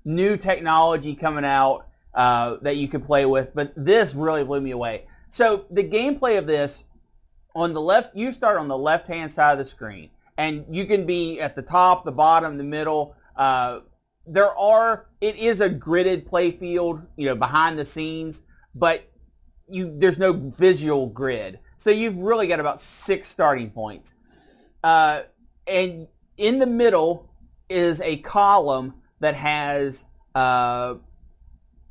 new 0.05 0.37
technology 0.37 1.13
coming 1.15 1.45
out 1.45 1.87
uh, 2.13 2.57
that 2.61 2.77
you 2.77 2.87
could 2.87 3.05
play 3.05 3.25
with, 3.25 3.53
but 3.53 3.73
this 3.75 4.13
really 4.15 4.43
blew 4.43 4.61
me 4.61 4.71
away. 4.71 5.05
So 5.33 5.65
the 5.71 5.83
gameplay 5.83 6.37
of 6.37 6.45
this, 6.45 6.83
on 7.55 7.73
the 7.73 7.81
left, 7.81 8.15
you 8.15 8.31
start 8.31 8.57
on 8.57 8.67
the 8.67 8.77
left-hand 8.77 9.31
side 9.31 9.53
of 9.53 9.57
the 9.57 9.65
screen, 9.65 10.11
and 10.37 10.63
you 10.69 10.85
can 10.85 11.07
be 11.07 11.41
at 11.41 11.55
the 11.55 11.61
top, 11.63 12.05
the 12.05 12.11
bottom, 12.11 12.55
the 12.55 12.63
middle. 12.63 13.15
Uh, 13.35 13.79
there 14.27 14.55
are, 14.55 15.07
it 15.21 15.35
is 15.37 15.59
a 15.59 15.67
gridded 15.67 16.27
play 16.27 16.51
field, 16.51 17.01
you 17.17 17.25
know, 17.25 17.33
behind 17.33 17.79
the 17.79 17.83
scenes, 17.83 18.43
but 18.75 19.09
you 19.67 19.95
there's 19.97 20.19
no 20.19 20.33
visual 20.33 21.07
grid. 21.07 21.57
So 21.77 21.89
you've 21.89 22.17
really 22.17 22.45
got 22.45 22.59
about 22.59 22.79
six 22.79 23.27
starting 23.27 23.71
points. 23.71 24.13
Uh, 24.83 25.23
and 25.65 26.07
in 26.37 26.59
the 26.59 26.67
middle 26.67 27.33
is 27.69 28.01
a 28.01 28.17
column 28.17 28.93
that 29.19 29.33
has 29.33 30.05
uh, 30.35 30.93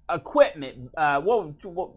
equipment. 0.09 0.91
Uh, 0.97 1.21
what, 1.21 1.65
what 1.65 1.91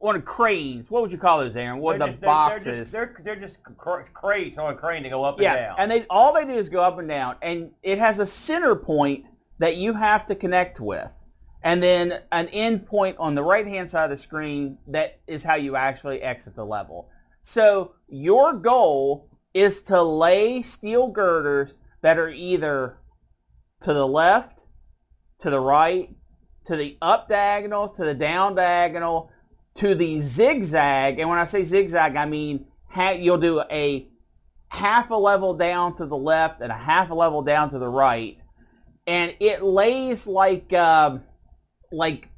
of 0.00 0.24
cranes? 0.24 0.90
What 0.90 1.02
would 1.02 1.12
you 1.12 1.18
call 1.18 1.38
those, 1.40 1.56
Aaron? 1.56 1.78
What 1.80 1.98
They're 1.98 2.08
the 2.08 2.12
just- 2.12 2.20
they're- 2.20 2.26
boxes? 2.26 2.64
They're 2.64 2.76
just, 2.76 2.92
they're, 2.92 3.16
they're 3.24 3.36
just 3.48 3.62
cr- 3.62 4.00
crates 4.12 4.58
on 4.58 4.72
a 4.72 4.76
crane 4.76 5.02
to 5.02 5.08
go 5.08 5.24
up 5.24 5.40
yeah, 5.40 5.54
and 5.54 5.58
down. 5.60 5.76
and 5.78 5.90
they 5.90 6.06
all 6.08 6.32
they 6.32 6.44
do 6.44 6.52
is 6.52 6.68
go 6.68 6.82
up 6.82 6.98
and 6.98 7.08
down, 7.08 7.36
and 7.42 7.70
it 7.82 7.98
has 7.98 8.18
a 8.18 8.26
center 8.26 8.74
point 8.76 9.26
that 9.58 9.76
you 9.76 9.92
have 9.94 10.24
to 10.26 10.34
connect 10.34 10.78
with, 10.80 11.16
and 11.62 11.82
then 11.82 12.20
an 12.32 12.48
end 12.48 12.86
point 12.86 13.16
on 13.18 13.34
the 13.34 13.42
right 13.42 13.66
hand 13.66 13.90
side 13.90 14.04
of 14.04 14.10
the 14.10 14.16
screen 14.16 14.78
that 14.86 15.18
is 15.26 15.42
how 15.42 15.56
you 15.56 15.74
actually 15.76 16.22
exit 16.22 16.54
the 16.54 16.64
level. 16.64 17.08
So 17.42 17.94
your 18.08 18.52
goal 18.54 19.28
is 19.54 19.82
to 19.84 20.00
lay 20.02 20.62
steel 20.62 21.08
girders 21.08 21.74
that 22.02 22.18
are 22.18 22.30
either 22.30 22.98
to 23.80 23.92
the 23.92 24.06
left, 24.06 24.66
to 25.40 25.50
the 25.50 25.58
right, 25.58 26.14
to 26.66 26.76
the 26.76 26.96
up 27.02 27.28
diagonal, 27.28 27.88
to 27.88 28.04
the 28.04 28.14
down 28.14 28.54
diagonal, 28.54 29.30
to 29.78 29.94
the 29.94 30.20
zigzag. 30.20 31.18
And 31.18 31.28
when 31.28 31.38
I 31.38 31.44
say 31.44 31.62
zigzag, 31.62 32.16
I 32.16 32.26
mean 32.26 32.66
you'll 33.18 33.38
do 33.38 33.62
a 33.70 34.08
half 34.68 35.10
a 35.10 35.14
level 35.14 35.54
down 35.54 35.96
to 35.96 36.06
the 36.06 36.16
left 36.16 36.60
and 36.60 36.70
a 36.72 36.76
half 36.76 37.10
a 37.10 37.14
level 37.14 37.42
down 37.42 37.70
to 37.70 37.78
the 37.78 37.88
right, 37.88 38.38
and 39.06 39.34
it 39.40 39.62
lays 39.62 40.26
like 40.26 40.72
um, 40.72 41.22
like 41.92 42.28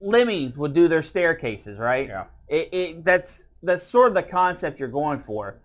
lemmings 0.00 0.56
would 0.56 0.74
do 0.74 0.88
their 0.88 1.02
staircases, 1.02 1.78
right? 1.78 2.08
Yeah. 2.08 2.24
It, 2.48 2.68
it 2.72 3.04
that's 3.04 3.44
that's 3.62 3.82
sort 3.82 4.08
of 4.08 4.14
the 4.14 4.22
concept 4.22 4.78
you're 4.78 4.88
going 4.88 5.20
for, 5.20 5.60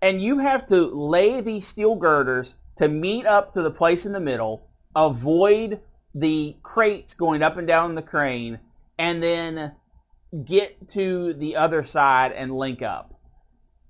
and 0.00 0.22
you 0.22 0.38
have 0.38 0.66
to 0.68 0.86
lay 0.86 1.40
these 1.40 1.66
steel 1.66 1.96
girders 1.96 2.54
to 2.76 2.88
meet 2.88 3.26
up 3.26 3.52
to 3.54 3.62
the 3.62 3.70
place 3.70 4.06
in 4.06 4.12
the 4.12 4.20
middle, 4.20 4.68
avoid 4.94 5.80
the 6.14 6.56
crates 6.62 7.14
going 7.14 7.42
up 7.42 7.56
and 7.56 7.66
down 7.66 7.94
the 7.94 8.02
crane, 8.02 8.58
and 8.98 9.22
then 9.22 9.72
get 10.44 10.88
to 10.90 11.34
the 11.34 11.56
other 11.56 11.84
side 11.84 12.32
and 12.32 12.56
link 12.56 12.82
up. 12.82 13.20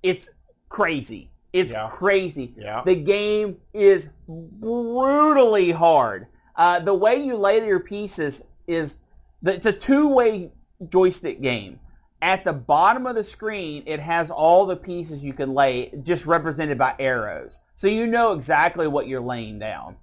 It's 0.01 0.29
crazy. 0.69 1.31
It's 1.53 1.71
Yeah. 1.71 1.87
crazy. 1.89 2.53
Yeah. 2.57 2.81
The 2.85 2.95
game 2.95 3.57
is 3.73 4.09
brutally 4.27 5.71
hard. 5.71 6.27
Uh, 6.55 6.79
the 6.79 6.93
way 6.93 7.23
you 7.23 7.37
lay 7.37 7.65
your 7.65 7.79
pieces 7.79 8.43
is 8.67 8.97
it's 9.43 9.65
a 9.65 9.71
two-way 9.71 10.51
joystick 10.89 11.41
game. 11.41 11.79
At 12.21 12.45
the 12.45 12.53
bottom 12.53 13.05
of 13.05 13.15
the 13.15 13.23
screen, 13.23 13.83
it 13.85 13.99
has 13.99 14.31
all 14.31 14.65
the 14.65 14.77
pieces 14.77 15.23
you 15.23 15.33
can 15.33 15.53
lay, 15.53 15.91
just 16.03 16.25
represented 16.25 16.77
by 16.77 16.95
arrows. 16.97 17.59
So 17.75 17.87
you 17.87 18.07
know 18.07 18.31
exactly 18.31 18.87
what 18.87 19.07
you're 19.07 19.19
laying 19.21 19.59
down. 19.59 19.97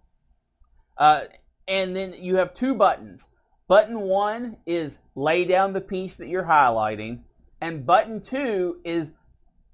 Uh, 0.99 1.23
and 1.67 1.97
then 1.97 2.15
you 2.19 2.37
have 2.37 2.53
two 2.53 2.75
buttons. 2.75 3.30
Button 3.71 4.01
one 4.01 4.57
is 4.67 4.99
lay 5.15 5.45
down 5.45 5.73
the 5.73 5.81
piece 5.81 6.17
that 6.17 6.27
you're 6.27 6.43
highlighting, 6.43 7.21
and 7.61 7.87
button 7.87 8.21
two 8.21 8.81
is 8.83 9.13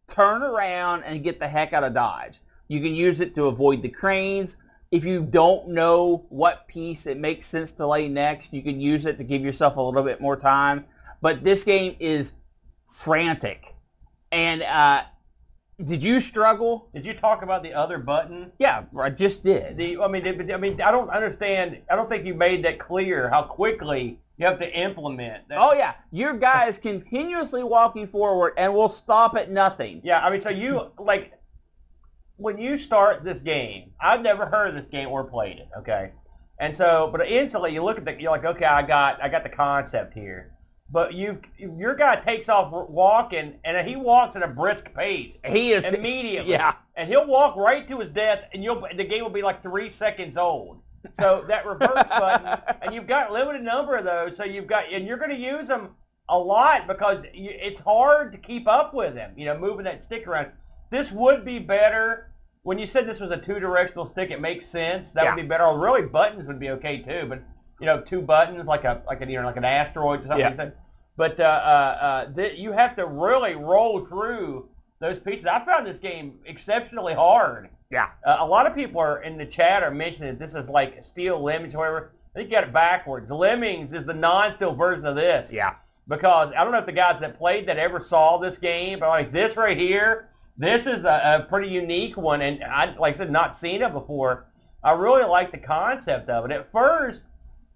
turn 0.06 0.42
around 0.42 1.04
and 1.04 1.24
get 1.24 1.40
the 1.40 1.48
heck 1.48 1.72
out 1.72 1.82
of 1.82 1.94
Dodge. 1.94 2.42
You 2.68 2.82
can 2.82 2.94
use 2.94 3.22
it 3.22 3.34
to 3.36 3.46
avoid 3.46 3.80
the 3.80 3.88
cranes. 3.88 4.58
If 4.90 5.06
you 5.06 5.22
don't 5.22 5.68
know 5.68 6.26
what 6.28 6.68
piece 6.68 7.06
it 7.06 7.16
makes 7.16 7.46
sense 7.46 7.72
to 7.72 7.86
lay 7.86 8.06
next, 8.06 8.52
you 8.52 8.62
can 8.62 8.82
use 8.82 9.06
it 9.06 9.16
to 9.16 9.24
give 9.24 9.40
yourself 9.40 9.78
a 9.78 9.80
little 9.80 10.02
bit 10.02 10.20
more 10.20 10.36
time. 10.36 10.84
But 11.22 11.42
this 11.42 11.64
game 11.64 11.96
is 11.98 12.34
frantic. 12.90 13.76
And 14.30 14.62
uh, 14.62 15.04
did 15.84 16.02
you 16.02 16.20
struggle? 16.20 16.88
Did 16.94 17.04
you 17.04 17.12
talk 17.12 17.42
about 17.42 17.62
the 17.62 17.74
other 17.74 17.98
button? 17.98 18.52
Yeah, 18.58 18.84
I 18.98 19.10
just 19.10 19.44
did. 19.44 19.76
The, 19.76 19.98
I 19.98 20.08
mean, 20.08 20.24
the, 20.24 20.54
I 20.54 20.56
mean, 20.56 20.80
I 20.80 20.90
don't 20.90 21.10
understand. 21.10 21.78
I 21.90 21.96
don't 21.96 22.08
think 22.08 22.24
you 22.24 22.34
made 22.34 22.64
that 22.64 22.78
clear 22.78 23.28
how 23.28 23.42
quickly 23.42 24.20
you 24.38 24.46
have 24.46 24.58
to 24.60 24.78
implement. 24.78 25.48
That. 25.48 25.58
Oh 25.60 25.74
yeah, 25.74 25.94
your 26.10 26.32
guy 26.34 26.66
is 26.66 26.78
continuously 26.78 27.62
walking 27.62 28.08
forward 28.08 28.54
and 28.56 28.72
will 28.72 28.88
stop 28.88 29.36
at 29.36 29.50
nothing. 29.50 30.00
Yeah, 30.02 30.24
I 30.24 30.30
mean, 30.30 30.40
so 30.40 30.48
you 30.48 30.92
like 30.98 31.32
when 32.36 32.58
you 32.58 32.78
start 32.78 33.24
this 33.24 33.40
game. 33.40 33.92
I've 34.00 34.22
never 34.22 34.46
heard 34.46 34.68
of 34.68 34.74
this 34.74 34.90
game 34.90 35.08
or 35.08 35.24
played 35.24 35.58
it. 35.58 35.68
Okay, 35.78 36.12
and 36.58 36.74
so, 36.74 37.10
but 37.12 37.26
instantly 37.28 37.74
you 37.74 37.82
look 37.82 37.98
at 37.98 38.06
the, 38.06 38.18
you're 38.18 38.30
like, 38.30 38.44
okay, 38.44 38.64
I 38.64 38.82
got, 38.82 39.22
I 39.22 39.28
got 39.28 39.42
the 39.42 39.50
concept 39.50 40.14
here. 40.14 40.55
But 40.88 41.14
you, 41.14 41.40
your 41.58 41.96
guy 41.96 42.16
takes 42.16 42.48
off 42.48 42.70
walking, 42.88 43.58
and 43.64 43.88
he 43.88 43.96
walks 43.96 44.36
at 44.36 44.42
a 44.42 44.48
brisk 44.48 44.94
pace. 44.94 45.38
He 45.44 45.72
is 45.72 45.92
immediately. 45.92 46.52
Yeah, 46.52 46.74
and 46.94 47.08
he'll 47.08 47.26
walk 47.26 47.56
right 47.56 47.88
to 47.88 47.98
his 47.98 48.10
death, 48.10 48.44
and 48.52 48.62
you'll 48.62 48.86
the 48.94 49.04
game 49.04 49.22
will 49.22 49.30
be 49.30 49.42
like 49.42 49.62
three 49.62 49.90
seconds 49.90 50.36
old. 50.36 50.82
So 51.18 51.44
that 51.48 51.66
reverse 51.66 52.08
button, 52.08 52.76
and 52.82 52.94
you've 52.94 53.06
got 53.06 53.32
limited 53.32 53.62
number 53.62 53.96
of 53.96 54.04
those. 54.04 54.36
So 54.36 54.44
you've 54.44 54.66
got, 54.66 54.92
and 54.92 55.06
you're 55.06 55.18
going 55.18 55.30
to 55.30 55.36
use 55.36 55.68
them 55.68 55.90
a 56.28 56.38
lot 56.38 56.86
because 56.86 57.22
you, 57.32 57.50
it's 57.52 57.80
hard 57.80 58.32
to 58.32 58.38
keep 58.38 58.68
up 58.68 58.94
with 58.94 59.14
them. 59.14 59.32
You 59.36 59.46
know, 59.46 59.58
moving 59.58 59.84
that 59.84 60.04
stick 60.04 60.26
around. 60.26 60.52
This 60.90 61.10
would 61.10 61.44
be 61.44 61.58
better. 61.58 62.32
When 62.62 62.78
you 62.78 62.86
said 62.86 63.08
this 63.08 63.20
was 63.20 63.30
a 63.30 63.36
two-directional 63.36 64.06
stick, 64.08 64.30
it 64.30 64.40
makes 64.40 64.66
sense. 64.66 65.12
That 65.12 65.24
Yeah. 65.24 65.34
would 65.34 65.42
be 65.42 65.46
better. 65.48 65.64
Or 65.64 65.78
really, 65.78 66.02
buttons 66.02 66.46
would 66.48 66.58
be 66.58 66.70
okay 66.70 66.98
too. 66.98 67.26
But 67.28 67.42
you 67.80 67.86
know, 67.86 68.00
two 68.00 68.22
buttons 68.22 68.64
like 68.66 68.84
a 68.84 69.02
like 69.06 69.20
a 69.22 69.30
you 69.30 69.38
know 69.38 69.44
like 69.46 69.56
an 69.56 69.64
asteroid 69.64 70.20
or 70.20 70.22
something 70.22 70.40
Yeah. 70.40 70.54
like. 70.56 70.76
But 71.16 71.40
uh, 71.40 71.44
uh, 71.44 71.98
uh, 72.00 72.32
th- 72.34 72.58
you 72.58 72.72
have 72.72 72.94
to 72.96 73.06
really 73.06 73.54
roll 73.54 74.04
through 74.04 74.68
those 75.00 75.18
pieces. 75.18 75.46
I 75.46 75.64
found 75.64 75.86
this 75.86 75.98
game 75.98 76.38
exceptionally 76.44 77.14
hard. 77.14 77.70
yeah. 77.90 78.08
Uh, 78.24 78.36
a 78.40 78.46
lot 78.46 78.66
of 78.66 78.74
people 78.74 79.00
are 79.00 79.22
in 79.22 79.38
the 79.38 79.46
chat 79.46 79.82
are 79.82 79.90
mentioning 79.90 80.36
that 80.36 80.38
this 80.38 80.54
is 80.54 80.68
like 80.68 81.02
Steel 81.04 81.42
Lemmings 81.42 81.74
or 81.74 81.78
whatever. 81.78 82.12
I 82.34 82.38
think 82.40 82.50
you 82.50 82.56
got 82.56 82.64
it 82.64 82.72
backwards. 82.74 83.30
Lemmings 83.30 83.94
is 83.94 84.04
the 84.04 84.12
non-steel 84.12 84.74
version 84.74 85.06
of 85.06 85.16
this. 85.16 85.50
Yeah. 85.50 85.76
Because 86.06 86.52
I 86.56 86.62
don't 86.62 86.72
know 86.72 86.78
if 86.78 86.86
the 86.86 86.92
guys 86.92 87.18
that 87.20 87.38
played 87.38 87.66
that 87.68 87.78
ever 87.78 88.00
saw 88.00 88.36
this 88.36 88.58
game, 88.58 88.98
but 89.00 89.08
like 89.08 89.32
this 89.32 89.56
right 89.56 89.76
here, 89.76 90.28
this 90.58 90.86
is 90.86 91.04
a, 91.04 91.40
a 91.40 91.46
pretty 91.48 91.68
unique 91.68 92.16
one, 92.18 92.42
and 92.42 92.62
I 92.62 92.94
like 92.96 93.14
I 93.14 93.18
said, 93.18 93.30
not 93.32 93.56
seen 93.58 93.80
it 93.82 93.92
before. 93.92 94.46
I 94.84 94.92
really 94.92 95.24
like 95.24 95.50
the 95.50 95.58
concept 95.58 96.28
of 96.28 96.44
it. 96.44 96.50
At 96.52 96.70
first, 96.70 97.24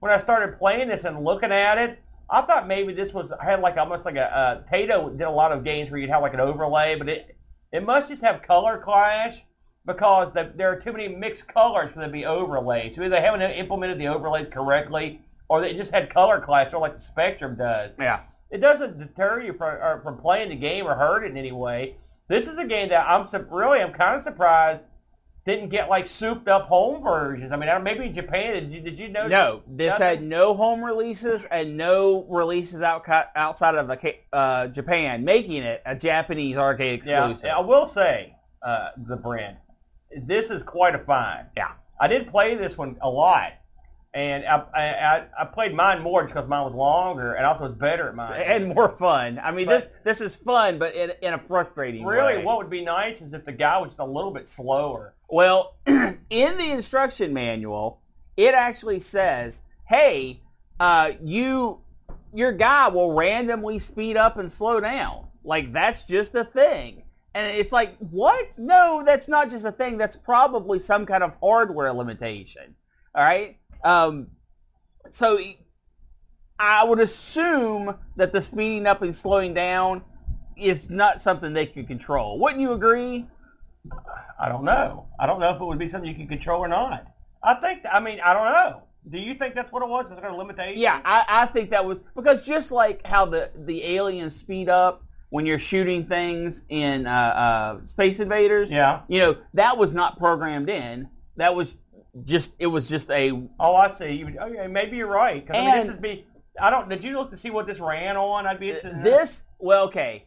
when 0.01 0.11
I 0.11 0.19
started 0.19 0.59
playing 0.59 0.89
this 0.89 1.05
and 1.05 1.25
looking 1.25 1.53
at 1.53 1.79
it, 1.79 2.03
I 2.29 2.43
thought 2.43 2.67
maybe 2.67 2.93
this 2.93 3.13
was 3.13 3.33
had 3.43 3.61
like 3.61 3.77
almost 3.77 4.05
like 4.05 4.17
a 4.17 4.37
uh, 4.37 4.63
Taito 4.73 5.17
did 5.17 5.25
a 5.25 5.31
lot 5.31 5.53
of 5.53 5.65
games 5.65 5.91
where 5.91 6.01
you'd 6.01 6.11
have 6.11 6.23
like 6.23 6.35
an 6.35 6.41
overlay, 6.41 6.97
but 6.97 7.09
it 7.09 7.37
it 7.73 7.85
must 7.85 8.09
just 8.09 8.23
have 8.23 8.43
color 8.43 8.79
clash 8.79 9.43
because 9.87 10.33
the, 10.35 10.53
there 10.57 10.71
are 10.71 10.81
too 10.81 10.93
many 10.93 11.09
mixed 11.09 11.49
colors 11.49 11.93
for 11.93 12.01
them 12.01 12.09
to 12.09 12.13
be 12.13 12.27
overlaid. 12.27 12.95
So 12.95 13.03
either 13.03 13.11
they 13.11 13.21
haven't 13.21 13.43
implemented 13.43 13.99
the 13.99 14.09
overlays 14.09 14.49
correctly, 14.51 15.23
or 15.49 15.61
they 15.61 15.75
just 15.75 15.93
had 15.93 16.13
color 16.13 16.41
clash, 16.41 16.73
or 16.73 16.81
like 16.81 16.97
the 16.97 17.03
Spectrum 17.03 17.57
does. 17.57 17.93
Yeah. 17.99 18.21
It 18.51 18.59
doesn't 18.59 18.99
deter 18.99 19.43
you 19.43 19.53
from, 19.53 19.77
or 19.77 20.01
from 20.03 20.19
playing 20.19 20.51
the 20.51 20.57
game 20.57 20.87
or 20.87 20.95
hurt 20.95 21.25
it 21.25 21.31
in 21.31 21.37
any 21.37 21.53
way. 21.53 21.97
This 22.29 22.47
is 22.47 22.59
a 22.59 22.65
game 22.65 22.89
that 22.91 23.07
I'm 23.09 23.29
really 23.51 23.81
I'm 23.81 23.93
kind 23.93 24.17
of 24.17 24.23
surprised 24.23 24.83
didn't 25.47 25.71
get 25.71 25.89
like 25.89 26.07
souped 26.07 26.49
up 26.49 26.67
home 26.67 27.03
versions. 27.03 27.53
I 27.53 27.57
mean, 27.57 27.69
I 27.69 27.79
maybe 27.79 28.07
in 28.07 28.15
Japan 28.15 28.55
did 28.55 28.73
you, 28.73 28.81
did 28.81 28.99
you 28.99 29.09
know? 29.09 29.27
No, 29.27 29.63
this 29.67 29.99
Nothing? 29.99 30.07
had 30.07 30.23
no 30.23 30.55
home 30.55 30.85
releases 30.85 31.45
and 31.47 31.77
no 31.77 32.25
releases 32.29 32.83
out, 32.83 33.09
outside 33.35 33.75
of 33.75 33.89
the, 33.89 34.17
uh, 34.33 34.67
Japan, 34.69 35.25
making 35.25 35.63
it 35.63 35.83
a 35.87 35.97
Japanese 35.97 36.57
arcade 36.57 37.01
exclusive. 37.01 37.41
Yeah. 37.45 37.57
I 37.57 37.61
will 37.61 37.87
say 37.87 38.35
uh, 38.63 38.91
the 38.97 39.17
brand. 39.17 39.57
This 40.15 40.51
is 40.51 40.63
quite 40.63 40.95
a 40.95 40.99
find. 40.99 41.47
Yeah. 41.57 41.73
I 42.01 42.09
did 42.09 42.29
play 42.29 42.55
this 42.55 42.77
one 42.77 42.97
a 43.01 43.09
lot, 43.09 43.53
and 44.13 44.45
I 44.45 44.65
I, 44.75 45.25
I, 45.43 45.45
played 45.45 45.75
mine 45.75 46.03
more 46.03 46.23
just 46.23 46.35
because 46.35 46.49
mine 46.49 46.65
was 46.65 46.75
longer 46.75 47.35
and 47.35 47.47
also 47.47 47.69
was 47.69 47.75
better 47.75 48.09
at 48.09 48.15
mine. 48.17 48.43
and 48.45 48.75
more 48.75 48.97
fun. 48.97 49.41
I 49.43 49.53
mean, 49.53 49.67
But- 49.67 49.73
this 50.05 50.19
this 50.19 50.21
is 50.21 50.35
fun, 50.37 50.79
but 50.79 50.95
in, 50.95 51.13
in 51.23 51.35
a 51.35 51.39
frustrating 51.39 52.05
way. 52.05 52.17
really, 52.17 52.37
way. 52.39 52.45
what 52.45 52.59
would 52.59 52.71
be 52.71 52.83
nice 52.83 53.21
is 53.21 53.33
if 53.33 53.45
the 53.45 53.53
guy 53.53 53.79
was 53.79 53.91
just 53.91 54.01
a 54.01 54.05
little 54.05 54.33
bit 54.33 54.49
slower. 54.49 55.15
Well, 55.29 55.77
in 55.87 56.19
the 56.31 56.71
instruction 56.71 57.33
manual, 57.33 58.01
it 58.37 58.55
actually 58.55 58.99
says, 58.99 59.63
"Hey, 59.89 60.43
uh, 60.81 61.13
you, 61.23 61.81
your 62.35 62.53
guy 62.53 62.89
will 62.89 63.13
randomly 63.13 63.79
speed 63.79 64.17
up 64.17 64.39
and 64.39 64.51
slow 64.51 64.81
down. 64.81 65.29
Like 65.45 65.73
that's 65.73 66.05
just 66.05 66.35
a 66.35 66.45
thing." 66.45 67.05
And 67.33 67.57
it's 67.57 67.71
like, 67.71 67.97
what? 67.99 68.59
No, 68.59 69.05
that's 69.07 69.29
not 69.29 69.51
just 69.51 69.65
a 69.65 69.71
thing. 69.71 69.99
That's 69.99 70.17
probably 70.17 70.81
some 70.81 71.07
kind 71.07 71.23
of 71.23 71.33
hardware 71.41 71.93
limitation. 71.93 72.75
All 73.15 73.23
right. 73.23 73.57
Um, 73.85 74.29
so 75.11 75.39
I 76.59 76.85
would 76.85 77.01
assume 77.01 77.97
that 78.17 78.33
the 78.33 78.43
speeding 78.43 78.87
up 78.87 79.03
and 79.03 79.15
slowing 79.15 79.55
down 79.55 80.03
is 80.57 80.91
not 80.91 81.23
something 81.23 81.53
they 81.53 81.67
can 81.67 81.87
control. 81.87 82.39
Wouldn't 82.39 82.61
you 82.61 82.73
agree? 82.73 83.27
I 84.39 84.49
don't 84.49 84.65
know. 84.65 85.07
I 85.19 85.27
don't 85.27 85.41
know 85.41 85.51
if 85.55 85.61
it 85.61 85.65
would 85.65 85.79
be 85.79 85.89
something 85.89 86.09
you 86.09 86.17
can 86.17 86.29
control 86.29 86.61
or 86.61 86.69
not. 86.69 87.07
I 87.43 87.55
think. 87.55 87.83
I 87.91 88.01
mean, 88.01 88.21
I 88.21 88.35
don't 88.35 88.53
know. 88.53 88.83
Do 89.09 89.19
you 89.19 89.35
think 89.35 89.55
that's 89.55 89.73
what 89.73 89.83
it 89.83 89.89
was? 89.89 90.11
Is 90.11 90.19
it 90.19 90.25
a 90.25 90.35
limitation? 90.35 90.79
Yeah, 90.79 91.01
I, 91.05 91.25
I 91.27 91.47
think 91.47 91.71
that 91.71 91.85
was 91.85 91.99
because 92.15 92.45
just 92.45 92.71
like 92.71 93.07
how 93.07 93.25
the 93.25 93.51
the 93.57 93.83
aliens 93.83 94.37
speed 94.37 94.69
up 94.69 95.03
when 95.31 95.47
you're 95.47 95.59
shooting 95.59 96.07
things 96.07 96.65
in 96.69 97.07
uh, 97.07 97.11
uh, 97.11 97.87
Space 97.87 98.21
Invaders. 98.21 98.71
Yeah. 98.71 99.01
You 99.09 99.21
know 99.21 99.37
that 99.55 99.79
was 99.79 99.95
not 99.95 100.19
programmed 100.19 100.69
in. 100.69 101.09
That 101.37 101.55
was 101.55 101.79
just 102.25 102.55
it 102.59 102.67
was 102.67 102.89
just 102.89 103.11
a 103.11 103.31
Oh, 103.59 103.77
I 103.77 103.93
see. 103.95 104.13
You, 104.13 104.37
oh, 104.41 104.47
okay, 104.49 104.67
maybe 104.67 104.97
you're 104.97 105.07
right. 105.07 105.47
'Cause, 105.47 105.57
I 105.57 105.61
mean, 105.61 105.71
this 105.71 105.87
And- 105.87 105.95
is 105.95 106.01
be. 106.01 106.27
I 106.61 106.69
don't. 106.71 106.89
Did 106.89 107.05
you 107.05 107.17
look 107.17 107.31
to 107.31 107.37
see 107.37 107.51
what 107.51 107.67
this 107.67 107.79
ran 107.81 108.17
on? 108.17 108.47
I'd 108.47 108.61
be 108.61 108.73
uh, 108.73 108.75
interested. 108.77 108.97
in 108.99 109.03
this. 109.05 109.45
Well, 109.59 109.85
okay. 109.85 110.27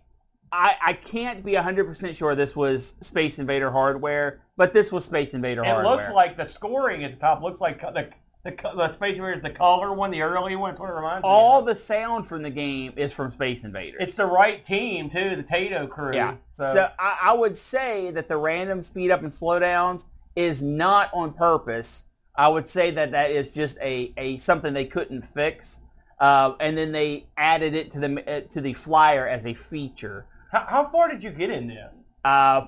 I, 0.51 0.75
I 0.85 0.93
can't 0.93 1.43
be 1.43 1.53
100% 1.53 2.15
sure 2.15 2.35
this 2.35 2.55
was 2.55 2.93
Space 3.01 3.39
Invader 3.39 3.71
hardware, 3.71 4.41
but 4.55 4.71
this 4.71 4.91
was 4.91 5.03
Space 5.03 5.33
Invader 5.33 5.63
It 5.63 5.67
hardware. 5.67 5.95
looks 5.95 6.09
like 6.11 6.37
the 6.37 6.45
scoring 6.45 7.03
at 7.03 7.11
the 7.11 7.17
top 7.19 7.41
looks 7.41 7.59
like 7.59 7.81
the 7.81 8.09
the, 8.45 8.51
the 8.75 8.89
Space 8.91 9.17
Invaders, 9.17 9.41
the 9.41 9.49
color 9.49 9.93
one, 9.93 10.11
the 10.11 10.21
early 10.21 10.55
one. 10.55 10.75
What 10.75 10.89
it 10.89 10.93
reminds 10.93 11.23
me. 11.23 11.29
all 11.29 11.59
of. 11.61 11.65
the 11.65 11.75
sound 11.75 12.27
from 12.27 12.43
the 12.43 12.49
game 12.49 12.93
is 12.97 13.13
from 13.13 13.31
Space 13.31 13.63
Invaders. 13.63 13.97
It's 14.01 14.13
the 14.15 14.25
right 14.25 14.63
team 14.65 15.09
too, 15.09 15.35
the 15.37 15.43
Taito 15.43 15.89
crew. 15.89 16.13
Yeah. 16.13 16.35
So, 16.55 16.71
So 16.73 16.89
I, 16.99 17.17
I 17.23 17.33
would 17.33 17.57
say 17.57 18.11
that 18.11 18.27
the 18.27 18.37
random 18.37 18.83
speed 18.83 19.11
up 19.11 19.21
and 19.23 19.31
slowdowns 19.31 20.05
is 20.35 20.61
not 20.63 21.09
on 21.13 21.33
purpose. 21.33 22.05
I 22.35 22.47
would 22.47 22.67
say 22.67 22.91
that 22.91 23.11
that 23.11 23.31
is 23.31 23.53
just 23.53 23.77
a, 23.79 24.11
a 24.17 24.37
something 24.37 24.73
they 24.73 24.85
couldn't 24.85 25.21
fix, 25.33 25.79
uh, 26.19 26.53
and 26.59 26.77
then 26.77 26.91
they 26.91 27.27
added 27.37 27.75
it 27.75 27.91
to 27.91 27.99
the 27.99 28.23
uh, 28.37 28.41
to 28.51 28.61
the 28.61 28.73
flyer 28.73 29.27
as 29.27 29.45
a 29.45 29.53
feature. 29.53 30.25
how, 30.51 30.65
how 30.67 30.89
far 30.89 31.09
did 31.11 31.21
you 31.23 31.29
get 31.29 31.51
in 31.51 31.67
this? 31.67 31.91
Uh, 32.25 32.67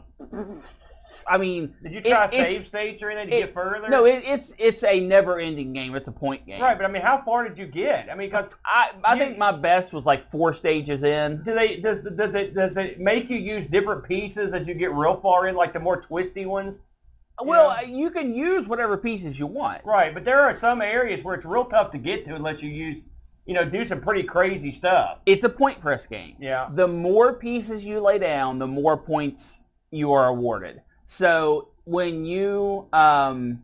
I 1.28 1.39
mean, 1.39 1.74
Did 1.82 1.93
you 1.93 2.01
try 2.01 2.26
it's- 2.26 2.34
save 2.57 2.68
states 2.68 3.01
or 3.01 3.09
anything 3.09 3.32
to 3.32 3.38
it- 3.38 3.39
get 3.45 3.53
further? 3.55 3.89
No, 3.89 4.05
it, 4.05 4.22
it's 4.26 4.53
it's 4.59 4.84
a 4.84 4.99
never-ending 4.99 5.74
game. 5.74 5.95
It's 5.95 6.07
a 6.07 6.11
point 6.11 6.45
game. 6.45 6.61
right. 6.61 6.78
But 6.78 6.86
I 6.88 6.91
mean, 6.91 7.01
how 7.01 7.24
far 7.24 7.47
did 7.47 7.57
you 7.57 7.66
get? 7.66 8.11
I 8.11 8.16
mean, 8.16 8.30
because 8.30 8.51
I 8.63 8.91
I 9.03 9.13
You- 9.13 9.20
think 9.20 9.38
my 9.39 9.51
best 9.51 9.93
was 9.93 10.05
like 10.05 10.30
four 10.30 10.53
stages 10.53 11.01
in. 11.01 11.41
do 11.43 11.55
they 11.55 11.78
does 11.78 12.01
does 12.16 12.36
it 12.36 12.53
does 12.53 12.78
it 12.78 12.99
make 12.99 13.30
you 13.32 13.38
use 13.38 13.66
different 13.66 14.03
pieces 14.03 14.53
as 14.53 14.68
you 14.68 14.76
get 14.76 14.93
real 14.93 15.20
far 15.22 15.47
in, 15.47 15.55
like 15.55 15.74
the 15.74 15.80
more 15.80 15.99
twisty 15.99 16.45
ones? 16.45 16.76
Well, 17.42 17.76
Yeah. 17.82 17.88
you 17.88 18.10
can 18.12 18.34
use 18.34 18.68
whatever 18.68 18.98
pieces 18.98 19.38
you 19.40 19.48
want. 19.48 19.84
Right, 19.84 20.14
but 20.14 20.24
there 20.26 20.42
are 20.42 20.56
some 20.56 20.82
areas 20.82 21.24
where 21.24 21.36
it's 21.36 21.46
real 21.46 21.66
tough 21.66 21.92
to 21.92 21.98
get 21.98 22.26
to 22.26 22.36
unless 22.36 22.62
you 22.62 22.70
use, 22.70 23.04
you 23.46 23.54
know, 23.54 23.66
do 23.66 23.86
some 23.86 24.02
pretty 24.02 24.24
crazy 24.24 24.72
stuff. 24.72 25.20
It's 25.26 25.44
a 25.44 25.50
point 25.50 25.82
press 25.82 26.06
game. 26.06 26.36
Yeah. 26.40 26.70
The 26.74 26.88
more 26.88 27.34
pieces 27.34 27.86
you 27.86 28.00
lay 28.00 28.20
down, 28.20 28.60
the 28.60 28.68
more 28.68 28.98
points 28.98 29.62
you 29.92 30.14
are 30.14 30.28
awarded. 30.28 30.82
So 31.06 31.70
when 31.84 32.26
you 32.26 32.88
um, 32.94 33.64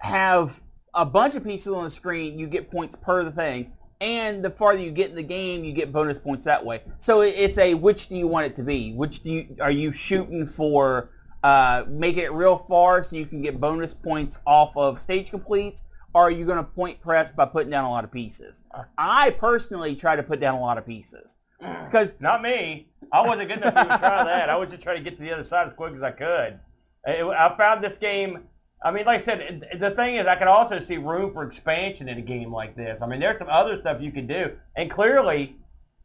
have 0.00 0.60
a 0.94 1.04
bunch 1.04 1.34
of 1.36 1.44
pieces 1.44 1.72
on 1.72 1.84
the 1.84 1.90
screen, 1.90 2.38
you 2.38 2.46
get 2.46 2.70
points 2.70 2.96
per 3.00 3.24
the 3.24 3.32
thing. 3.32 3.72
And 4.00 4.44
the 4.44 4.50
farther 4.50 4.78
you 4.78 4.92
get 4.92 5.10
in 5.10 5.16
the 5.16 5.24
game, 5.24 5.64
you 5.64 5.72
get 5.72 5.92
bonus 5.92 6.18
points 6.18 6.44
that 6.44 6.64
way. 6.64 6.82
So 7.00 7.22
it's 7.22 7.58
a 7.58 7.74
which 7.74 8.06
do 8.08 8.16
you 8.16 8.28
want 8.28 8.46
it 8.46 8.54
to 8.56 8.62
be? 8.62 8.92
Which 8.92 9.24
do 9.24 9.30
you 9.30 9.56
are 9.60 9.72
you 9.72 9.90
shooting 9.90 10.46
for? 10.46 11.10
Uh, 11.42 11.84
making 11.88 12.24
it 12.24 12.32
real 12.32 12.58
far 12.68 13.02
so 13.04 13.14
you 13.14 13.24
can 13.24 13.40
get 13.40 13.60
bonus 13.60 13.94
points 13.94 14.38
off 14.44 14.76
of 14.76 15.00
stage 15.00 15.30
completes, 15.30 15.82
or 16.12 16.22
are 16.22 16.30
you 16.32 16.44
going 16.44 16.58
to 16.58 16.64
point 16.64 17.00
press 17.00 17.30
by 17.30 17.44
putting 17.44 17.70
down 17.70 17.84
a 17.84 17.90
lot 17.90 18.02
of 18.02 18.10
pieces? 18.10 18.64
I 18.98 19.30
personally 19.30 19.94
try 19.94 20.16
to 20.16 20.22
put 20.22 20.40
down 20.40 20.56
a 20.56 20.60
lot 20.60 20.78
of 20.78 20.84
pieces 20.86 21.36
because 21.84 22.14
Not 22.20 22.42
me. 22.42 22.88
I 23.12 23.22
wasn't 23.26 23.48
good 23.48 23.58
enough 23.58 23.74
to 23.74 23.80
even 23.84 23.98
try 23.98 24.24
that. 24.24 24.50
I 24.50 24.56
was 24.56 24.70
just 24.70 24.82
trying 24.82 24.96
to 24.96 25.02
get 25.02 25.16
to 25.16 25.22
the 25.22 25.32
other 25.32 25.44
side 25.44 25.68
as 25.68 25.74
quick 25.74 25.94
as 25.94 26.02
I 26.02 26.10
could. 26.10 26.58
It- 27.06 27.24
I 27.24 27.56
found 27.56 27.82
this 27.84 27.96
game. 27.96 28.48
I 28.82 28.90
mean, 28.90 29.06
like 29.06 29.20
I 29.20 29.22
said, 29.24 29.40
it- 29.40 29.80
the 29.80 29.92
thing 29.92 30.16
is, 30.16 30.26
I 30.26 30.34
can 30.34 30.48
also 30.48 30.80
see 30.80 30.98
room 30.98 31.32
for 31.32 31.44
expansion 31.44 32.08
in 32.08 32.18
a 32.18 32.22
game 32.22 32.52
like 32.52 32.74
this. 32.76 33.00
I 33.00 33.06
mean, 33.06 33.20
there's 33.20 33.38
some 33.38 33.48
other 33.48 33.80
stuff 33.80 34.00
you 34.02 34.10
can 34.12 34.26
do, 34.26 34.56
and 34.76 34.90
clearly, 34.90 35.56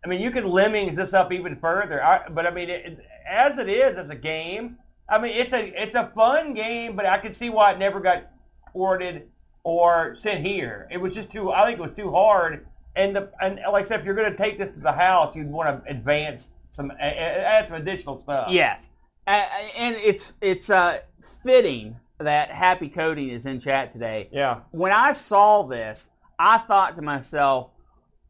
I 0.06 0.08
mean, 0.08 0.22
you 0.22 0.30
can 0.32 0.48
lemmings 0.48 0.96
this 0.96 1.14
up 1.14 1.34
even 1.34 1.56
further. 1.56 2.04
I, 2.04 2.30
but 2.30 2.46
I 2.46 2.52
mean, 2.52 2.70
it, 2.70 3.00
as 3.28 3.58
it 3.58 3.68
is 3.68 3.98
as 3.98 4.10
a 4.12 4.16
game, 4.16 4.78
I 5.14 5.22
mean, 5.22 5.36
it's 5.36 5.54
a 5.54 5.82
it's 5.82 5.96
a 5.96 6.12
fun 6.16 6.54
game, 6.54 6.96
but 6.96 7.06
I 7.06 7.20
could 7.20 7.36
see 7.36 7.50
why 7.50 7.72
it 7.72 7.78
never 7.78 8.00
got 8.00 8.32
ported 8.72 9.28
or 9.64 10.16
sent 10.18 10.46
here. 10.46 10.88
It 10.92 10.98
was 11.00 11.14
just 11.14 11.32
too. 11.32 11.52
I 11.52 11.66
think 11.66 11.80
it 11.80 11.82
was 11.82 11.96
too 11.96 12.12
hard. 12.12 12.66
And 12.96 13.16
the 13.16 13.32
and 13.40 13.60
like 13.72 13.86
I 13.86 13.88
said, 13.88 14.00
if 14.00 14.06
you're 14.06 14.16
going 14.16 14.32
to 14.32 14.38
take 14.38 14.58
this 14.58 14.74
to 14.74 14.80
the 14.80 14.92
house, 14.92 15.36
you'd 15.36 15.52
want 15.52 15.84
to 15.86 15.92
advance 15.92 16.50
some, 16.72 16.92
add 17.00 17.68
some 17.68 17.76
additional 17.76 18.20
stuff. 18.20 18.50
yes, 18.50 18.90
and 19.28 19.96
it's 19.98 20.34
it's 20.42 20.70
uh, 20.70 21.00
fitting 21.44 21.96
that 22.20 22.50
Happy 22.50 22.90
Coding 22.90 23.30
is 23.30 23.46
in 23.46 23.60
chat 23.60 23.94
today. 23.94 24.30
Yeah. 24.32 24.62
When 24.72 24.92
I 24.92 25.12
saw 25.12 25.64
this, 25.64 26.10
I 26.40 26.58
thought 26.58 26.96
to 26.96 27.04
myself, 27.04 27.70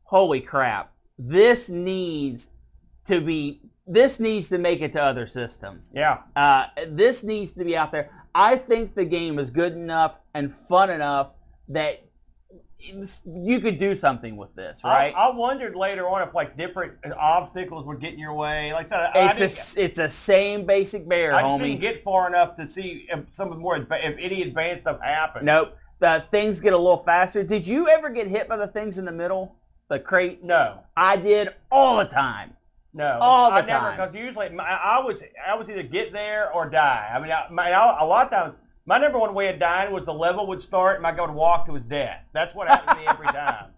"Holy 0.04 0.42
crap! 0.42 0.92
This 1.18 1.70
needs 1.70 2.50
to 3.06 3.22
be. 3.22 3.62
This 3.86 4.20
needs 4.20 4.50
to 4.50 4.58
make 4.58 4.82
it 4.82 4.94
to 4.94 5.02
other 5.02 5.28
systems." 5.28 5.90
Yeah. 5.94 6.20
Uh, 6.36 6.68
this 6.88 7.24
needs 7.24 7.52
to 7.54 7.64
be 7.64 7.76
out 7.76 7.92
there. 7.92 8.10
I 8.36 8.56
think 8.56 8.96
the 8.96 9.06
game 9.06 9.40
is 9.40 9.50
good 9.50 9.74
enough 9.74 10.16
and 10.34 10.56
fun 10.56 10.90
enough 10.90 11.32
that 11.70 12.04
you 13.26 13.62
could 13.62 13.80
do 13.80 13.96
something 13.98 14.36
with 14.36 14.54
this, 14.56 14.82
right? 14.84 15.14
I, 15.16 15.30
I 15.30 15.36
wondered 15.36 15.76
later 15.76 16.08
on 16.10 16.28
if 16.28 16.34
like 16.34 16.58
different 16.58 16.94
obstacles 17.18 17.86
would 17.86 18.02
get 18.02 18.14
in 18.14 18.20
your 18.20 18.34
way. 18.34 18.74
Like 18.74 18.92
I 18.92 19.12
said, 19.14 19.42
it's 19.42 19.76
a 19.78 19.82
it's 19.84 20.00
a 20.00 20.10
same 20.10 20.66
basic 20.66 21.08
bear, 21.08 21.34
I 21.34 21.42
just 21.42 21.54
homie. 21.54 21.64
didn't 21.64 21.82
get 21.82 22.04
far 22.04 22.28
enough 22.28 22.58
to 22.58 22.68
see 22.68 23.08
if 23.10 23.20
some 23.32 23.50
of 23.50 23.56
the 23.56 23.60
more 23.60 23.78
if 23.78 23.90
any 23.92 24.42
advanced 24.42 24.82
stuff 24.84 25.00
happened. 25.02 25.46
nope. 25.46 25.78
The 26.00 26.26
things 26.32 26.60
get 26.60 26.74
a 26.74 26.78
little 26.78 27.04
faster. 27.04 27.44
Did 27.44 27.66
you 27.66 27.88
ever 27.88 28.10
get 28.10 28.28
hit 28.28 28.50
by 28.50 28.58
the 28.58 28.68
things 28.68 28.98
in 28.98 29.06
the 29.06 29.14
middle, 29.14 29.56
the 29.88 30.00
crate? 30.00 30.44
No. 30.44 30.80
I 30.98 31.16
did 31.16 31.54
all 31.72 31.98
the 31.98 32.06
time. 32.06 32.56
No, 32.94 33.18
All 33.22 33.50
the 33.50 33.58
I 33.58 33.62
never 33.66 33.86
time. 33.86 33.98
because 33.98 34.14
usually 34.16 34.50
my, 34.50 34.64
I 34.64 35.00
was 35.00 35.24
I 35.48 35.56
was 35.56 35.68
either 35.70 35.82
get 35.84 36.14
there 36.14 36.52
or 36.54 36.70
die. 36.70 37.10
I 37.14 37.20
mean, 37.20 37.32
I, 37.32 37.48
my, 37.50 37.72
I, 37.72 38.02
a 38.02 38.06
lot 38.06 38.26
of 38.26 38.32
times 38.32 38.54
my 38.86 39.00
number 39.00 39.18
one 39.18 39.34
way 39.34 39.48
of 39.52 39.60
dying 39.60 39.92
was 39.92 40.06
the 40.06 40.14
level 40.14 40.46
would 40.48 40.62
start 40.62 40.96
and 40.98 41.04
my 41.04 41.12
guy 41.12 41.26
would 41.26 41.34
walk 41.34 41.66
to 41.68 41.74
his 41.74 41.84
death. 41.84 42.22
That's 42.34 42.54
what 42.54 42.68
happened 42.68 42.98
to 43.00 43.02
me 43.04 43.08
every 43.08 43.26
time. 43.34 43.72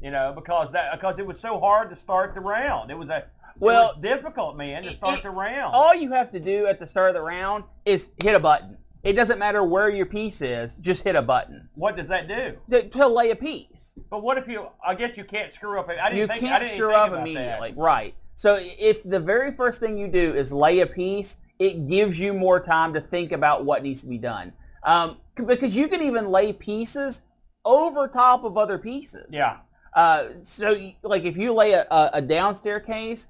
You 0.00 0.10
know, 0.12 0.32
because 0.34 0.70
that 0.72 0.92
because 0.92 1.18
it 1.18 1.26
was 1.26 1.40
so 1.40 1.58
hard 1.58 1.90
to 1.90 1.96
start 1.96 2.34
the 2.34 2.40
round. 2.40 2.90
It 2.92 2.98
was 2.98 3.08
a 3.08 3.24
Well, 3.58 3.94
was 3.96 4.02
difficult, 4.02 4.56
man, 4.56 4.84
to 4.84 4.94
start 4.94 5.18
it- 5.18 5.22
the 5.24 5.30
round. 5.30 5.74
All 5.74 5.94
you 5.94 6.12
have 6.12 6.30
to 6.32 6.38
do 6.40 6.66
at 6.66 6.78
the 6.78 6.86
start 6.86 7.08
of 7.10 7.14
the 7.16 7.22
round 7.22 7.64
is 7.84 8.10
hit 8.22 8.34
a 8.36 8.40
button. 8.40 8.76
It 9.02 9.14
doesn't 9.14 9.38
matter 9.38 9.64
where 9.64 9.88
your 9.90 10.06
piece 10.06 10.42
is. 10.42 10.74
Just 10.76 11.02
hit 11.04 11.16
a 11.16 11.22
button 11.22 11.70
what 11.74 11.96
does 11.96 12.06
that 12.08 12.28
do? 12.28 12.58
to, 12.70 12.88
to 12.90 13.08
lay 13.08 13.30
a 13.30 13.36
piece. 13.36 13.66
But 14.10 14.22
what 14.22 14.38
if 14.38 14.46
you? 14.46 14.68
I 14.84 14.94
guess 14.94 15.16
you 15.16 15.24
can't 15.24 15.52
screw 15.52 15.78
up. 15.78 15.88
I 15.90 16.10
didn't 16.10 16.16
you 16.18 16.26
think, 16.26 16.44
I 16.44 16.46
can't 16.48 16.62
didn't 16.62 16.76
screw 16.76 16.92
up 16.92 17.12
immediately. 17.12 17.70
That. 17.70 17.76
Right. 17.76 18.14
So 18.40 18.58
if 18.58 19.02
the 19.04 19.20
very 19.20 19.52
first 19.52 19.80
thing 19.80 19.98
you 19.98 20.08
do 20.08 20.32
is 20.34 20.50
lay 20.50 20.80
a 20.80 20.86
piece, 20.86 21.36
it 21.58 21.88
gives 21.88 22.18
you 22.18 22.32
more 22.32 22.58
time 22.58 22.94
to 22.94 23.00
think 23.02 23.32
about 23.32 23.66
what 23.66 23.82
needs 23.82 24.00
to 24.00 24.06
be 24.06 24.16
done. 24.16 24.54
Um, 24.82 25.18
because 25.34 25.76
you 25.76 25.88
can 25.88 26.00
even 26.00 26.30
lay 26.30 26.54
pieces 26.54 27.20
over 27.66 28.08
top 28.08 28.44
of 28.44 28.56
other 28.56 28.78
pieces. 28.78 29.26
Yeah. 29.28 29.58
Uh, 29.92 30.28
so, 30.40 30.90
like, 31.02 31.24
if 31.24 31.36
you 31.36 31.52
lay 31.52 31.72
a, 31.72 31.86
a, 31.90 32.22
down 32.22 32.54
staircase, 32.54 33.28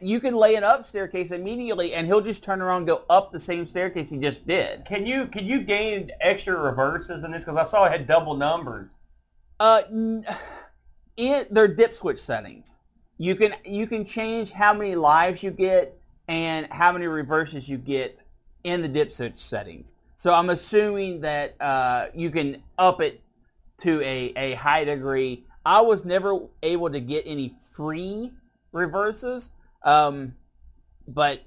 you 0.00 0.20
can 0.20 0.36
lay 0.36 0.54
an 0.54 0.62
up 0.62 0.86
staircase 0.86 1.32
immediately, 1.32 1.92
and 1.92 2.06
he'll 2.06 2.20
just 2.20 2.44
turn 2.44 2.62
around 2.62 2.82
and 2.82 2.86
go 2.86 3.02
up 3.10 3.32
the 3.32 3.40
same 3.40 3.66
staircase 3.66 4.10
he 4.10 4.18
just 4.18 4.46
did. 4.46 4.84
Can 4.84 5.04
you 5.04 5.26
can 5.26 5.46
you 5.46 5.64
gain 5.64 6.12
extra 6.20 6.56
reverses 6.56 7.24
in 7.24 7.32
this? 7.32 7.42
Because 7.42 7.58
I 7.58 7.68
saw 7.68 7.86
it 7.86 7.90
had 7.90 8.06
double 8.06 8.36
numbers. 8.36 8.92
Uh, 9.58 9.82
it, 11.16 11.52
they're 11.52 11.66
dip 11.66 11.92
switch 11.92 12.20
settings. 12.20 12.76
You 13.18 13.36
can 13.36 13.54
you 13.64 13.86
can 13.86 14.04
change 14.04 14.50
how 14.50 14.74
many 14.74 14.94
lives 14.94 15.42
you 15.42 15.50
get 15.50 15.98
and 16.28 16.66
how 16.70 16.92
many 16.92 17.06
reverses 17.06 17.68
you 17.68 17.78
get 17.78 18.18
in 18.64 18.82
the 18.82 18.88
dip 18.88 19.12
switch 19.12 19.38
settings. 19.38 19.94
So 20.16 20.32
I'm 20.32 20.50
assuming 20.50 21.20
that 21.20 21.54
uh, 21.60 22.06
you 22.14 22.30
can 22.30 22.62
up 22.78 23.00
it 23.00 23.20
to 23.78 24.00
a, 24.00 24.32
a 24.36 24.54
high 24.54 24.84
degree. 24.84 25.44
I 25.66 25.80
was 25.80 26.04
never 26.04 26.40
able 26.62 26.90
to 26.90 27.00
get 27.00 27.24
any 27.26 27.56
free 27.72 28.32
reverses, 28.72 29.50
um, 29.82 30.34
but 31.06 31.42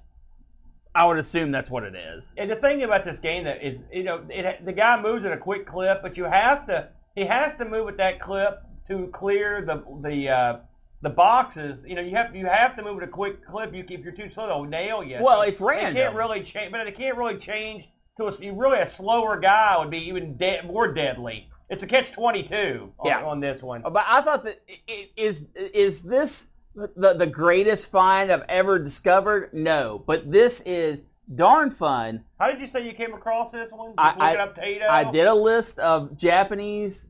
I 0.94 1.06
would 1.06 1.18
assume 1.18 1.52
that's 1.52 1.70
what 1.70 1.84
it 1.84 1.96
is. 1.96 2.26
And 2.38 2.50
the 2.50 2.56
thing 2.56 2.84
about 2.84 3.06
this 3.06 3.20
game 3.20 3.44
that 3.44 3.64
is, 3.64 3.78
you 3.94 4.04
know, 4.04 4.26
it, 4.30 4.66
the 4.66 4.74
guy 4.74 5.00
moves 5.00 5.26
at 5.26 5.32
a 5.32 5.38
quick 5.38 5.68
clip, 5.68 6.02
but 6.02 6.18
you 6.18 6.24
have 6.24 6.66
to, 6.68 6.90
he 7.16 7.26
has 7.26 7.56
to 7.58 7.66
move 7.66 7.88
at 7.88 7.98
that 7.98 8.20
clip 8.20 8.64
to 8.88 9.08
clear 9.08 9.62
the 9.62 9.84
the 10.02 10.30
uh, 10.30 10.58
the 11.02 11.10
boxes. 11.10 11.84
You 11.86 11.96
know, 11.96 12.02
you 12.02 12.16
have 12.16 12.36
you 12.36 12.46
have 12.46 12.76
to 12.78 12.84
move 12.84 12.98
at 12.98 13.04
a 13.08 13.12
quick 13.12 13.46
clip. 13.46 13.74
You 13.74 13.84
if 13.88 14.02
you're 14.02 14.12
too 14.14 14.30
slow, 14.30 14.48
they'll 14.48 14.64
nail 14.64 15.04
you. 15.04 15.18
Well, 15.22 15.42
it's 15.44 15.60
They 15.60 15.66
random. 15.66 15.96
can't 15.96 16.16
really 16.16 16.44
change, 16.44 16.72
but 16.72 16.86
it 16.88 16.96
can't 16.98 17.18
really 17.18 17.38
change 17.38 17.90
to 18.18 18.28
a 18.28 18.36
you 18.38 18.54
really 18.54 18.80
a 18.80 18.88
slower 18.88 19.40
guy 19.40 19.76
would 19.78 19.90
be 19.92 20.00
even 20.08 20.38
de- 20.38 20.64
more 20.64 20.92
deadly. 20.92 21.50
It's 21.70 21.84
a 21.84 21.88
catch 21.88 22.12
twenty 22.12 22.44
two 22.44 22.94
on, 23.00 23.08
Yeah. 23.08 23.24
on 23.26 23.40
this 23.40 23.62
one. 23.62 23.82
But 23.84 24.06
I 24.08 24.22
thought 24.22 24.44
that 24.46 24.60
is 25.16 25.46
is 25.56 26.02
this 26.02 26.48
the 26.74 27.14
the 27.14 27.28
greatest 27.28 27.88
find 27.92 28.32
I've 28.32 28.46
ever 28.50 28.80
discovered? 28.80 29.54
No, 29.54 30.04
but 30.08 30.32
this 30.32 30.62
is 30.62 31.04
darn 31.36 31.70
fun. 31.72 32.24
How 32.40 32.48
did 32.50 32.60
you 32.62 32.68
say 32.68 32.86
you 32.86 32.94
came 32.94 33.14
across 33.14 33.52
this 33.52 33.70
one? 33.72 33.94
Just 34.00 34.18
I- 34.20 34.34
I- 34.34 34.38
up 34.38 34.56
Taito. 34.58 34.88
I 34.90 35.12
did 35.12 35.28
a 35.28 35.34
list 35.34 35.78
of 35.80 36.16
Japanese 36.18 37.08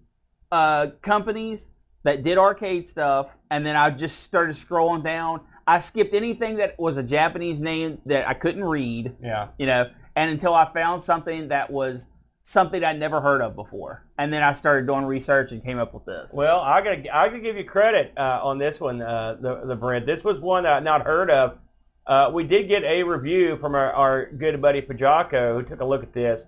uh, 0.52 0.88
companies 1.02 1.68
that 2.04 2.24
did 2.24 2.38
arcade 2.38 2.88
stuff, 2.88 3.28
and 3.52 3.66
then 3.66 3.76
I 3.76 3.90
just 3.90 4.22
started 4.24 4.56
scrolling 4.56 5.04
down. 5.04 5.42
I 5.66 5.80
skipped 5.80 6.14
anything 6.14 6.56
that 6.58 6.78
was 6.80 6.98
a 6.98 7.04
Japanese 7.04 7.60
name 7.60 8.00
that 8.06 8.28
I 8.28 8.34
couldn't 8.34 8.64
read, 8.64 9.16
Yeah. 9.22 9.48
you 9.58 9.66
know, 9.66 9.90
and 10.16 10.32
until 10.32 10.54
I 10.54 10.72
found 10.74 11.04
something 11.04 11.50
that 11.50 11.70
was 11.70 12.08
something 12.44 12.84
I'd 12.84 12.98
never 13.00 13.20
heard 13.20 13.42
of 13.42 13.56
before, 13.56 14.04
and 14.18 14.32
then 14.32 14.42
I 14.42 14.54
started 14.54 14.88
doing 14.88 15.04
research 15.06 15.52
and 15.52 15.62
came 15.64 15.78
up 15.80 15.94
with 15.94 16.06
this. 16.06 16.32
Well, 16.32 16.62
I 16.62 16.82
gotta 16.82 17.16
I 17.16 17.28
gotta 17.28 17.40
give 17.40 17.58
you 17.58 17.66
credit 17.66 18.14
uh, 18.18 18.40
on 18.42 18.58
this 18.58 18.80
one, 18.80 19.02
uh, 19.02 19.36
the 19.40 19.66
the 19.66 19.76
Brent. 19.76 20.06
This 20.06 20.24
was 20.24 20.40
one 20.40 20.64
that 20.64 20.78
I'd 20.78 20.84
not 20.86 21.06
heard 21.06 21.30
of. 21.30 21.58
Uh, 22.06 22.32
we 22.34 22.46
did 22.46 22.70
get 22.70 22.84
a 22.86 23.04
review 23.04 23.58
from 23.58 23.76
our, 23.76 23.92
our 23.92 24.28
good 24.28 24.62
buddy 24.62 24.82
Pajako, 24.82 25.56
who 25.56 25.64
took 25.64 25.82
a 25.82 25.86
look 25.86 26.04
at 26.04 26.14
this. 26.14 26.46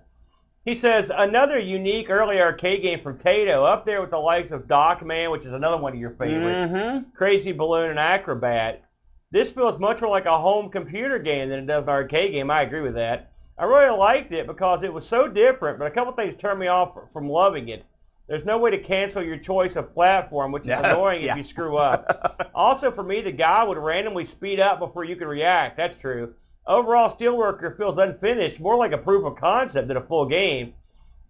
He 0.64 0.74
says 0.76 1.10
another 1.14 1.58
unique 1.58 2.10
early 2.10 2.40
arcade 2.40 2.82
game 2.82 3.00
from 3.02 3.18
Taito, 3.18 3.64
up 3.66 3.86
there 3.86 4.00
with 4.02 4.10
the 4.10 4.18
likes 4.18 4.50
of 4.50 4.68
Doc 4.68 5.04
Man, 5.04 5.30
which 5.30 5.46
is 5.46 5.54
another 5.54 5.78
one 5.78 5.94
of 5.94 5.98
your 5.98 6.10
favorites, 6.10 6.72
Mhm. 6.72 7.14
Crazy 7.14 7.52
Balloon, 7.52 7.90
and 7.90 7.98
Acrobat. 7.98 8.82
This 9.30 9.50
feels 9.50 9.78
much 9.78 10.02
more 10.02 10.10
like 10.10 10.26
a 10.26 10.38
home 10.38 10.70
computer 10.70 11.18
game 11.18 11.48
than 11.48 11.60
it 11.60 11.66
does 11.66 11.84
an 11.84 11.88
arcade 11.88 12.32
game. 12.32 12.50
I 12.50 12.62
agree 12.62 12.82
with 12.82 12.94
that. 12.94 13.30
I 13.56 13.64
really 13.64 13.96
liked 13.96 14.32
it 14.32 14.46
because 14.46 14.82
it 14.82 14.92
was 14.92 15.06
so 15.08 15.28
different, 15.28 15.78
but 15.78 15.86
a 15.86 15.90
couple 15.90 16.12
things 16.12 16.34
turned 16.36 16.60
me 16.60 16.66
off 16.66 16.96
from 17.12 17.28
loving 17.28 17.68
it. 17.68 17.84
There's 18.28 18.44
no 18.44 18.58
way 18.58 18.70
to 18.70 18.78
cancel 18.78 19.22
your 19.22 19.38
choice 19.38 19.76
of 19.76 19.94
platform, 19.94 20.52
which 20.52 20.62
is 20.64 20.68
Yeah. 20.68 20.92
annoying 20.92 21.22
Yeah. 21.22 21.32
if 21.32 21.38
you 21.38 21.44
screw 21.44 21.78
up. 21.78 22.50
also, 22.54 22.90
for 22.90 23.02
me, 23.02 23.22
the 23.22 23.32
guy 23.32 23.64
would 23.64 23.78
randomly 23.78 24.24
speed 24.26 24.60
up 24.60 24.78
before 24.78 25.04
you 25.04 25.16
could 25.16 25.28
react. 25.28 25.76
That's 25.78 25.96
true. 25.96 26.34
Overall, 26.70 27.10
Steelworker 27.10 27.76
feels 27.76 27.98
unfinished, 27.98 28.60
more 28.60 28.76
like 28.76 28.92
a 28.92 28.98
proof 28.98 29.24
of 29.24 29.34
concept 29.34 29.88
than 29.88 29.96
a 29.96 30.00
full 30.00 30.24
game. 30.24 30.74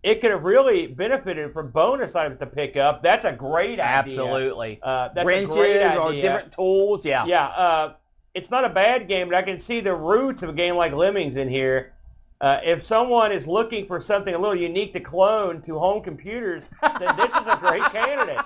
It 0.02 0.20
could 0.20 0.32
have 0.32 0.42
really 0.42 0.86
benefited 0.86 1.54
from 1.54 1.70
bonus 1.70 2.14
items 2.14 2.40
to 2.40 2.46
pick 2.46 2.76
up. 2.76 3.02
That's 3.02 3.24
a 3.24 3.32
great 3.32 3.80
idea. 3.80 4.22
Absolutely. 4.22 4.80
Uh, 4.82 5.08
that's 5.14 5.24
a 5.24 5.26
Wrenches 5.26 5.54
great 5.54 5.96
or 5.96 6.12
different 6.12 6.52
tools. 6.52 7.06
Yeah. 7.06 7.24
Yeah, 7.24 7.46
uh, 7.46 7.94
it's 8.34 8.50
not 8.50 8.66
a 8.66 8.68
bad 8.68 9.08
game, 9.08 9.30
but 9.30 9.36
I 9.36 9.40
can 9.40 9.58
see 9.58 9.80
the 9.80 9.94
roots 9.94 10.42
of 10.42 10.50
a 10.50 10.52
game 10.52 10.76
like 10.76 10.92
Lemmings 10.92 11.36
in 11.36 11.48
here. 11.48 11.94
Uh, 12.42 12.60
if 12.62 12.84
someone 12.84 13.32
is 13.32 13.46
looking 13.46 13.86
for 13.86 13.98
something 13.98 14.34
a 14.34 14.38
little 14.38 14.54
unique 14.54 14.92
to 14.92 15.00
clone 15.00 15.62
to 15.62 15.78
home 15.78 16.02
computers, 16.02 16.64
then 16.82 17.16
this 17.16 17.34
is 17.34 17.46
a 17.46 17.56
great 17.58 17.82
candidate. 17.92 18.44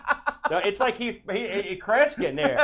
No, 0.49 0.59
it's 0.59 0.79
like 0.79 0.97
he, 0.97 1.23
he, 1.33 1.63
he 1.63 1.77
Kreskin 1.77 2.37
there. 2.37 2.57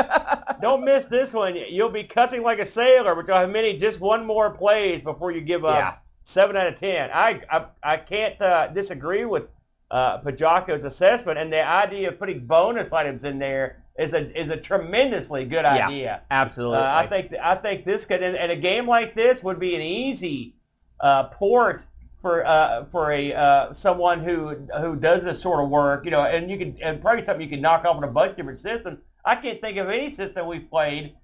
Don't 0.60 0.84
miss 0.84 1.06
this 1.06 1.32
one. 1.32 1.56
You'll 1.56 1.88
be 1.90 2.04
cussing 2.04 2.42
like 2.42 2.58
a 2.58 2.66
sailor, 2.66 3.14
have 3.28 3.50
many 3.50 3.76
just 3.76 4.00
one 4.00 4.24
more 4.26 4.50
plays 4.50 5.02
before 5.02 5.30
you 5.32 5.40
give 5.40 5.64
up. 5.64 5.76
Yeah. 5.76 5.94
Seven 6.22 6.56
out 6.56 6.68
of 6.68 6.78
ten. 6.78 7.10
I 7.12 7.42
I, 7.50 7.66
I 7.82 7.96
can't 7.96 8.40
uh, 8.40 8.68
disagree 8.68 9.24
with 9.24 9.44
uh, 9.90 10.20
Pajako's 10.20 10.84
assessment, 10.84 11.38
and 11.38 11.52
the 11.52 11.66
idea 11.66 12.08
of 12.08 12.18
putting 12.18 12.46
bonus 12.46 12.92
items 12.92 13.24
in 13.24 13.38
there 13.38 13.82
is 13.98 14.12
a 14.12 14.40
is 14.40 14.48
a 14.48 14.56
tremendously 14.56 15.44
good 15.44 15.64
Yeah. 15.64 15.86
idea. 15.88 16.22
Absolutely. 16.30 16.78
Uh, 16.78 16.94
I 16.94 17.06
think 17.06 17.34
I 17.42 17.54
think 17.56 17.84
this 17.84 18.04
could, 18.04 18.22
and, 18.22 18.36
and 18.36 18.52
a 18.52 18.56
game 18.56 18.86
like 18.86 19.14
this 19.14 19.42
would 19.42 19.58
be 19.58 19.74
an 19.74 19.82
easy 19.82 20.56
uh, 21.00 21.24
port 21.24 21.84
for 22.22 22.46
uh, 22.46 22.84
for 22.86 23.10
a 23.10 23.32
uh, 23.32 23.72
someone 23.72 24.22
who 24.22 24.50
who 24.80 24.96
does 24.96 25.24
this 25.24 25.42
sort 25.42 25.64
of 25.64 25.70
work, 25.70 26.04
you 26.04 26.10
know, 26.10 26.22
and 26.22 26.50
you 26.50 26.58
can 26.58 26.76
and 26.82 27.00
probably 27.00 27.24
something 27.24 27.42
you 27.42 27.50
can 27.50 27.60
knock 27.62 27.84
off 27.84 27.96
on 27.96 28.04
a 28.04 28.08
bunch 28.08 28.32
of 28.32 28.36
different 28.36 28.60
systems. 28.60 28.98
I 29.24 29.36
can't 29.36 29.60
think 29.60 29.76
of 29.78 29.88
any 29.88 30.10
system 30.10 30.46
we've 30.46 30.68
played 30.70 31.14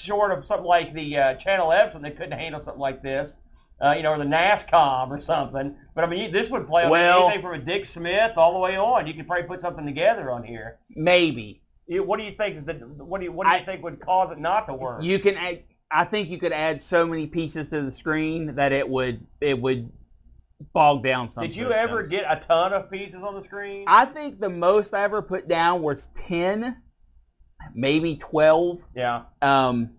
short 0.00 0.36
of 0.36 0.46
something 0.46 0.66
like 0.66 0.94
the 0.94 1.16
uh, 1.18 1.34
Channel 1.34 1.68
Epson 1.68 2.02
they 2.02 2.10
couldn't 2.10 2.38
handle 2.38 2.60
something 2.60 2.80
like 2.80 3.02
this. 3.02 3.34
Uh, 3.80 3.92
you 3.96 4.04
know, 4.04 4.12
or 4.12 4.18
the 4.18 4.24
NASCOM 4.24 5.10
or 5.10 5.20
something. 5.20 5.74
But 5.96 6.04
I 6.04 6.06
mean, 6.06 6.32
this 6.32 6.48
would 6.48 6.66
play 6.68 6.84
on 6.84 6.90
Well- 6.90 7.24
anything 7.24 7.42
from 7.42 7.54
a 7.54 7.58
Dick 7.58 7.84
Smith 7.86 8.32
all 8.36 8.52
the 8.54 8.58
way 8.60 8.76
on. 8.78 9.06
You 9.06 9.14
could 9.14 9.26
probably 9.26 9.48
put 9.48 9.60
something 9.60 9.84
together 9.84 10.30
on 10.30 10.44
here. 10.44 10.78
Maybe 10.94 11.60
You- 11.86 12.04
What 12.04 12.18
do 12.18 12.24
you 12.24 12.30
think 12.32 12.56
is 12.56 12.64
the 12.64 12.74
what 12.74 13.18
do 13.18 13.24
you 13.24 13.32
what 13.32 13.44
do 13.46 13.50
you 13.50 13.56
I- 13.58 13.64
think 13.64 13.82
would 13.82 14.00
cause 14.00 14.30
it 14.30 14.38
not 14.38 14.68
to 14.68 14.74
work? 14.74 15.02
you 15.02 15.18
can. 15.18 15.36
Add, 15.36 15.64
I 15.90 16.04
think 16.04 16.30
you 16.30 16.38
could 16.38 16.52
add 16.52 16.80
so 16.80 17.04
many 17.06 17.26
pieces 17.26 17.68
to 17.68 17.82
the 17.82 17.92
screen 17.92 18.54
that 18.54 18.72
it 18.72 18.88
would 18.88 19.26
it 19.40 19.60
would 19.60 19.90
bog 20.72 21.02
down 21.02 21.28
something. 21.30 21.50
Did 21.50 21.56
you 21.58 21.72
ever 21.72 22.04
get 22.04 22.24
a 22.28 22.40
ton 22.40 22.72
of 22.72 22.90
pieces 22.90 23.22
on 23.22 23.34
the 23.34 23.42
screen? 23.42 23.84
I 23.88 24.04
think 24.06 24.40
the 24.40 24.48
most 24.48 24.94
I 24.94 25.02
ever 25.02 25.20
put 25.20 25.46
down 25.48 25.82
was 25.82 26.08
ten, 26.16 26.76
maybe 27.74 28.16
twelve. 28.16 28.80
yeah. 28.94 29.22
Um, 29.42 29.90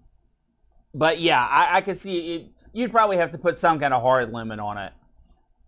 but 0.93 1.19
yeah, 1.19 1.45
I, 1.49 1.77
I 1.77 1.81
could 1.81 1.97
see 1.97 2.35
it. 2.35 2.47
You'd 2.73 2.91
probably 2.91 3.17
have 3.17 3.31
to 3.31 3.37
put 3.37 3.57
some 3.57 3.79
kind 3.79 3.93
of 3.93 4.01
hard 4.01 4.31
limit 4.33 4.59
on 4.59 4.77
it. 4.77 4.93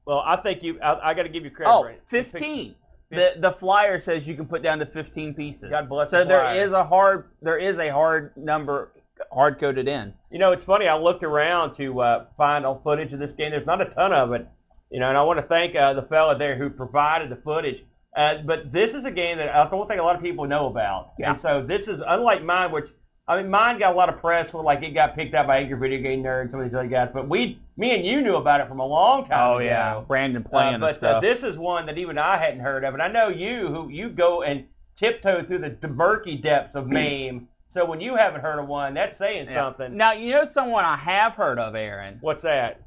Well, 0.05 0.23
I 0.25 0.37
think 0.37 0.63
you. 0.63 0.79
I, 0.81 1.09
I 1.09 1.13
got 1.13 1.23
to 1.23 1.29
give 1.29 1.43
you 1.43 1.51
credit. 1.51 1.71
Oh, 1.71 1.83
it. 1.83 2.01
15. 2.07 2.75
The 3.09 3.35
the 3.37 3.51
flyer 3.53 3.99
says 3.99 4.27
you 4.27 4.35
can 4.35 4.45
put 4.45 4.61
down 4.61 4.79
to 4.79 4.85
15 4.85 5.33
pieces. 5.33 5.69
God 5.69 5.87
bless 5.87 6.09
So 6.09 6.19
the 6.19 6.25
there 6.25 6.55
is 6.55 6.71
a 6.71 6.83
hard 6.83 7.29
there 7.41 7.57
is 7.57 7.77
a 7.79 7.89
hard 7.89 8.35
number 8.35 8.91
hard 9.31 9.59
coded 9.59 9.87
in. 9.87 10.13
You 10.29 10.39
know, 10.39 10.51
it's 10.51 10.63
funny. 10.63 10.87
I 10.87 10.97
looked 10.97 11.23
around 11.23 11.75
to 11.75 12.01
uh, 12.01 12.25
find 12.35 12.65
on 12.65 12.81
footage 12.81 13.13
of 13.13 13.19
this 13.19 13.31
game. 13.31 13.51
There's 13.51 13.65
not 13.65 13.81
a 13.81 13.85
ton 13.85 14.11
of 14.11 14.33
it. 14.33 14.47
You 14.91 14.99
know, 14.99 15.09
and 15.09 15.17
I 15.17 15.23
want 15.23 15.39
to 15.39 15.45
thank 15.45 15.75
uh, 15.75 15.93
the 15.93 16.01
fella 16.01 16.37
there 16.37 16.55
who 16.57 16.69
provided 16.69 17.29
the 17.29 17.35
footage. 17.37 17.83
Uh, 18.17 18.39
but 18.43 18.71
this 18.73 18.93
is 18.95 19.05
a 19.05 19.11
game 19.11 19.37
that 19.37 19.55
I 19.55 19.69
don't 19.69 19.87
think 19.87 20.01
a 20.01 20.03
lot 20.03 20.15
of 20.15 20.21
people 20.23 20.45
know 20.47 20.65
about. 20.65 21.11
Yeah. 21.19 21.31
And 21.31 21.39
so 21.39 21.61
this 21.61 21.87
is 21.87 22.01
unlike 22.05 22.43
mine, 22.43 22.71
which 22.71 22.89
I 23.27 23.41
mean, 23.41 23.51
mine 23.51 23.77
got 23.77 23.93
a 23.93 23.97
lot 23.97 24.09
of 24.09 24.19
press 24.19 24.53
where 24.53 24.63
like 24.63 24.81
it 24.83 24.91
got 24.91 25.15
picked 25.15 25.35
up 25.35 25.47
by 25.47 25.57
Angry 25.59 25.77
Video 25.77 26.01
Game 26.01 26.23
Nerd 26.23 26.41
and 26.43 26.51
some 26.51 26.59
of 26.61 26.65
these 26.65 26.73
other 26.73 26.87
guys. 26.87 27.09
But 27.13 27.27
we, 27.29 27.59
me 27.75 27.91
and 27.95 28.05
you 28.05 28.21
knew 28.21 28.35
about 28.37 28.61
it 28.61 28.67
from 28.67 28.79
a 28.79 28.85
long 28.85 29.27
time 29.27 29.57
ago. 29.57 29.59
Yeah, 29.59 30.01
Brandon 30.07 30.43
Uh, 30.45 30.49
playing 30.49 30.79
but 30.79 30.87
and 30.87 30.95
stuff. 30.95 31.15
Uh, 31.17 31.19
this 31.19 31.43
is 31.43 31.57
one 31.57 31.85
that 31.87 31.97
even 31.97 32.17
I 32.17 32.37
hadn't 32.37 32.61
heard 32.61 32.83
of, 32.83 32.93
and 32.93 33.03
I 33.03 33.07
know 33.09 33.27
you 33.27 33.67
who 33.67 33.89
you 33.89 34.09
go 34.09 34.41
and 34.43 34.65
tiptoe 34.95 35.43
through 35.43 35.59
the, 35.59 35.77
the 35.79 35.89
murky 35.89 36.37
depths 36.37 36.75
of 36.75 36.87
MAME. 36.87 37.49
So 37.67 37.85
when 37.85 37.99
you 38.01 38.15
haven't 38.15 38.41
heard 38.41 38.59
of 38.59 38.67
one, 38.67 38.93
that's 38.93 39.17
saying 39.17 39.47
Yeah. 39.49 39.55
something. 39.61 39.95
Now 39.95 40.13
you 40.13 40.31
know 40.31 40.47
someone 40.49 40.85
I 40.85 40.95
have 40.95 41.33
heard 41.33 41.59
of, 41.59 41.75
Aaron. 41.75 42.17
What's 42.21 42.41
that? 42.43 42.81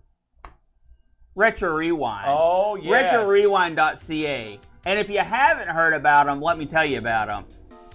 Retro 1.36 1.74
Rewind. 1.76 2.24
Oh 2.28 2.76
yeah. 2.76 3.12
RetroRewind.ca. 3.12 4.58
And 4.84 4.98
if 4.98 5.10
you 5.10 5.18
haven't 5.18 5.68
heard 5.68 5.92
about 5.94 6.26
him, 6.26 6.40
let 6.40 6.58
me 6.58 6.66
tell 6.66 6.84
you 6.84 6.98
about 6.98 7.28
him. 7.28 7.44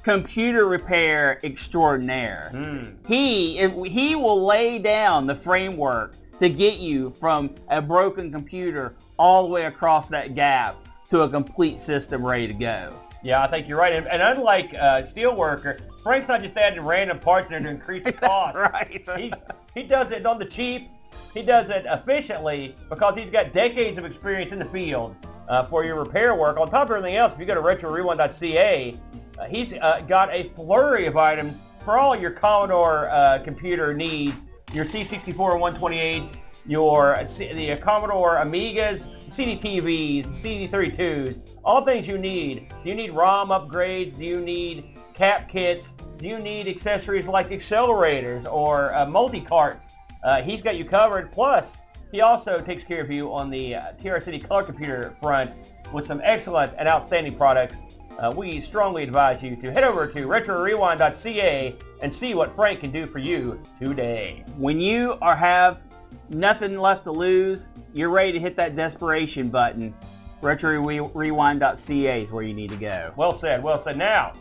Computer 0.03 0.67
repair 0.67 1.39
extraordinaire. 1.43 2.49
Hmm. 2.51 2.83
He 3.07 3.57
he 3.87 4.15
will 4.15 4.45
lay 4.45 4.77
down 4.77 5.25
the 5.25 5.35
framework 5.35 6.15
to 6.39 6.49
get 6.49 6.77
you 6.79 7.11
from 7.19 7.55
a 7.69 7.81
broken 7.81 8.31
computer 8.31 8.95
all 9.17 9.43
the 9.43 9.49
way 9.49 9.65
across 9.65 10.09
that 10.09 10.35
gap 10.35 10.75
to 11.09 11.21
a 11.21 11.29
complete 11.29 11.79
system 11.79 12.25
ready 12.25 12.47
to 12.47 12.53
go. 12.53 12.93
Yeah, 13.23 13.41
I 13.41 13.47
think 13.47 13.67
you're 13.67 13.79
right. 13.79 13.93
And, 13.93 14.07
and 14.07 14.21
unlike 14.21 14.75
uh, 14.75 15.01
Steelworker, 15.01 15.79
Frank's 16.03 16.27
not 16.27 16.43
just 16.43 16.55
adding 16.55 16.83
random 16.83 17.17
parts 17.17 17.47
in 17.47 17.53
there 17.53 17.61
to 17.63 17.69
increase 17.69 18.03
the 18.03 18.11
cost. 18.13 18.55
right. 18.55 19.03
he, 19.17 19.33
he 19.73 19.83
does 19.83 20.11
it 20.11 20.23
on 20.27 20.37
the 20.37 20.45
cheap. 20.45 20.89
He 21.35 21.41
does 21.41 21.69
it 21.69 21.85
efficiently 21.85 22.75
because 22.89 23.17
he's 23.17 23.29
got 23.29 23.51
decades 23.51 23.97
of 23.97 24.05
experience 24.05 24.53
in 24.53 24.57
the 24.57 24.65
field 24.65 25.17
uh, 25.49 25.63
for 25.63 25.83
your 25.83 25.99
repair 25.99 26.33
work. 26.33 26.57
On 26.57 26.71
top 26.71 26.89
of 26.89 26.95
everything 26.95 27.17
else, 27.17 27.33
if 27.33 27.39
you 27.39 27.45
go 27.45 27.53
to 27.53 27.61
retrorewind.ca, 27.61 28.95
uh, 29.37 29.45
he's 29.45 29.73
uh, 29.73 29.99
got 30.07 30.33
a 30.33 30.49
flurry 30.55 31.07
of 31.07 31.17
items 31.17 31.57
for 31.83 31.99
all 31.99 32.15
your 32.15 32.31
Commodore 32.31 33.09
uh, 33.09 33.39
computer 33.43 33.93
needs, 33.93 34.43
your 34.71 34.85
C64 34.85 35.51
and 35.51 35.61
128, 35.61 36.23
your 36.65 37.15
uh, 37.15 37.23
the 37.23 37.77
Commodore 37.81 38.37
Amigas, 38.37 39.03
CDTVs, 39.29 40.27
CD32s, 40.27 41.51
all 41.65 41.83
things 41.83 42.07
you 42.07 42.17
need. 42.17 42.69
Do 42.81 42.89
you 42.89 42.95
need 42.95 43.11
ROM 43.13 43.49
upgrades? 43.49 44.17
Do 44.17 44.23
you 44.23 44.39
need 44.39 44.97
cap 45.13 45.49
kits? 45.49 45.91
Do 46.17 46.27
you 46.27 46.39
need 46.39 46.69
accessories 46.69 47.27
like 47.27 47.49
accelerators 47.49 48.49
or 48.49 48.93
uh, 48.95 49.05
multi-carts? 49.05 49.94
Uh, 50.25 50.41
he's 50.41 50.61
got 50.61 50.75
you 50.75 50.83
covered. 50.83 51.31
Plus, 51.31 51.77
he 52.11 52.21
also 52.21 52.59
takes 52.59 52.83
care 52.83 53.01
of 53.01 53.11
you 53.11 53.31
on 53.31 53.51
the 53.51 53.75
uh, 53.75 53.81
TRS-80 54.01 54.47
color 54.47 54.63
computer 54.63 55.15
front 55.21 55.51
with 55.93 56.05
some 56.07 56.19
excellent 56.23 56.73
and 56.79 56.87
outstanding 56.87 57.35
products. 57.35 57.75
Uh, 58.17 58.33
we 58.35 58.59
strongly 58.59 59.03
advise 59.03 59.43
you 59.43 59.55
to 59.55 59.71
head 59.71 59.83
over 59.83 60.07
to 60.07 60.25
retrorewind.ca 60.25 61.75
and 62.01 62.13
see 62.13 62.33
what 62.33 62.55
Frank 62.55 62.79
can 62.79 62.91
do 62.91 63.05
for 63.05 63.19
you 63.19 63.61
today. 63.79 64.43
When 64.57 64.79
you 64.79 65.17
are 65.21 65.35
have 65.35 65.81
nothing 66.29 66.79
left 66.79 67.03
to 67.03 67.11
lose, 67.11 67.67
you're 67.93 68.09
ready 68.09 68.31
to 68.31 68.39
hit 68.39 68.55
that 68.57 68.75
desperation 68.75 69.49
button. 69.49 69.93
RetroRewind.ca 70.41 72.23
is 72.23 72.31
where 72.31 72.43
you 72.43 72.53
need 72.53 72.69
to 72.71 72.77
go. 72.77 73.13
Well 73.15 73.35
said, 73.35 73.61
well 73.61 73.81
said. 73.81 73.97
Now, 73.97 74.33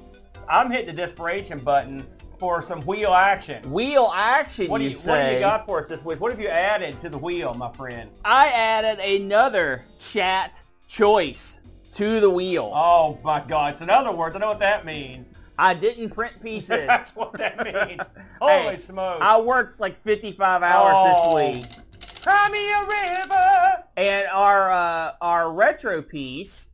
I'm 0.48 0.70
hitting 0.70 0.86
the 0.86 0.92
desperation 0.92 1.58
button 1.58 2.06
for 2.38 2.62
some 2.62 2.80
wheel 2.82 3.12
action. 3.14 3.62
Wheel 3.70 4.10
action, 4.14 4.68
What 4.68 4.78
do 4.78 4.84
you 4.84 4.90
you, 4.90 4.96
say? 4.96 5.10
what 5.10 5.28
do 5.28 5.34
you 5.34 5.40
got 5.40 5.66
for 5.66 5.82
us 5.82 5.88
this 5.88 6.04
week? 6.04 6.20
What 6.20 6.30
have 6.32 6.40
you 6.40 6.48
added 6.48 7.00
to 7.02 7.08
the 7.08 7.18
wheel, 7.18 7.54
my 7.54 7.70
friend? 7.72 8.10
I 8.24 8.48
added 8.48 8.98
another 9.00 9.84
chat 9.98 10.60
choice 10.86 11.60
to 11.94 12.20
the 12.20 12.30
wheel. 12.30 12.70
Oh 12.74 13.18
my 13.22 13.40
God! 13.46 13.78
So 13.78 13.84
in 13.84 13.90
other 13.90 14.12
words, 14.12 14.34
I 14.36 14.38
know 14.40 14.48
what 14.50 14.58
that 14.60 14.84
means. 14.84 15.36
I 15.56 15.74
didn't 15.74 16.10
print 16.10 16.42
pieces. 16.42 16.68
That's 16.86 17.14
what 17.14 17.32
that 17.34 17.62
means. 17.64 18.02
Holy 18.40 18.74
Hey, 18.74 18.78
smokes! 18.78 19.20
I 19.22 19.40
worked 19.40 19.78
like 19.80 20.02
55 20.02 20.62
hours 20.62 20.92
Oh. 20.96 21.36
this 21.38 21.54
week. 21.56 22.22
Cry 22.22 22.48
me 22.50 22.72
a 22.72 22.80
river. 23.20 23.84
And 23.96 24.26
our 24.32 24.72
uh, 24.72 25.12
our 25.20 25.52
retro 25.52 26.02
piece 26.02 26.68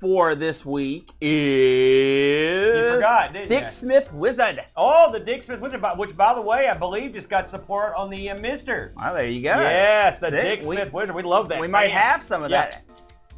for 0.00 0.34
this 0.36 0.64
week 0.64 1.12
is 1.20 2.76
You 2.76 2.94
forgot, 2.94 3.32
Dick 3.32 3.62
you? 3.62 3.68
Smith 3.68 4.12
Wizard. 4.12 4.64
Oh, 4.76 5.10
the 5.12 5.18
Dick 5.18 5.42
Smith 5.42 5.60
Wizard, 5.60 5.82
which 5.96 6.16
by 6.16 6.34
the 6.34 6.40
way, 6.40 6.68
I 6.68 6.74
believe 6.76 7.12
just 7.12 7.28
got 7.28 7.50
support 7.50 7.94
on 7.96 8.08
the 8.10 8.30
uh, 8.30 8.36
MiSTer. 8.36 8.92
Well, 8.96 9.14
there 9.14 9.26
you 9.26 9.40
go. 9.42 9.48
Yes, 9.48 10.18
the. 10.20 10.30
Dick 10.30 10.60
We- 10.62 10.76
Smith 10.76 10.92
Wizard. 10.92 11.14
We 11.14 11.22
love 11.22 11.48
that. 11.48 11.60
We 11.60 11.66
might 11.68 11.88
Man. 11.90 11.98
have 11.98 12.22
some 12.22 12.42
of 12.44 12.50
Yeah. 12.50 12.62
that. 12.62 12.84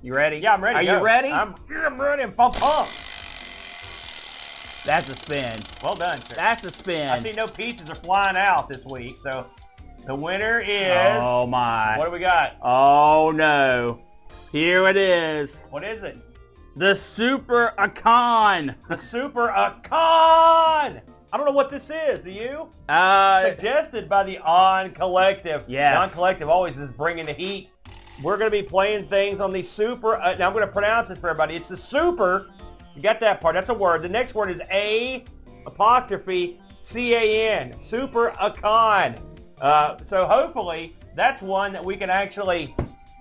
You 0.03 0.15
ready? 0.15 0.39
Yeah, 0.39 0.55
I'm 0.55 0.63
ready. 0.65 0.79
Are 0.79 0.85
Go. 0.85 0.99
you 0.99 1.05
ready? 1.05 1.29
I'm, 1.31 1.55
I'm 1.71 2.01
ready. 2.01 2.23
I'm 2.23 2.33
pumped. 2.33 2.59
pumped. 2.61 2.91
That's 4.87 5.11
a 5.11 5.15
spin. 5.15 5.53
Well 5.83 5.95
done, 5.95 6.19
sir. 6.23 6.35
That's 6.37 6.65
a 6.65 6.71
spin. 6.71 7.09
I 7.09 7.19
see 7.19 7.33
no 7.33 7.47
pieces 7.47 7.91
are 7.91 7.95
flying 7.95 8.37
out 8.39 8.67
this 8.69 8.83
week, 8.87 9.19
so 9.23 9.47
the 10.07 10.15
winner 10.15 10.61
is. 10.61 11.19
oh 11.21 11.47
my. 11.47 11.99
What 11.99 12.07
do 12.07 12.11
we 12.13 12.19
got? 12.19 12.57
Oh 12.63 13.31
no. 13.35 14.01
Here 14.53 14.87
it 14.89 14.97
is. 14.97 15.65
What 15.71 15.85
is 15.85 16.03
it? 16.03 16.17
The 16.77 16.95
Super 16.95 17.75
A'Can. 17.79 18.75
The 18.89 18.97
Super 18.97 19.49
A'Can. 19.49 21.03
I 21.33 21.37
don't 21.37 21.45
know 21.47 21.53
what 21.53 21.71
this 21.71 21.91
is. 21.91 22.21
Do 22.21 22.31
you? 22.31 22.69
Uh, 22.89 23.51
Suggested 23.51 24.09
by 24.09 24.23
the 24.25 24.39
On 24.39 24.93
Collective. 24.93 25.65
Yes. 25.69 25.95
The 25.95 26.03
On 26.03 26.11
Collective 26.11 26.49
always 26.49 26.79
is 26.79 26.91
bringing 26.91 27.27
the 27.27 27.33
heat. 27.33 27.71
We're 28.23 28.37
going 28.37 28.51
to 28.51 28.57
be 28.57 28.63
playing 28.63 29.09
things 29.09 29.41
on 29.41 29.53
the 29.53 29.63
Super. 29.63 30.17
Uh, 30.17 30.37
now 30.37 30.47
I'm 30.47 30.53
going 30.53 30.67
to 30.67 30.73
pronounce 30.73 31.09
this 31.09 31.19
for 31.19 31.29
everybody. 31.29 31.57
It's 31.57 31.69
the 31.69 31.77
Super. 31.77 32.51
You 32.95 33.03
got 33.03 33.21
that 33.21 33.41
part. 33.41 33.55
That's 33.55 33.69
a 33.69 33.75
word. 33.75 34.03
The 34.03 34.09
next 34.09 34.35
word 34.35 34.51
is 34.51 34.61
A 34.71 35.25
apostrophe 35.67 36.61
C 36.81 37.15
A 37.15 37.51
N. 37.51 37.75
Super 37.83 38.31
A'Can. 38.33 39.21
Uh, 39.61 39.97
so 40.07 40.27
hopefully 40.27 40.97
that's 41.15 41.43
one 41.43 41.73
that 41.73 41.85
we 41.85 41.97
can 41.97 42.11
actually 42.11 42.75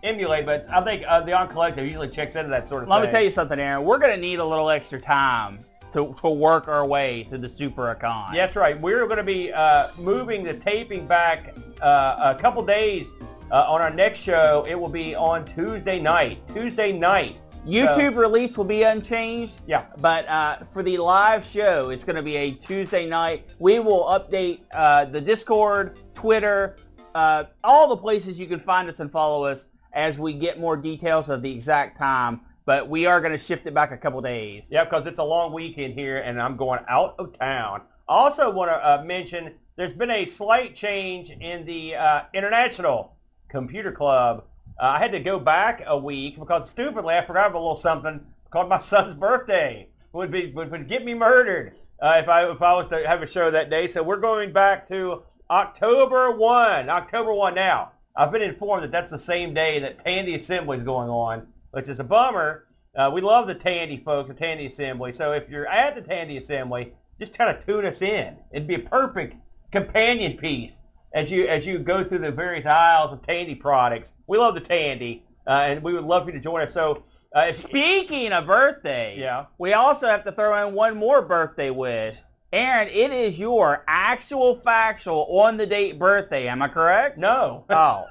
emulate. 0.04 0.46
But 0.46 0.70
I 0.70 0.82
think 0.82 1.04
uh, 1.08 1.22
the 1.22 1.34
On 1.34 1.48
Collective 1.48 1.86
usually 1.86 2.10
checks 2.10 2.36
into 2.36 2.50
that 2.50 2.68
sort 2.68 2.84
of 2.84 2.90
let 2.90 3.02
thing. 3.02 3.08
me 3.08 3.12
tell 3.12 3.24
you 3.24 3.30
something, 3.30 3.60
Aaron. 3.60 3.84
We're 3.84 4.00
going 4.00 4.14
to 4.14 4.22
need 4.22 4.40
a 4.40 4.46
little 4.46 4.70
extra 4.70 5.00
time 5.00 5.60
to, 5.92 6.14
to 6.22 6.30
work 6.30 6.68
our 6.68 6.86
way 6.86 7.24
to 7.30 7.38
the 7.38 7.50
Super 7.50 7.96
A'Can. 7.96 8.34
That's 8.34 8.56
right. 8.56 8.80
We're 8.80 9.06
going 9.06 9.18
to 9.18 9.24
be 9.24 9.52
uh, 9.52 9.90
moving 9.98 10.44
the 10.44 10.54
taping 10.54 11.08
back 11.08 11.56
uh, 11.82 12.36
a 12.38 12.42
couple 12.42 12.64
days 12.64 13.08
uh, 13.52 13.66
on 13.68 13.82
our 13.82 13.90
next 13.90 14.20
show. 14.20 14.66
It 14.68 14.76
will 14.76 14.90
be 14.90 15.16
on 15.16 15.46
Tuesday 15.46 16.00
night. 16.00 16.48
Tuesday 16.54 16.92
night. 16.92 17.40
YouTube 17.66 18.16
release 18.16 18.58
will 18.58 18.66
be 18.66 18.84
unchanged. 18.84 19.62
Yeah. 19.68 19.86
But 19.98 20.28
uh, 20.30 20.60
for 20.72 20.82
the 20.82 20.98
live 20.98 21.44
show, 21.44 21.90
it's 21.90 22.06
going 22.06 22.16
to 22.16 22.24
be 22.24 22.36
a 22.38 22.52
Tuesday 22.52 23.06
night. 23.06 23.54
We 23.60 23.80
will 23.80 24.06
update 24.06 24.62
uh, 24.72 25.06
the 25.06 25.20
Discord, 25.20 26.00
Twitter, 26.14 26.78
uh, 27.16 27.46
all 27.64 27.90
the 27.90 27.98
places 27.98 28.40
you 28.40 28.48
can 28.48 28.60
find 28.60 28.88
us 28.88 29.00
and 29.00 29.12
follow 29.12 29.44
us 29.44 29.68
as 29.94 30.20
we 30.20 30.34
get 30.34 30.60
more 30.60 30.78
details 30.78 31.30
of 31.30 31.42
the 31.42 31.52
exact 31.52 31.98
time. 31.98 32.42
But 32.66 32.88
we 32.90 33.06
are 33.08 33.20
going 33.20 33.32
to 33.32 33.38
shift 33.38 33.66
it 33.66 33.74
back 33.74 33.92
a 33.92 33.98
couple 33.98 34.22
days. 34.22 34.68
Yeah, 34.70 34.84
because 34.84 35.08
it's 35.08 35.18
a 35.20 35.24
long 35.24 35.54
weekend 35.54 35.96
here, 35.96 36.18
and 36.18 36.40
I'm 36.40 36.56
going 36.56 36.82
out 36.88 37.16
of 37.18 37.38
town. 37.40 37.82
I 38.08 38.14
also 38.14 38.52
want 38.52 38.70
to 38.70 38.76
uh, 38.76 39.04
mention 39.04 39.56
there's 39.76 39.94
been 39.94 40.12
a 40.12 40.26
slight 40.26 40.76
change 40.76 41.32
in 41.32 41.66
the 41.66 41.96
uh, 41.96 42.24
International 42.34 43.16
Computer 43.50 43.92
Club 43.92 44.44
Uh, 44.80 44.96
I 44.96 45.00
had 45.00 45.12
to 45.12 45.20
go 45.20 45.40
back 45.40 45.84
a 45.86 45.98
week 45.98 46.40
because 46.40 46.70
stupidly 46.70 47.16
I 47.16 47.26
forgot 47.26 47.52
a 47.52 47.58
little 47.58 47.76
something 47.76 48.22
called 48.50 48.70
my 48.70 48.80
son's 48.92 49.14
birthday. 49.14 49.90
Would 50.14 50.32
be 50.32 50.52
would, 50.52 50.72
would 50.72 50.88
get 50.88 51.04
me 51.06 51.14
murdered 51.14 51.76
uh, 52.02 52.20
if 52.22 52.30
I 52.30 52.50
if 52.50 52.62
I 52.62 52.74
was 52.74 52.88
to 52.90 53.08
have 53.08 53.22
a 53.22 53.28
show 53.28 53.52
that 53.52 53.70
day. 53.70 53.88
So 53.88 54.02
we're 54.04 54.18
going 54.18 54.52
back 54.54 54.88
to 54.90 55.24
October 55.50 56.32
one. 56.32 56.90
October 56.90 57.34
one 57.34 57.56
now. 57.56 57.92
I've 58.20 58.34
been 58.34 58.42
informed 58.42 58.84
that 58.84 58.92
that's 58.92 59.10
the 59.10 59.18
same 59.18 59.54
day 59.54 59.80
that 59.80 60.04
Tandy 60.04 60.36
Assembly 60.36 60.78
is 60.78 60.84
going 60.84 61.08
on, 61.10 61.48
which 61.72 61.88
is 61.88 62.02
a 62.02 62.04
bummer. 62.04 62.66
Uh, 62.94 63.10
we 63.14 63.22
love 63.22 63.48
the 63.48 63.56
Tandy 63.56 63.96
folks, 64.04 64.28
the 64.28 64.34
Tandy 64.34 64.66
Assembly. 64.66 65.14
So 65.14 65.32
if 65.32 65.48
you're 65.50 65.68
at 65.68 65.96
the 65.96 66.02
Tandy 66.02 66.36
Assembly, 66.36 66.92
just 67.18 67.34
kind 67.34 67.56
of 67.56 67.66
tune 67.66 67.86
us 67.86 68.02
in. 68.02 68.36
It'd 68.52 68.68
be 68.68 68.76
a 68.76 68.80
perfect 68.80 69.36
companion 69.72 70.36
piece 70.36 70.82
as 71.14 71.32
you 71.32 71.48
as 71.48 71.66
you 71.66 71.80
go 71.80 72.04
through 72.04 72.18
the 72.18 72.32
various 72.34 72.66
aisles 72.66 73.14
of 73.14 73.26
Tandy 73.26 73.56
products. 73.56 74.12
We 74.28 74.38
love 74.38 74.54
the 74.54 74.60
Tandy, 74.60 75.24
uh, 75.48 75.52
and 75.52 75.82
we 75.82 75.94
would 75.94 76.04
love 76.04 76.24
for 76.24 76.32
you 76.32 76.38
to 76.38 76.44
join 76.44 76.64
us. 76.64 76.74
So, 76.74 77.04
uh, 77.34 77.54
Speaking 77.54 78.34
of 78.34 78.48
birthdays, 78.48 79.18
Yeah. 79.18 79.46
we 79.58 79.72
also 79.72 80.08
have 80.08 80.26
to 80.26 80.34
throw 80.34 80.68
in 80.68 80.74
one 80.74 80.98
more 80.98 81.22
birthday 81.22 81.70
wish. 81.70 82.18
Aaron, 82.52 82.88
it 82.88 83.12
is 83.14 83.38
your 83.40 83.84
actual 83.88 84.56
factual 84.56 85.28
on 85.40 85.58
the 85.58 85.66
date 85.68 86.00
birthday. 86.00 86.48
Am 86.48 86.62
I 86.62 86.68
correct? 86.68 87.18
no, 87.18 87.66
Oh. 87.70 88.06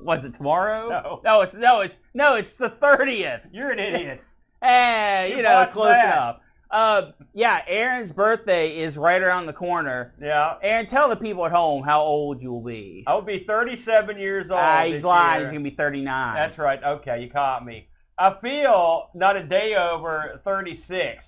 Was 0.00 0.24
it 0.24 0.34
tomorrow? 0.34 0.88
No. 0.88 1.20
No, 1.24 1.40
it's 1.40 1.54
no, 1.54 1.80
it's 1.80 1.96
no, 2.12 2.34
it's 2.34 2.56
the 2.56 2.68
thirtieth. 2.68 3.40
you're 3.52 3.70
an 3.70 3.78
idiot. 3.78 4.20
Hey, 4.62 5.30
You 5.30 5.38
you 5.38 5.42
know, 5.42 5.66
close 5.72 5.88
that. 5.88 6.04
enough. 6.06 6.36
Uh, 6.70 7.10
yeah, 7.34 7.62
Aaron's 7.66 8.12
birthday 8.12 8.78
is 8.78 8.96
right 8.96 9.20
around 9.20 9.46
the 9.46 9.52
corner. 9.52 10.14
Yeah, 10.22 10.54
Aaron, 10.62 10.86
tell 10.86 11.08
the 11.08 11.16
people 11.16 11.44
at 11.46 11.50
home 11.52 11.82
how 11.82 12.00
old 12.00 12.40
you 12.40 12.52
will 12.52 12.60
be. 12.62 13.02
I 13.08 13.14
will 13.14 13.22
be 13.22 13.40
37 13.40 14.18
years 14.18 14.50
old. 14.52 14.60
Ah, 14.62 14.84
he's 14.86 15.02
lying. 15.02 15.40
year. 15.40 15.46
He's 15.48 15.52
gonna 15.54 15.64
be 15.64 15.70
thirty-nine. 15.74 16.34
That's 16.36 16.58
right. 16.58 16.82
Okay, 16.82 17.22
you 17.24 17.28
caught 17.30 17.64
me. 17.66 17.88
I 18.16 18.30
feel 18.34 19.10
not 19.14 19.36
a 19.36 19.42
day 19.42 19.74
over 19.74 20.40
36. 20.44 21.26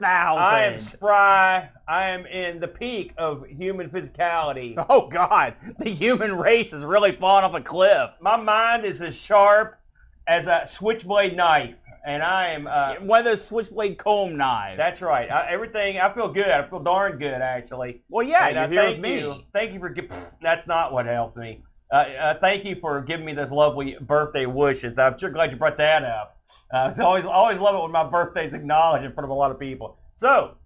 Thousand. 0.00 0.42
I 0.42 0.62
am 0.64 0.78
spry. 0.78 1.68
I 1.88 2.08
am 2.10 2.26
in 2.26 2.60
the 2.60 2.68
peak 2.68 3.12
of 3.18 3.46
human 3.46 3.90
physicality. 3.90 4.74
Oh 4.88 5.06
God, 5.08 5.54
the 5.78 5.90
human 5.90 6.36
race 6.36 6.70
has 6.72 6.84
really 6.84 7.12
fallen 7.12 7.44
off 7.44 7.54
a 7.54 7.60
cliff. 7.60 8.10
My 8.20 8.36
mind 8.36 8.84
is 8.84 9.00
as 9.00 9.16
sharp 9.16 9.78
as 10.26 10.46
a 10.46 10.66
switchblade 10.68 11.36
knife, 11.36 11.74
and 12.04 12.22
I 12.22 12.48
am. 12.48 12.66
Uh, 12.66 12.94
One 12.96 13.20
of 13.20 13.24
those 13.26 13.44
switchblade 13.44 13.98
comb 13.98 14.36
knives. 14.36 14.78
That's 14.78 15.00
right. 15.02 15.30
I, 15.30 15.48
everything. 15.50 15.98
I 15.98 16.12
feel 16.12 16.28
good. 16.28 16.48
I 16.48 16.62
feel 16.68 16.80
darn 16.80 17.18
good, 17.18 17.40
actually. 17.42 18.02
well, 18.08 18.26
yeah, 18.26 18.48
And, 18.48 18.72
here 18.72 18.82
thank 18.82 19.00
me. 19.00 19.20
you. 19.20 19.42
Thank 19.52 19.72
you 19.72 19.80
for. 19.80 19.92
pfft, 19.94 20.32
That's 20.42 20.66
not 20.66 20.92
what 20.92 21.06
helped 21.06 21.36
me. 21.36 21.62
Uh, 21.92 21.94
uh, 21.96 22.34
thank 22.40 22.64
you 22.64 22.76
for 22.80 23.00
giving 23.02 23.24
me 23.26 23.32
those 23.32 23.50
lovely 23.50 23.96
birthday 24.00 24.46
wishes. 24.46 24.98
I'm 24.98 25.18
sure 25.18 25.30
glad 25.30 25.52
you 25.52 25.56
brought 25.56 25.78
that 25.78 26.02
up. 26.02 26.35
Uh, 26.76 26.94
I 26.96 27.02
always, 27.02 27.24
always 27.24 27.58
love 27.58 27.74
it 27.74 27.82
when 27.82 27.92
my 27.92 28.04
birthday's 28.04 28.48
is 28.48 28.54
acknowledged 28.54 29.04
in 29.04 29.12
front 29.12 29.24
of 29.24 29.30
a 29.30 29.34
lot 29.34 29.50
of 29.50 29.58
people. 29.58 29.98
So, 30.18 30.56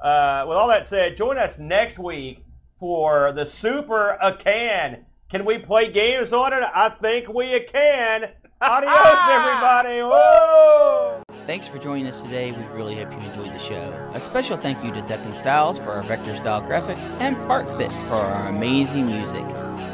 uh, 0.00 0.44
with 0.48 0.56
all 0.56 0.68
that 0.68 0.86
said, 0.88 1.16
join 1.16 1.38
us 1.38 1.58
next 1.58 1.98
week 1.98 2.44
for 2.78 3.32
the 3.32 3.46
Super 3.46 4.16
A 4.20 4.32
Can. 4.32 5.06
Can 5.28 5.44
we 5.44 5.58
play 5.58 5.90
games 5.90 6.32
on 6.32 6.52
it? 6.52 6.62
I 6.62 6.90
think 6.90 7.28
we 7.28 7.58
can. 7.60 8.30
Adios, 8.60 9.18
everybody. 9.28 10.00
Whoa! 10.02 11.22
Thanks 11.46 11.66
for 11.66 11.78
joining 11.78 12.06
us 12.06 12.20
today. 12.20 12.52
We 12.52 12.64
really 12.66 12.94
hope 12.94 13.10
you 13.10 13.18
enjoyed 13.18 13.52
the 13.52 13.58
show. 13.58 14.10
A 14.14 14.20
special 14.20 14.56
thank 14.56 14.84
you 14.84 14.92
to 14.92 15.02
Declan 15.02 15.36
Styles 15.36 15.78
for 15.78 15.90
our 15.90 16.02
vector 16.02 16.34
style 16.36 16.62
graphics 16.62 17.10
and 17.20 17.36
Parkbit 17.48 17.90
for 18.08 18.14
our 18.14 18.48
amazing 18.48 19.06
music. 19.06 19.44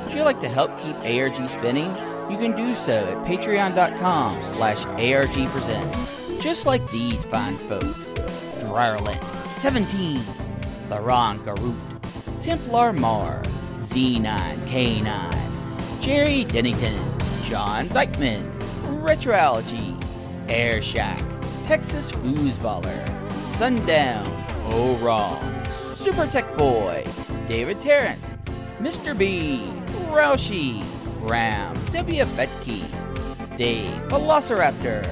Would 0.04 0.14
you 0.14 0.22
like 0.22 0.40
to 0.40 0.48
help 0.48 0.78
keep 0.80 0.96
ARG 0.96 1.48
spinning? 1.48 2.11
You 2.30 2.38
can 2.38 2.56
do 2.56 2.74
so 2.76 3.04
at 3.06 3.26
patreon.com 3.26 4.44
slash 4.44 4.84
argpresents. 4.84 6.40
Just 6.40 6.66
like 6.66 6.88
these 6.90 7.24
fine 7.24 7.56
folks. 7.68 8.12
Dryrlet 8.60 9.46
17, 9.46 10.24
Laron 10.88 11.44
Garut, 11.44 11.76
Templar 12.40 12.92
Mar, 12.92 13.42
Z9K9, 13.76 16.00
Jerry 16.00 16.44
Dennington, 16.44 16.98
John 17.42 17.88
Dykeman, 17.88 18.50
Retroalgy, 19.02 19.94
Air 20.48 20.80
Shack, 20.80 21.22
Texas 21.62 22.10
Foosballer, 22.12 23.42
Sundown, 23.42 24.26
O 24.64 24.96
Wrong, 24.96 25.66
Super 25.94 26.26
Tech 26.26 26.56
Boy, 26.56 27.04
David 27.46 27.80
Terrence, 27.82 28.36
Mr. 28.80 29.16
B, 29.16 29.70
Roushi, 30.10 30.82
Ram, 31.22 31.74
W. 31.92 32.24
Vetke, 32.24 33.56
Dave 33.56 33.92
Velociraptor, 34.08 35.06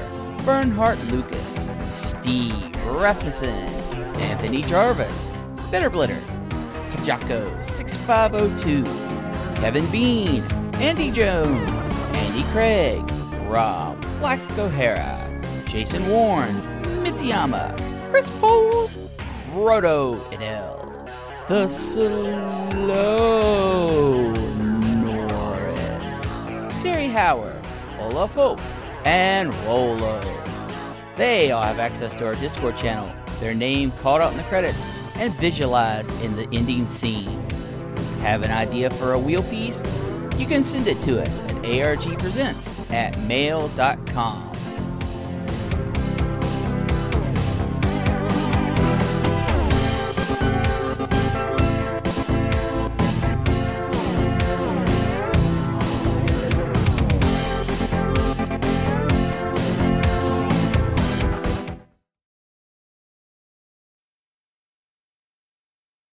Bernhardt 0.44 0.98
Lucas, 1.04 1.70
Steve 1.94 2.74
Rasmussen, 2.86 3.68
Anthony 4.18 4.62
Jarvis, 4.62 5.30
Bitterblitter, 5.70 6.20
Pajako 6.90 7.64
6502, 7.64 8.84
Kevin 9.61 9.86
Bean, 9.90 10.42
Andy 10.74 11.11
Jones, 11.11 11.70
Andy 12.14 12.42
Craig, 12.52 13.02
Rob 13.46 13.96
Black 14.18 14.40
O'Hara, 14.58 15.18
Jason 15.66 16.02
Warnes, 16.04 16.66
Mitsuyama, 17.04 17.76
Chris 18.11 18.28
Foles, 18.32 18.98
Frodo 19.46 20.18
Idell, 20.30 20.78
The 21.46 21.68
Slow 21.68 23.11
Howard, 27.11 27.62
Olaf 27.98 28.32
Hope, 28.32 28.61
and 29.04 29.52
Rolo. 29.64 30.20
They 31.16 31.50
all 31.50 31.62
have 31.62 31.78
access 31.78 32.14
to 32.16 32.26
our 32.26 32.34
Discord 32.36 32.76
channel, 32.76 33.12
their 33.40 33.54
name 33.54 33.92
called 34.02 34.22
out 34.22 34.32
in 34.32 34.38
the 34.38 34.44
credits, 34.44 34.78
and 35.14 35.34
visualized 35.34 36.11
in 36.22 36.36
the 36.36 36.48
ending 36.52 36.86
scene. 36.86 37.48
Have 38.20 38.42
an 38.42 38.50
idea 38.50 38.90
for 38.90 39.12
a 39.12 39.18
wheel 39.18 39.42
piece? 39.44 39.82
You 40.38 40.46
can 40.46 40.64
send 40.64 40.88
it 40.88 41.02
to 41.02 41.22
us 41.22 41.40
at 41.40 41.56
argpresents 41.62 42.70
at 42.90 43.18
mail.com. 43.20 44.49